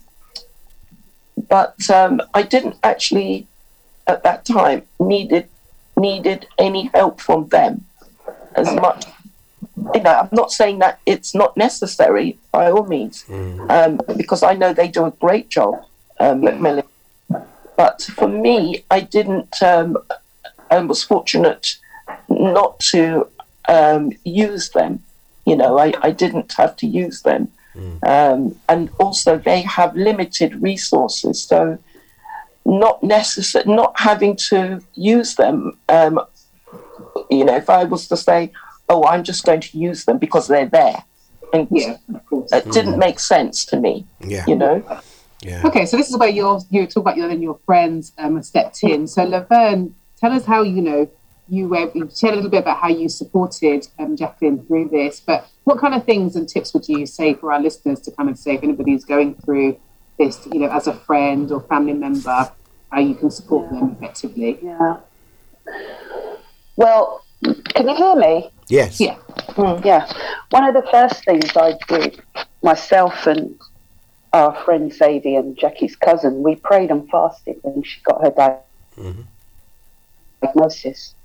[1.49, 3.47] but um, I didn't actually
[4.07, 5.47] at that time needed
[5.97, 7.85] needed any help from them
[8.55, 9.05] as much.
[9.95, 13.25] You know, I'm not saying that it's not necessary by all means,
[13.69, 15.83] um, because I know they do a great job,
[16.19, 16.85] um, Macmillan.
[17.77, 19.61] But for me, I didn't.
[19.61, 19.97] Um,
[20.69, 21.77] I was fortunate
[22.29, 23.27] not to
[23.67, 25.03] um, use them.
[25.45, 27.51] You know, I, I didn't have to use them.
[28.05, 31.43] Um, and also, they have limited resources.
[31.43, 31.77] So,
[32.65, 35.77] not necessary, not having to use them.
[35.89, 36.19] Um,
[37.29, 38.51] you know, if I was to say,
[38.89, 41.03] "Oh, I'm just going to use them because they're there,"
[41.53, 41.97] and Yeah,
[42.31, 44.05] of it didn't make sense to me.
[44.25, 44.45] Yeah.
[44.47, 45.01] You know,
[45.41, 45.61] Yeah.
[45.65, 48.81] Okay, so this is where you're you talk about your then your friends um, stepped
[48.83, 49.07] in.
[49.07, 51.09] So Laverne, tell us how you know
[51.53, 51.91] you were.
[51.93, 55.77] You share a little bit about how you supported um, Jacqueline through this, but what
[55.79, 58.55] kind of things and tips would you say for our listeners to kind of say
[58.55, 59.77] if anybody's going through
[60.17, 62.51] this, you know, as a friend or family member,
[62.91, 64.59] how you can support them effectively?
[64.61, 64.97] Yeah.
[66.75, 68.51] Well, can you hear me?
[68.67, 68.99] Yes.
[68.99, 69.17] Yeah.
[69.83, 70.11] Yeah.
[70.49, 72.21] One of the first things I did,
[72.61, 73.59] myself and
[74.33, 79.23] our friend Zadie and Jackie's cousin, we prayed and fasted when she got her di-
[80.43, 81.15] diagnosis.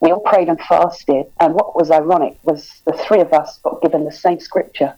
[0.00, 3.80] We all prayed and fasted, and what was ironic was the three of us got
[3.82, 4.94] given the same scripture.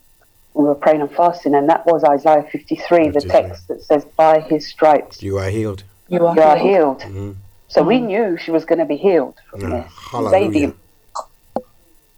[0.54, 4.40] We were praying and fasting, and that was Isaiah 53, the text that says, By
[4.40, 5.84] his stripes You are healed.
[6.08, 7.02] you are, you are healed.
[7.02, 7.36] healed.
[7.68, 9.84] So we knew she was going to be healed from Mm.
[9.84, 9.92] this.
[10.10, 10.48] Hallelujah.
[10.50, 10.74] Zadie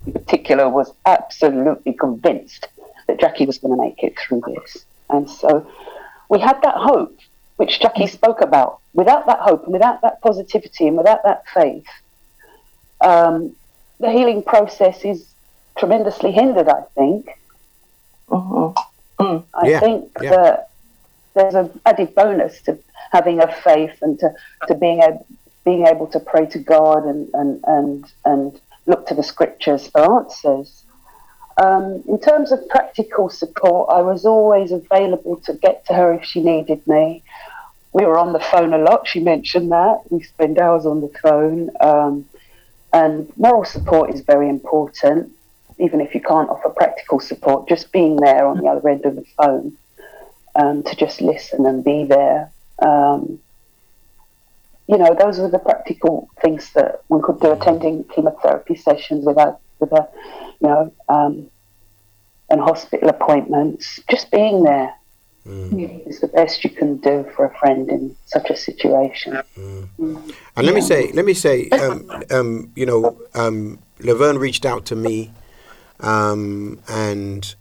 [0.07, 2.69] in particular was absolutely convinced
[3.07, 4.85] that Jackie was going to make it through this.
[5.11, 5.67] And so
[6.31, 7.17] we had that hope,
[7.59, 8.79] which Jackie spoke about.
[8.95, 11.87] Without that hope and without that positivity and without that faith,
[13.01, 13.55] um,
[14.01, 15.27] the healing process is
[15.77, 17.29] tremendously hindered, I think.
[18.31, 18.77] Mhm.
[19.55, 20.31] I Yeah, think yeah.
[20.31, 20.69] that
[21.35, 22.79] there's an added bonus to
[23.11, 24.33] having a faith and to,
[24.69, 25.27] to being able
[25.65, 30.01] being able to pray to God and and and, and look to the scriptures for
[30.21, 30.85] answers.
[31.63, 36.25] Um, in terms of practical support, I was always available to get to her if
[36.25, 37.23] she needed me.
[37.93, 39.09] We were on the phone a lot.
[39.09, 41.71] She mentioned that we spend hours on the phone.
[41.81, 42.27] Um,
[42.93, 45.33] and moral support is very important,
[45.79, 47.69] even if you can't offer practical support.
[47.69, 49.77] Just being there on the other end of the phone
[50.55, 52.53] um, to just listen and be there.
[52.79, 53.41] Um,
[54.87, 57.53] you know, those were the practical things that one could do.
[57.53, 60.09] Attending chemotherapy sessions without, with a,
[60.61, 61.51] you know, um,
[62.51, 64.01] and hospital appointments.
[64.11, 64.95] Just being there
[66.07, 69.39] is the best you can do for a friend in such a situation.
[69.57, 74.87] And let me say, let me say, um, um, you know, um, Laverne reached out
[74.87, 75.33] to me
[76.01, 77.55] um, and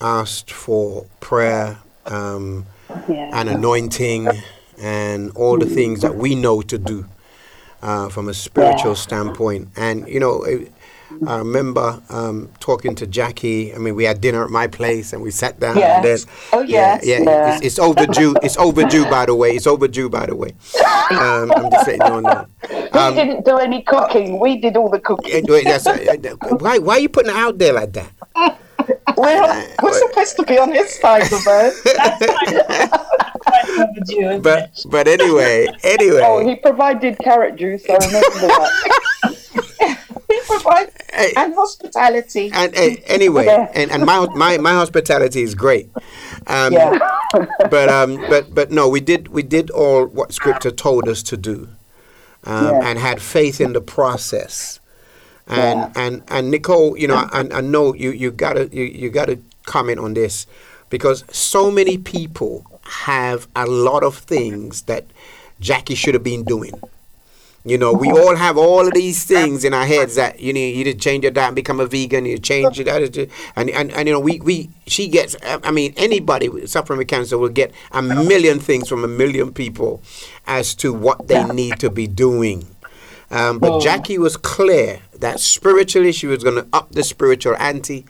[0.00, 2.66] asked for prayer um,
[3.08, 3.30] Yeah.
[3.32, 4.28] and anointing
[4.78, 7.06] and all the things that we know to do
[7.82, 9.68] uh, from a spiritual standpoint.
[9.76, 10.68] And you know, I-
[11.26, 13.74] I remember um, talking to Jackie.
[13.74, 15.76] I mean, we had dinner at my place and we sat down.
[15.76, 15.96] Yes.
[15.96, 16.18] And then,
[16.52, 17.04] Oh, yeah, yes.
[17.04, 17.18] yeah.
[17.24, 17.54] Yeah.
[17.56, 18.34] It's, it's overdue.
[18.42, 19.52] It's overdue, by the way.
[19.56, 20.54] It's overdue, by the way.
[21.10, 22.22] Um, I'm just letting you know.
[22.22, 22.48] that.
[22.92, 24.38] We Um, didn't do any cooking.
[24.40, 25.44] We did all the cooking.
[25.50, 28.10] uh, uh, why, why are you putting it out there like that?
[29.16, 32.90] We're, we're supposed to be on his side of it.
[34.42, 36.20] But but anyway, anyway.
[36.24, 37.84] Oh, he provided carrot juice.
[37.88, 38.70] I remember that.
[40.64, 42.50] He and hospitality.
[42.52, 43.70] and, and anyway, Yeah.
[43.74, 45.88] and, and my my my hospitality is great.
[46.46, 46.98] Um, Yeah.
[47.70, 51.36] but um, but but no, we did we did all what Scripture told us to
[51.36, 51.68] do,
[52.44, 52.80] um, Yeah.
[52.88, 54.80] and had faith in the process.
[55.46, 59.38] And and and Nicole, you know, I, I know you you gotta you, you gotta
[59.66, 60.46] comment on this
[60.90, 62.64] because so many people
[63.06, 65.04] have a lot of things that
[65.60, 66.72] Jackie should have been doing.
[67.66, 70.76] You know, we all have all of these things in our heads that you need
[70.76, 73.16] you to change your diet and become a vegan, you change your diet,
[73.56, 75.34] and, and and you know we we she gets.
[75.42, 80.02] I mean, anybody suffering with cancer will get a million things from a million people
[80.46, 82.66] as to what they need to be doing.
[83.30, 88.04] Um, but Jackie was clear that spiritually she was going to up the spiritual ante,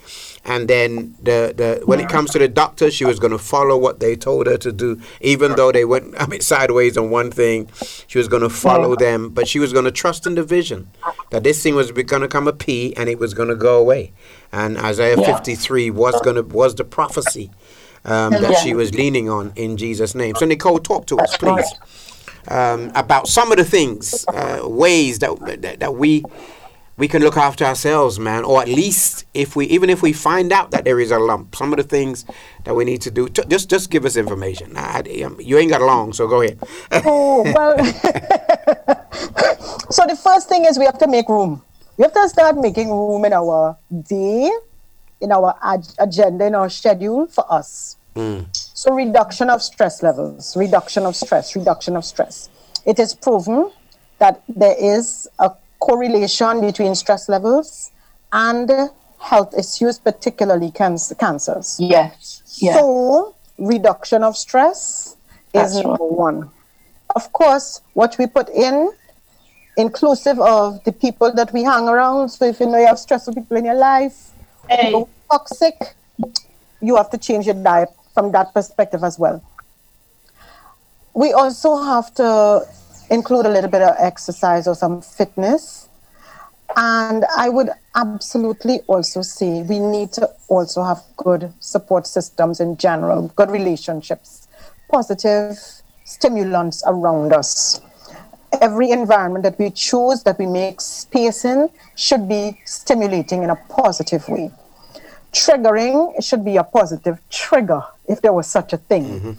[0.45, 3.77] and then the, the when it comes to the doctor, she was going to follow
[3.79, 7.31] what they told her to do, even though they went I mean sideways on one
[7.31, 7.71] thing.
[8.07, 10.89] She was going to follow them, but she was going to trust in the vision
[11.31, 13.57] that this thing was going to come a a pea and it was going to
[13.57, 14.13] go away.
[14.53, 15.35] And Isaiah Yeah.
[15.35, 17.51] 53 was going to was the prophecy
[18.05, 20.37] um, that she was leaning on in Jesus' name.
[20.37, 21.75] So Nicole, talk to us, please
[22.49, 26.27] um, about some of the things, uh, ways that, that that we
[26.97, 30.53] we can look after ourselves, man, or at least if we even if we find
[30.53, 32.25] out that there is a lump, some of the things
[32.65, 33.29] that we need to do.
[33.29, 34.77] Just just give us information.
[34.77, 36.59] I, I- um, you ain't got long, so go ahead.
[36.93, 37.77] Oh, well.
[39.91, 41.63] so the first thing is we have to make room.
[41.97, 43.77] We have to start making room in our
[44.09, 44.51] day,
[45.21, 47.97] in our ag- agenda, in our schedule for us.
[48.53, 52.49] So reduction of stress levels, reduction of stress, reduction of stress.
[52.87, 53.73] It is proven
[54.19, 55.51] that there is a
[55.85, 57.93] correlation between stress levels
[58.33, 58.71] and
[59.21, 61.77] health issues, particularly cancer, cancers.
[61.79, 62.43] Yes.
[62.57, 62.75] Yeah.
[62.79, 65.17] So reduction of stress
[65.53, 65.85] is That's right.
[65.85, 66.51] number one.
[67.15, 68.93] Of course, what we put in,
[69.77, 72.31] inclusive of the people that we hang around.
[72.31, 74.31] So if you know you have stressful people in your life,
[74.71, 75.77] people toxic,
[76.81, 79.43] you have to change your diet from that perspective as well.
[81.13, 82.67] We also have to
[83.15, 85.89] include a little bit of exercise or some fitness.
[86.77, 92.77] And I would absolutely also say we need to also have good support systems in
[92.77, 94.49] general, good relationships,
[94.91, 95.57] positive
[96.05, 97.81] stimulants around us.
[98.61, 103.57] Every environment that we choose, that we make space in, should be stimulating in a
[103.57, 104.51] positive way.
[105.33, 109.05] Triggering should be a positive trigger, if there was such a thing.
[109.05, 109.33] Mm-hmm.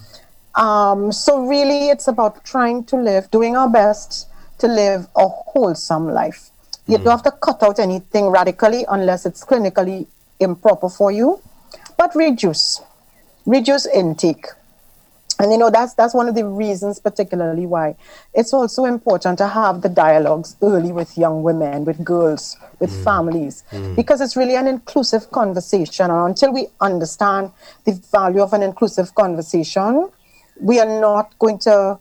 [0.56, 4.28] Um, so really, it's about trying to live, doing our best
[4.60, 6.50] to live a wholesome life.
[6.88, 10.08] You don't have to cut out anything radically unless it's clinically
[10.40, 11.42] improper for you,
[11.98, 12.82] but reduce,
[13.46, 14.46] reduce intake.
[15.38, 17.98] And you know that's that's one of the reasons, particularly why
[18.34, 23.64] it's also important to have the dialogues early with young women, with girls, with families,
[23.74, 23.98] Mm.
[23.98, 26.10] because it's really an inclusive conversation.
[26.10, 27.52] And until we understand
[27.84, 30.08] the value of an inclusive conversation,
[30.60, 32.00] we are not going to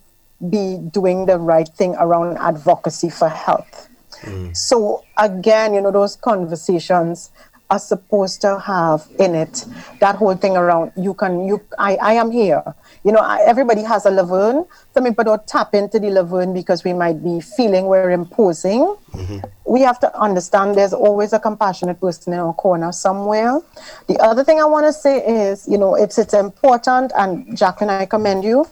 [0.50, 3.88] be doing the right thing around advocacy for health.
[4.22, 4.56] Mm.
[4.56, 7.30] So again, you know, those conversations
[7.70, 9.64] are supposed to have in it
[10.00, 12.62] that whole thing around you can you I, I am here.
[13.04, 14.66] You know I, everybody has a laverne.
[14.92, 18.96] Some people don't tap into the laverne because we might be feeling we're imposing.
[19.12, 19.38] Mm-hmm.
[19.66, 23.60] We have to understand there's always a compassionate person in our corner somewhere.
[24.08, 27.90] The other thing i want to say is you know it's it's important and jacqueline
[27.90, 28.66] i commend you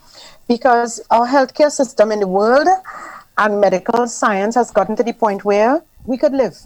[0.48, 2.68] because our healthcare system in the world
[3.38, 6.56] and medical science has gotten to the point where we could live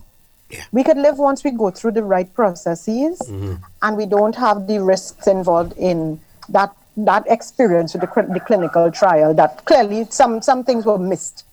[0.72, 3.54] we could live once we go through the right processes mm-hmm.
[3.82, 8.90] and we don't have the risks involved in that that experience with the, the clinical
[8.90, 11.44] trial that clearly some some things were missed.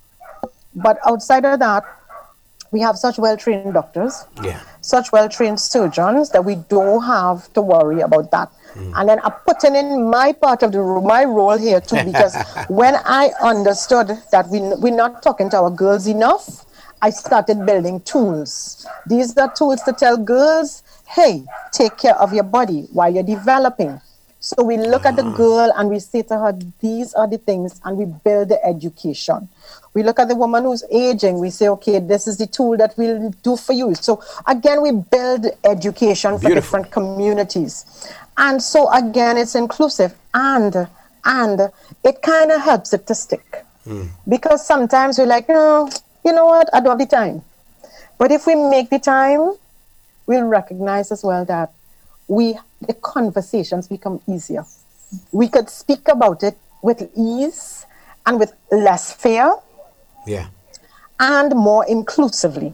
[0.75, 1.83] But outside of that
[2.71, 4.59] we have such well-trained doctors Yeah.
[4.81, 8.49] such well-trained surgeons that we don't have to worry about that.
[8.73, 8.93] Mm.
[8.95, 12.35] And then i'm putting in my part of the my role here too because
[12.69, 16.65] when i understood that we, we're not talking to our girls enough
[17.03, 18.87] I started building tools.
[19.07, 21.43] These are tools to tell girls, hey,
[21.73, 23.99] take care of your body while you're developing.
[24.39, 25.35] So we look at the mm.
[25.35, 29.49] girl and we say to her, these are the things, and we build the education.
[29.93, 32.97] We look at the woman who's aging, we say, okay, this is the tool that
[32.97, 33.95] we'll do for you.
[33.95, 37.85] So again, we build education for different communities.
[38.37, 40.87] And so again, it's inclusive and
[41.25, 41.71] and
[42.03, 44.09] it kind of helps it to stick mm.
[44.27, 45.89] because sometimes we're like, no,
[46.25, 47.43] you know what, I don't have the time.
[48.17, 49.53] But if we make the time,
[50.25, 51.71] we'll recognize as well that
[52.27, 54.65] we the conversations become easier.
[55.31, 57.85] We could speak about it with ease
[58.25, 59.53] and with less fear
[60.25, 60.47] Yeah.
[61.19, 62.73] and more inclusively.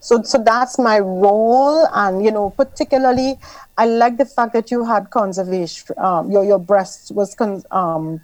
[0.00, 3.38] So, so that's my role, and you know, particularly,
[3.78, 5.94] I like the fact that you had conservation.
[5.96, 8.20] Um, your your breast was con- um,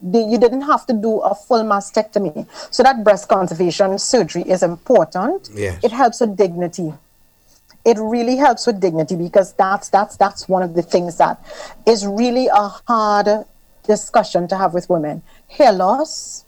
[0.00, 2.46] the, you didn't have to do a full mastectomy.
[2.70, 5.50] So that breast conservation surgery is important.
[5.54, 5.82] Yes.
[5.82, 6.92] It helps with dignity.
[7.84, 11.42] It really helps with dignity because that's that's that's one of the things that
[11.86, 13.46] is really a hard
[13.86, 15.22] discussion to have with women.
[15.48, 16.44] Hair loss,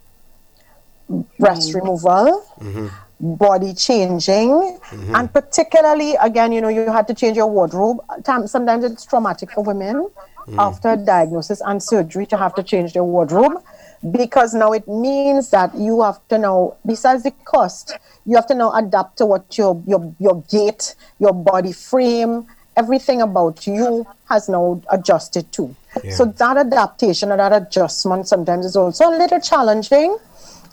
[1.39, 1.79] breast mm-hmm.
[1.79, 3.35] removal, mm-hmm.
[3.37, 5.17] body changing, mm-hmm.
[5.17, 8.01] and particularly again, you know, you had to change your wardrobe.
[8.47, 10.11] Sometimes it's traumatic for women
[10.51, 10.59] Mm.
[10.59, 13.63] after diagnosis and surgery to have to change their wardrobe
[14.11, 17.97] because now it means that you have to now, besides the cost,
[18.27, 22.47] you have to now adapt to what your your your gait, your body frame,
[22.77, 25.75] everything about you has now adjusted to.
[26.11, 30.17] So that adaptation and that adjustment sometimes is also a little challenging.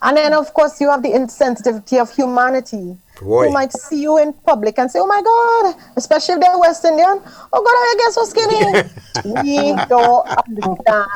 [0.02, 2.98] And then, of course, you have the insensitivity of humanity.
[3.20, 3.48] Boy.
[3.48, 6.86] Who might see you in public and say, "Oh my God!" Especially if they're West
[6.86, 7.20] Indian.
[7.52, 8.62] "Oh God, I guess so skinny."
[9.42, 11.10] we don't understand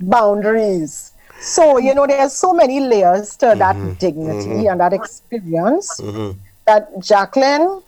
[0.00, 1.12] boundaries.
[1.40, 3.92] So you know, there's so many layers to that mm-hmm.
[3.94, 4.68] dignity mm-hmm.
[4.68, 6.00] and that experience.
[6.00, 6.38] Mm-hmm.
[6.66, 7.80] That Jacqueline,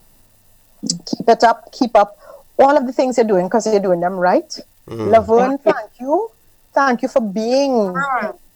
[1.04, 2.16] keep it up, keep up
[2.58, 4.58] all of the things you're doing because you're doing them right.
[4.86, 6.30] Laverne, thank you.
[6.72, 7.94] Thank you for being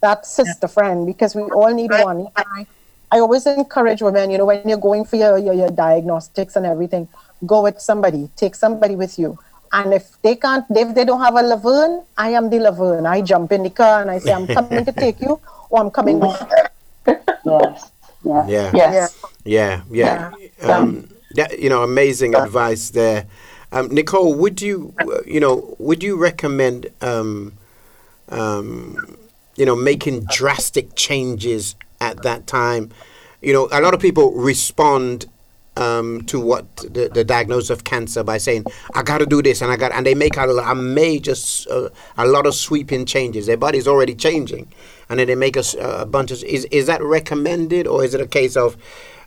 [0.05, 2.29] that sister friend because we all need one.
[2.37, 2.67] I,
[3.11, 6.67] I always encourage women, you know, when you're going for your, your, your diagnostics and
[6.67, 7.09] everything,
[7.47, 9.39] go with somebody, take somebody with you.
[9.73, 13.07] And if they can't, if they don't have a Laverne, I am the Laverne.
[13.07, 15.41] I jump in the car and I say, I'm coming to take you
[15.71, 17.17] or I'm coming with you.
[17.45, 17.91] Yes.
[18.25, 18.47] Yeah.
[18.47, 18.71] Yeah.
[18.75, 19.25] Yes.
[19.45, 20.33] Yeah, yeah.
[20.63, 23.27] Um, that, you know, amazing advice there.
[23.73, 27.53] Um, Nicole, would you, uh, you know, would you recommend, um,
[28.29, 29.19] um,
[29.57, 32.91] you know, making drastic changes at that time?
[33.41, 35.27] You know, a lot of people respond
[35.77, 38.65] um, to what the, the diagnosis of cancer by saying,
[38.95, 41.35] "I got to do this," and I got, and they make a, a major,
[41.71, 43.47] uh, a lot of sweeping changes.
[43.47, 44.69] Their body's already changing,
[45.09, 46.43] and then they make a bunch of.
[46.45, 48.77] Is is that recommended, or is it a case of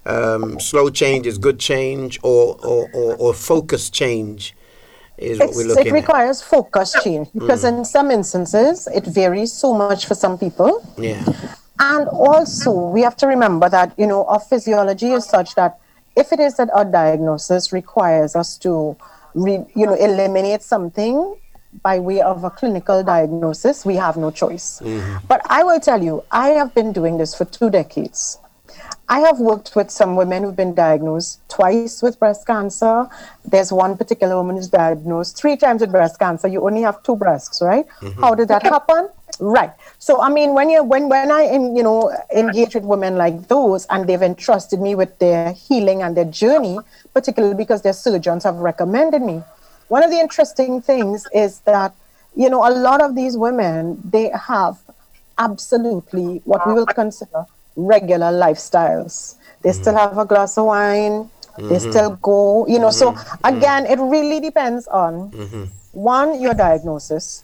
[0.05, 4.55] um, slow change is good change, or or, or, or focus change
[5.17, 5.93] is what It's, we're it looking at?
[5.93, 7.67] requires focus change because hmm.
[7.67, 10.85] in some instances it varies so much for some people.
[10.97, 11.23] Yeah,
[11.79, 15.79] And also, we have to remember that, you know, our physiology is such that
[16.15, 18.95] if it is that our diagnosis requires us to,
[19.35, 21.35] re, you know, eliminate something
[21.83, 24.81] by way of a clinical diagnosis, we have no choice.
[24.83, 25.27] Mm-hmm.
[25.27, 28.39] But I will tell you, I have been doing this for two decades.
[29.09, 33.07] I have worked with some women who've been diagnosed twice with breast cancer.
[33.45, 36.47] There's one particular woman who's diagnosed three times with breast cancer.
[36.49, 37.87] You only have two breasts, right?
[38.01, 38.21] Mm-hmm.
[38.21, 39.07] How did that happen?
[39.39, 39.71] Right.
[39.99, 43.47] So I mean, when you when when I em- you know engage with women like
[43.47, 46.79] those, and they've entrusted me with their healing and their journey,
[47.13, 49.41] particularly because their surgeons have recommended me.
[49.87, 51.93] One of the interesting things is that
[52.35, 54.79] you know a lot of these women they have
[55.37, 57.45] absolutely what we will consider
[57.77, 59.35] regular lifestyles.
[59.61, 59.99] They still mm.
[59.99, 61.89] have a glass of wine They mm-hmm.
[61.89, 62.91] still go, you know.
[62.91, 63.19] So mm-hmm.
[63.19, 63.57] Mm-hmm.
[63.57, 65.31] again, it really depends on
[65.91, 67.43] one, your diagnosis,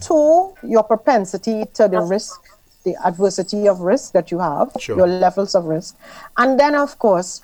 [0.00, 2.36] two, your propensity to the risk,
[2.84, 4.96] the adversity of risk that you have, Sure.
[4.96, 5.96] your levels of risk,
[6.36, 7.40] and then of course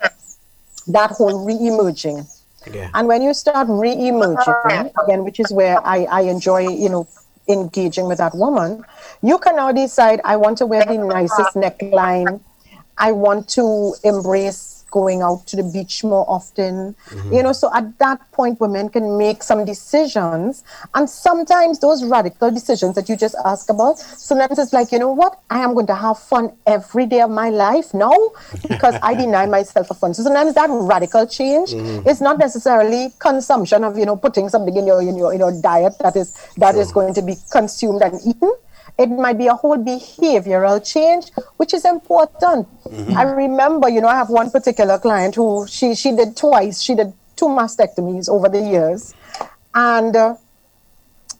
[0.87, 2.27] that whole re-emerging.
[2.71, 2.91] Yeah.
[2.95, 7.09] And when you start re-emerging again, which is where I, I enjoy, you know,
[7.48, 8.85] engaging with that woman,
[9.23, 12.40] you can now decide I want to wear the nicest neckline.
[12.98, 16.94] I want to embrace going out to the beach more often.
[17.09, 17.32] Mm-hmm.
[17.32, 20.62] You know, so at that point women can make some decisions.
[20.94, 25.10] And sometimes those radical decisions that you just asked about, sometimes it's like, you know
[25.10, 28.16] what, I am going to have fun every day of my life now
[28.69, 30.14] because I deny myself of fun.
[30.14, 32.09] So sometimes that radical change mm-hmm.
[32.09, 35.60] is not necessarily consumption of, you know, putting something in your in your in your
[35.60, 38.52] diet that is that is going to be consumed and eaten.
[38.98, 42.69] It might be a whole behavioral change, which is important.
[43.16, 46.82] I remember, you know, I have one particular client who she she did twice.
[46.82, 49.14] She did two mastectomies over the years,
[49.74, 50.36] and uh,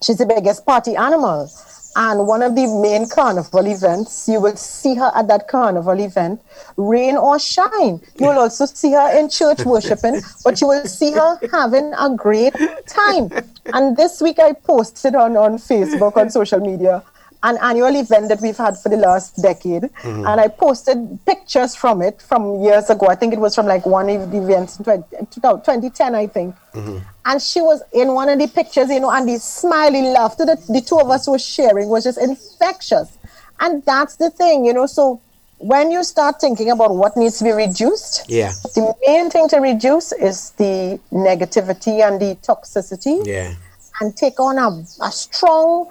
[0.03, 1.51] she's the biggest party animal.
[1.95, 6.41] And one of the main carnival events, you will see her at that carnival event,
[6.79, 8.01] rain or shine.
[8.19, 12.09] You will also see her in church worshiping, but you will see her having a
[12.17, 12.55] great
[12.87, 13.31] time.
[13.75, 17.03] And this week I posted on, on Facebook, on social media,
[17.45, 19.83] an annual event that we've had for the last decade.
[19.83, 20.27] Mm-hmm.
[20.27, 23.09] And I posted pictures from it from years ago.
[23.09, 26.55] I think it was from like one of the events in 20, 2010, I think.
[26.73, 26.99] Mm-hmm.
[27.27, 30.67] And she was in one of the pictures, you know, and the smiling laughter that
[30.69, 33.19] the two of us were sharing was just infectious.
[33.61, 34.87] And that's the thing, you know.
[34.87, 35.21] So
[35.59, 38.53] when you start thinking about what needs to be reduced, Yeah.
[38.75, 43.55] the main thing to reduce is the negativity and the toxicity Yeah.
[44.01, 45.87] and take on a, a strong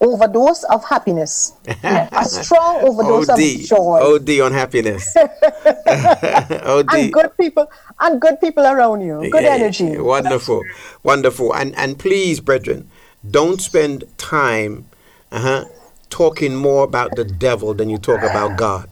[0.00, 3.38] overdose of happiness, a strong overdose OD.
[3.40, 5.16] of joy, OD on happiness.
[5.16, 6.86] OD.
[6.92, 7.70] and good people,
[8.00, 9.96] and good people around you, good Yeah, energy.
[9.98, 10.62] Wonderful,
[11.02, 12.90] wonderful, and and please, brethren,
[13.28, 14.86] don't spend time,
[15.32, 15.64] uh-huh,
[16.10, 18.88] talking more about the devil than you talk about God.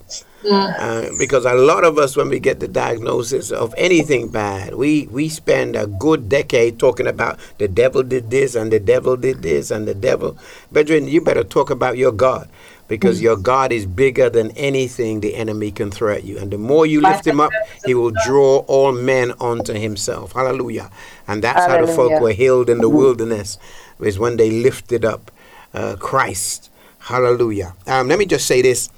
[0.51, 5.07] Uh, because a lot of us, when we get the diagnosis of anything bad, we
[5.11, 9.43] we spend a good decade talking about the devil did this and the devil did
[9.43, 10.37] this and the devil.
[10.73, 12.49] Brethren, you better talk about your God.
[12.87, 16.37] Because your God is bigger than anything the enemy can throw at you.
[16.39, 17.51] And the more you lift him up,
[17.83, 20.33] he will draw all men unto himself.
[20.33, 20.91] Hallelujah.
[21.27, 23.57] And that's how the folk were healed in the wilderness,
[24.01, 25.31] is when they lifted up
[25.73, 26.69] uh, Christ.
[26.99, 27.73] Hallelujah.
[27.87, 28.91] Um, let me just say this.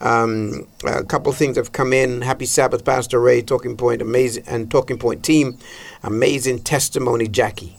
[0.00, 2.22] Um, a couple of things have come in.
[2.22, 5.58] Happy Sabbath, Pastor Ray, Talking Point, amazing, and Talking Point team.
[6.02, 7.76] Amazing testimony, Jackie.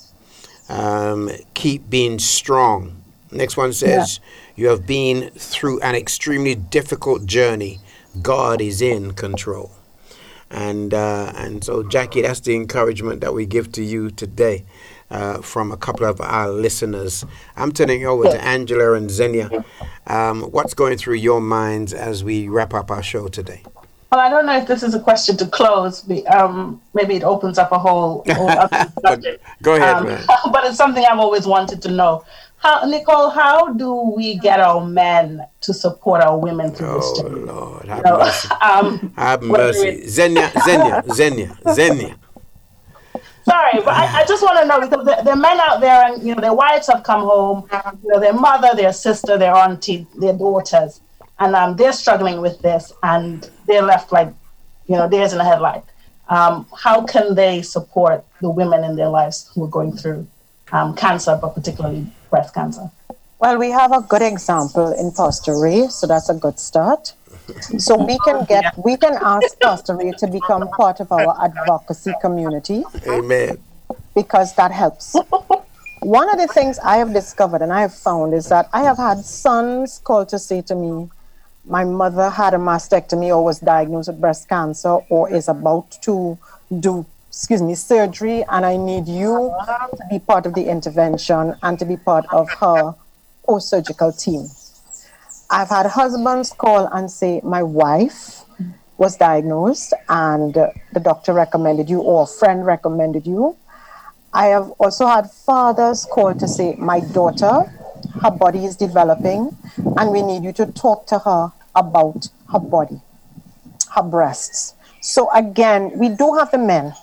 [0.70, 3.02] Um, keep being strong.
[3.32, 4.20] Next one says,
[4.56, 7.80] You have been through an extremely difficult journey.
[8.22, 9.72] God is in control.
[10.52, 14.66] And uh, and so, Jackie, that's the encouragement that we give to you today
[15.11, 17.26] uh, from a couple of our listeners.
[17.56, 19.65] I'm turning over to Angela and Xenia.
[20.07, 23.64] Um, what's going through your minds as we wrap up our show today?
[24.11, 26.02] Well, I don't know if this is a question to close.
[26.02, 29.44] but, Um, maybe it opens up a whole, whole other subject.
[29.61, 30.06] Go ahead, Um,
[30.52, 32.23] but it's something I've always wanted to know.
[32.57, 37.27] How, Nicole, how do we get our men to support our women through this Oh.
[37.30, 38.48] Lord, have You know, mercy.
[38.61, 40.07] um, Have mercy.
[40.07, 42.18] Xenia, Xenia, Xenia, Xenia.
[43.49, 46.21] Sorry, but I, I just want to know because the, there men out there, and
[46.21, 47.67] you know, their wives have come home,
[48.03, 51.01] you know, their mother, their sister, their auntie, their daughters,
[51.39, 54.30] and um, they're struggling with this, and they're left like,
[54.88, 55.84] you know, days in a headlight.
[56.30, 60.27] Um, how can they support the women in their lives who are going through
[60.71, 62.91] um, cancer, but particularly breast cancer?
[63.39, 67.13] Well, we have a good example in Pastor Ray, so that's a good start.
[67.77, 72.13] So we can get, we can ask Pastor Ray to become part of our advocacy
[72.21, 73.57] community Amen.
[74.15, 75.15] because that helps.
[76.01, 78.97] One of the things I have discovered and I have found is that I have
[78.97, 81.09] had sons call to say to me,
[81.65, 86.38] my mother had a mastectomy or was diagnosed with breast cancer or is about to
[86.80, 89.53] do, excuse me, surgery, and I need you
[89.97, 92.95] to be part of the intervention and to be part of her
[93.43, 94.47] post surgical team.
[95.49, 98.43] I've had husbands call and say, My wife
[98.97, 103.57] was diagnosed and the doctor recommended you, or a friend recommended you.
[104.34, 107.71] I have also had fathers call to say, My daughter,
[108.21, 109.55] her body is developing,
[109.97, 113.01] and we need you to talk to her about her body,
[113.95, 114.76] her breasts.
[115.01, 116.93] So, again, we do have the men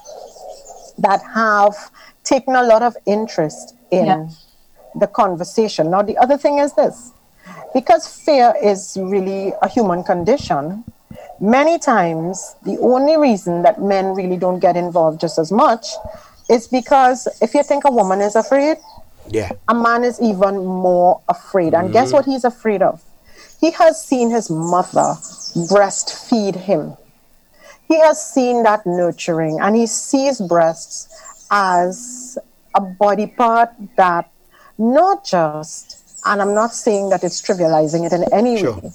[0.99, 1.75] that have
[2.23, 4.29] taken a lot of interest in Yeah.
[4.95, 5.91] the conversation.
[5.91, 7.13] Now, the other thing is this
[7.77, 10.85] because fear is really a human condition,
[11.41, 15.87] Many times, the only reason that men really don't get involved just as much
[16.49, 18.79] is because if you think a woman is afraid,
[19.29, 19.51] Yeah.
[19.69, 21.75] a man is even more afraid.
[21.75, 22.17] And guess mm-hmm.
[22.17, 23.03] what he's afraid of?
[23.61, 25.17] He has seen his mother
[25.69, 26.97] breastfeed him.
[27.89, 31.09] He has seen that nurturing and he sees breasts
[31.51, 32.39] as
[32.75, 34.31] a body part that
[34.79, 35.96] not just,
[36.27, 38.75] and I'm not saying that it's trivializing it in any Sure.
[38.75, 38.93] way,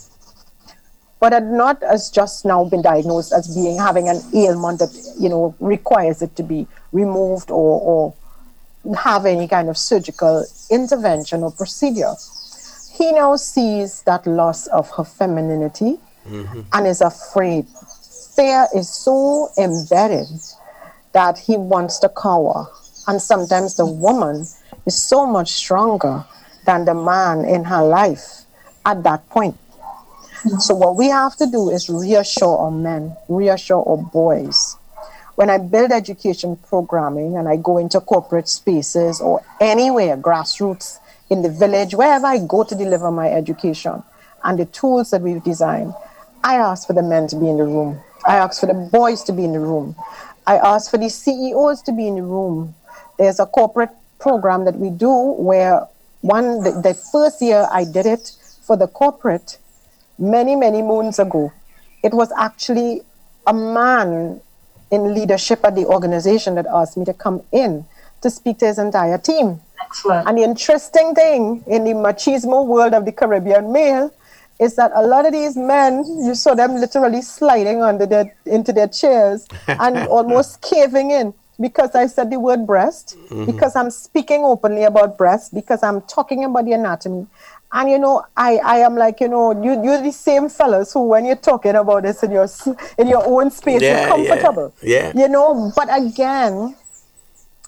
[1.19, 5.29] but had not as just now been diagnosed as being having an ailment that you
[5.29, 8.13] know requires it to be removed or, or
[8.97, 12.13] have any kind of surgical intervention or procedure.
[12.93, 16.61] He now sees that loss of her femininity mm-hmm.
[16.73, 17.65] and is afraid.
[18.35, 20.27] Fear is so embedded
[21.13, 22.67] that he wants to cower.
[23.07, 24.45] And sometimes the woman
[24.85, 26.25] is so much stronger
[26.71, 28.45] than the man in her life
[28.85, 29.57] at that point.
[30.59, 34.77] So, what we have to do is reassure our men, reassure our boys.
[35.35, 40.99] When I build education programming and I go into corporate spaces or anywhere, grassroots,
[41.29, 44.03] in the village, wherever I go to deliver my education
[44.43, 45.93] and the tools that we've designed,
[46.43, 47.99] I ask for the men to be in the room.
[48.27, 49.95] I ask for the boys to be in the room.
[50.45, 52.75] I ask for the CEOs to be in the room.
[53.17, 55.87] There's a corporate program that we do where
[56.21, 59.57] one the, the first year I did it for the corporate
[60.17, 61.51] many many moons ago,
[62.03, 63.01] it was actually
[63.47, 64.39] a man
[64.91, 67.85] in leadership at the organization that asked me to come in
[68.21, 69.59] to speak to his entire team.
[69.81, 70.27] Excellent.
[70.27, 74.13] And the interesting thing in the machismo world of the Caribbean male
[74.59, 78.71] is that a lot of these men, you saw them literally sliding under their, into
[78.71, 83.45] their chairs and almost caving in because I said the word breast, mm-hmm.
[83.45, 87.27] because I'm speaking openly about breast, because I'm talking about the anatomy.
[87.73, 91.07] And you know, I, I am like, you know, you, you're the same fellas who,
[91.07, 92.47] when you're talking about this in your
[92.97, 94.73] in your own space, Yeah, you're yeah, comfortable.
[94.81, 95.13] yeah.
[95.15, 96.75] You know, but again,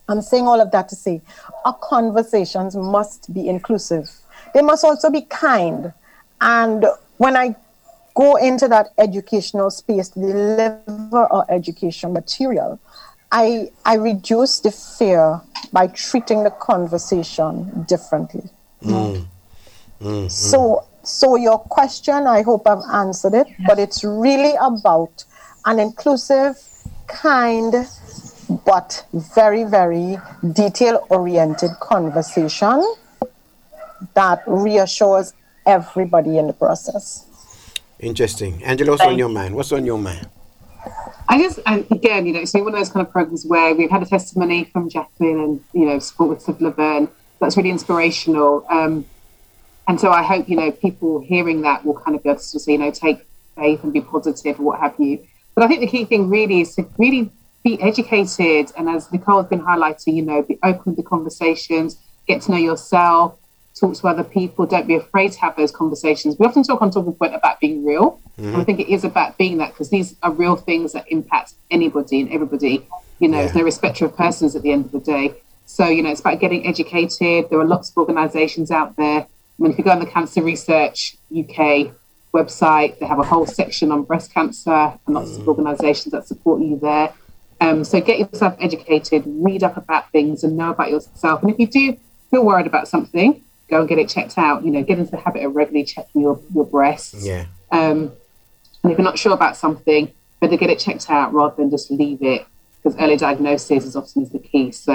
[0.10, 1.22] I'm saying all of that to say
[1.64, 4.12] our conversations must be inclusive.
[4.54, 5.94] They must also be kind.
[6.42, 6.86] And
[7.18, 7.56] when I
[8.16, 12.80] go into that educational space to deliver our education material,
[13.34, 15.42] I, I reduce the fear
[15.72, 18.44] by treating the conversation differently.
[18.84, 19.26] Mm.
[20.00, 20.32] Mm, mm.
[20.32, 25.26] So, so your question, I hope I've answered it, but it's really about
[25.66, 26.58] an inclusive,
[27.08, 27.74] kind,
[28.66, 30.18] but very, very
[30.52, 32.86] detail oriented conversation
[34.14, 35.34] that reassures
[35.66, 37.26] everybody in the process.
[38.00, 38.64] Interesting.
[38.64, 39.56] Angela, what's on your mind?
[39.56, 40.28] What's on your mind?
[41.30, 44.04] I and again, you know, it's one of those kind of programs where we've had
[44.04, 47.08] a testimony from Jacqueline and, you know, support with Steve Laverne.
[47.40, 48.66] That's really inspirational.
[48.70, 49.06] Um,
[49.88, 52.72] and so I hope, you know, people hearing that will kind of be able to
[52.72, 55.26] you know, take faith and be positive or what have you.
[55.56, 57.32] But I think the key thing really is to really
[57.64, 58.72] be educated.
[58.78, 61.98] And as Nicole's been highlighting, you know, be open the conversations,
[62.28, 63.38] get to know yourself,
[63.76, 64.66] talk to other people.
[64.66, 66.38] Don't be afraid to have those conversations.
[66.38, 68.20] We often talk on Talking Point about being real.
[68.38, 71.54] And I think it is about being that because these are real things that impact
[71.72, 72.88] anybody and everybody.
[73.20, 75.36] You know, there's no respecter of persons at the end of the day.
[75.66, 77.50] So, you know, it's about getting educated.
[77.50, 79.22] There are lots of organizations out there.
[79.22, 79.28] I
[79.60, 81.94] mean, if you go on the Cancer Research UK
[82.34, 86.62] website, they have a whole section on breast cancer and lots of organizations that support
[86.62, 87.14] you there.
[87.62, 91.44] Um, so get yourself educated, read up about things and know about yourself.
[91.44, 91.98] And if you do
[92.30, 93.42] feel worried about something,
[93.74, 94.64] go and get it checked out.
[94.64, 97.26] You know, get into the habit of regularly checking your, your breasts.
[97.26, 97.46] Yeah.
[97.72, 98.12] Um,
[98.84, 101.90] and if you're not sure about something, better get it checked out rather than just
[101.90, 102.46] leave it
[102.84, 104.72] because early diagnosis is often is the key.
[104.72, 104.94] So,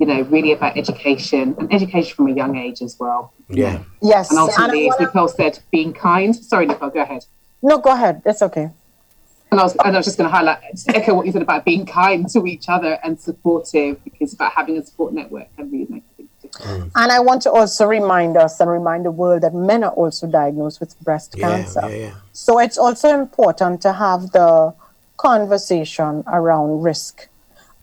[0.00, 3.32] you know, really about education and education from a young age as well.
[3.48, 3.82] Yeah.
[4.00, 4.30] Yes.
[4.30, 6.34] And and ultimately, as wanna- Nicole said, being kind.
[6.34, 7.24] Sorry, Nicole, go ahead.
[7.62, 8.22] no, go ahead.
[8.24, 8.70] It's okay.
[9.52, 11.40] And I was, and I was just going to highlight, just echo what you said
[11.42, 15.70] about being kind to each other and supportive, because about having a support network can
[15.70, 16.02] really make
[16.54, 16.88] a.
[16.94, 20.26] And I want to also remind us and remind the world that men are also
[20.26, 21.80] diagnosed with breast Yeah, cancer.
[21.82, 22.14] yeah, yeah.
[22.32, 24.74] So it's also important to have the
[25.16, 27.28] conversation around risk,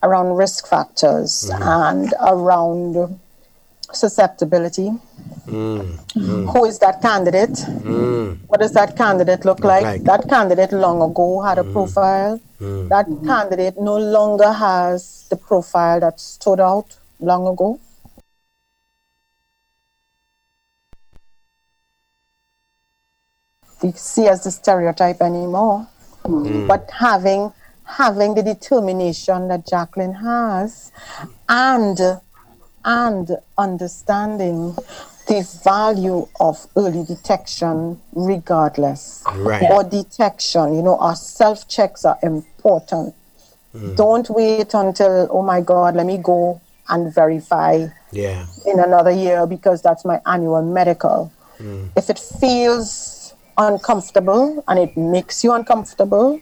[0.02, 1.62] around risk factors, mm-hmm.
[1.62, 3.18] and around
[3.92, 4.90] susceptibility.
[5.46, 6.52] Mm, mm.
[6.52, 7.58] Who is that candidate?
[8.48, 9.82] What does that candidate look like?
[9.82, 10.04] like.
[10.04, 12.40] That candidate long ago had a profile.
[12.60, 17.78] That candidate no longer has the profile that stood out long ago.
[23.94, 25.86] See as the stereotype anymore.
[26.66, 27.52] But having
[27.84, 30.90] having the determination that Jacqueline has
[31.48, 32.00] and
[32.84, 34.74] and understanding
[35.26, 39.62] the value of early detection regardless Right.
[39.70, 43.14] or detection you know our self checks are important
[43.74, 43.96] Mm.
[43.96, 48.46] don't wait until oh my god let me go and verify Yeah.
[48.64, 51.88] in another year because that's my annual medical Mm.
[51.96, 53.13] if it feels
[53.58, 56.38] uncomfortable and it makes you uncomfortable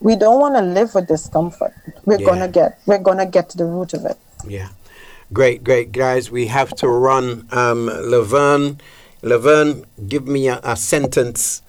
[0.00, 1.72] we don't want to live with discomfort
[2.04, 2.26] we're Yeah.
[2.26, 4.16] gonna get we're gonna get to the root of it
[4.46, 4.68] Yeah.
[5.30, 6.30] Great, great, guys.
[6.30, 7.46] We have to run.
[7.52, 8.80] Um, Laverne,
[9.20, 11.60] Laverne, give me a, a sentence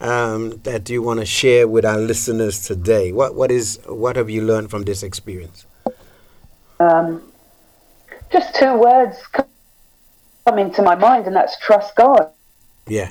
[0.00, 3.10] um, that you want to share with our listeners today.
[3.10, 5.66] What, what is, what have you learned from this experience?
[6.78, 7.32] Um,
[8.30, 9.46] just two words co-
[10.46, 12.28] come into my mind, and that's trust God.
[12.86, 13.10] Yeah.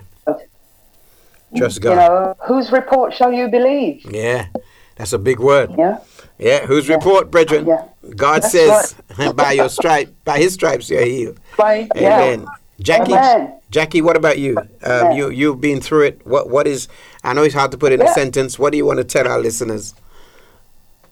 [1.55, 1.91] Trust God.
[1.91, 4.05] You know, whose report shall you believe?
[4.09, 4.47] Yeah,
[4.95, 5.71] that's a big word.
[5.77, 5.99] Yeah.
[6.38, 7.65] Yeah, whose report, brethren?
[7.65, 7.85] Yeah.
[8.15, 8.95] God That's says,
[9.35, 11.39] by your stripe, by his stripes you're healed.
[11.57, 12.47] By Amen.
[12.80, 13.59] Jackie, Amen.
[13.71, 14.57] Jackie, what about you?
[14.84, 16.26] Um, you you've been through it.
[16.26, 16.88] What what is?
[17.26, 18.57] I know it's hard to put in a sentence.
[18.57, 19.93] What do you want to tell our listeners?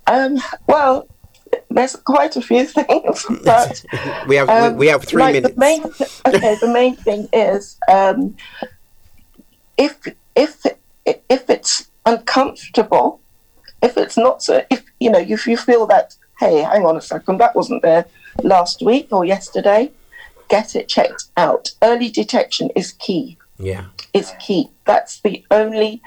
[0.07, 0.38] Um,
[0.68, 1.09] well,
[1.69, 3.84] there's quite a few things, but
[4.27, 5.55] We have um, we, we have three like minutes.
[5.55, 5.84] The main,
[6.26, 8.38] okay, the main thing is um,
[9.77, 9.97] if
[10.38, 10.65] if
[11.05, 13.19] if it's uncomfortable,
[13.81, 17.01] if it's not so, if you know, if you feel that, hey, hang on a
[17.01, 18.05] second, that wasn't there
[18.43, 19.91] last week or yesterday,
[20.49, 21.69] get it checked out.
[21.81, 23.85] Early detection is key Yeah.
[24.14, 24.69] is key.
[24.85, 26.01] That's the only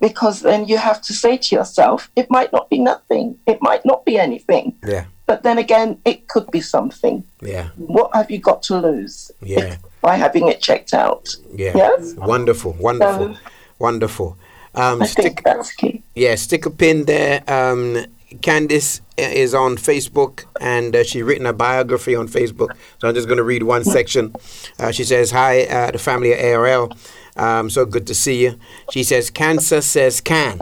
[0.00, 3.84] because then you have to say to yourself, it might not be nothing, it might
[3.84, 5.04] not be anything, Yeah.
[5.26, 7.24] But then again, it could be something.
[7.40, 7.68] Yeah.
[7.76, 9.76] What have you got to lose Yeah.
[10.00, 11.34] by having it checked out?
[11.54, 11.72] Yeah.
[11.76, 12.14] Yes?
[12.14, 12.72] Wonderful.
[12.78, 13.34] Wonderful.
[13.34, 13.40] So-
[13.78, 14.38] wonderful.
[14.74, 16.02] Um, I stick, think that's key.
[16.14, 17.42] Yeah, stick a pin there.
[17.50, 18.04] Um,
[18.40, 22.76] Candice is on Facebook and uh, she written a biography on Facebook.
[22.98, 24.34] So I'm just going to read one section.
[24.78, 26.92] Uh, she says, Hi, uh, the family of ARL.
[27.36, 28.58] Um, so good to see you.
[28.90, 30.60] She says, Cancer says can.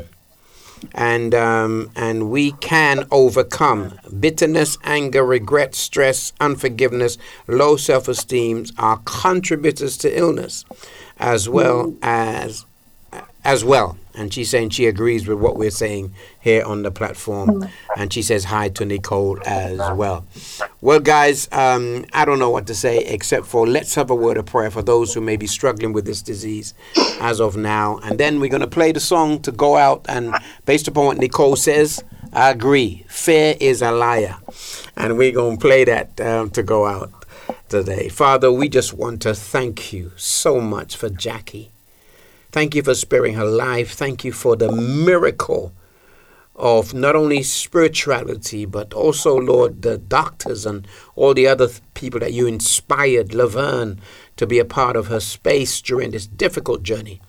[0.93, 9.97] And um, and we can overcome bitterness, anger, regret, stress, unforgiveness, low self-esteem are contributors
[9.99, 10.65] to illness,
[11.19, 12.67] as well as
[13.45, 13.97] as well.
[14.17, 17.69] And she's saying she agrees with what we're saying here on the platform.
[17.97, 20.25] And she says hi to Nicole as well.
[20.81, 24.37] Well, guys, um, I don't know what to say except for let's have a word
[24.37, 26.75] of prayer for those who may be struggling with this disease
[27.21, 27.99] as of now.
[28.05, 30.07] And then we're going to play the song to go out.
[30.09, 30.35] And
[30.65, 33.05] based upon what Nicole says, I agree.
[33.09, 34.37] Fear is a liar.
[34.97, 37.13] And we're going to play that um, to go out
[37.69, 38.09] today.
[38.09, 41.73] Father, we just want to thank you so much for Jackie.
[42.55, 43.95] Thank you for sparing her life.
[43.95, 45.73] Thank you for the miracle
[46.55, 50.87] of not only spirituality, but also, Lord, the doctors and
[51.17, 54.01] all the other th- people that you inspired, Laverne,
[54.37, 57.21] to be a part of her space during this difficult journey.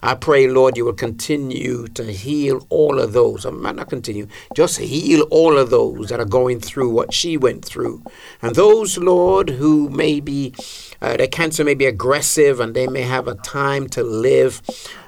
[0.00, 3.44] I pray, Lord, you will continue to heal all of those.
[3.44, 7.36] I might not continue, just heal all of those that are going through what she
[7.36, 8.04] went through.
[8.40, 10.54] And those, Lord, who may be,
[11.00, 14.62] uh, their cancer may be aggressive and they may have a time to live.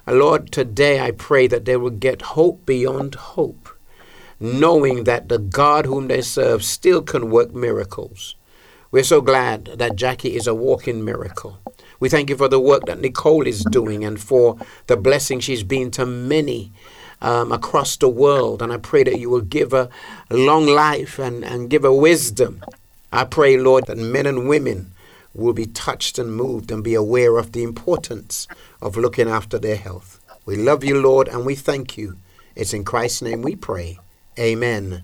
[0.06, 3.68] Uh, Lord, today I pray that they will get hope beyond hope,
[4.38, 8.36] knowing that the God whom they serve still can work miracles.
[8.92, 11.58] We're so glad that Jackie is a walking miracle.
[12.00, 14.56] We thank you for the work that Nicole is doing and for
[14.86, 16.72] the blessing she's been to many
[17.20, 18.62] um, across the world.
[18.62, 19.90] And I pray that you will give her
[20.30, 22.64] a long life and, and give her wisdom.
[23.12, 24.92] I pray, Lord, that men and women
[25.34, 28.48] will be touched and moved and be aware of the importance
[28.82, 30.20] of looking after their health.
[30.46, 32.16] We love you, Lord, and we thank you.
[32.56, 33.98] It's in Christ's name we pray.
[34.38, 35.02] Amen.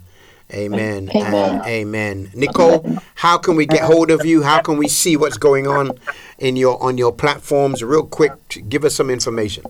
[0.52, 1.10] Amen.
[1.14, 1.62] Amen.
[1.66, 2.30] Amen.
[2.34, 2.84] Nicole,
[3.16, 4.42] how can we get hold of you?
[4.42, 5.92] How can we see what's going on
[6.38, 7.82] in your on your platforms?
[7.82, 9.64] Real quick, t- give us some information.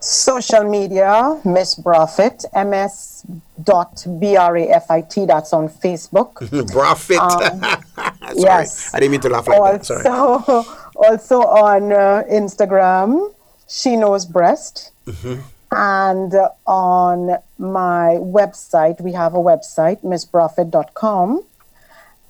[0.00, 3.24] social media miss Brafit, ms
[3.62, 6.32] dot b-r-a-f-i-t that's on facebook
[6.72, 7.18] Profit.
[7.18, 7.62] Um,
[8.34, 8.92] yes.
[8.94, 9.86] I didn't mean to laugh like that.
[9.86, 10.06] Sorry.
[10.06, 10.64] also
[10.96, 13.32] also on uh, instagram
[13.68, 15.40] she knows breast Mhm.
[15.70, 21.42] and uh, on my website we have a website missprofit.com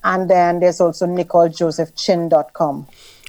[0.04, 2.86] and then there's also nicolejosephchin.com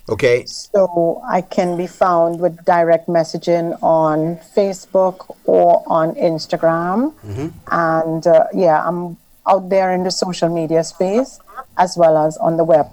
[0.10, 0.44] Okay.
[0.46, 7.52] so i can be found with direct messaging on facebook or on instagram Mhm.
[7.72, 9.18] and uh, yeah i'm
[9.48, 11.40] out there in the social media space
[11.80, 12.86] as well as on the web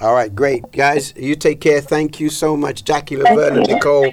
[0.00, 0.72] All right, great.
[0.72, 1.80] Guys, you take care.
[1.80, 3.68] Thank you so much, Jackie Laverne and.
[3.68, 4.10] Nicole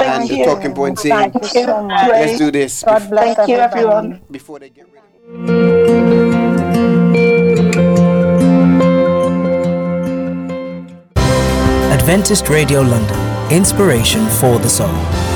[0.00, 0.44] Thank and the.
[0.44, 1.12] Talking Point team.
[1.12, 2.10] Thank you so much.
[2.10, 2.82] Let's do this.
[2.82, 4.20] God bless Thank you, everyone.
[4.30, 5.08] Before they get rid of
[11.92, 13.52] Adventist Radio London.
[13.52, 15.27] Inspiration for the soul.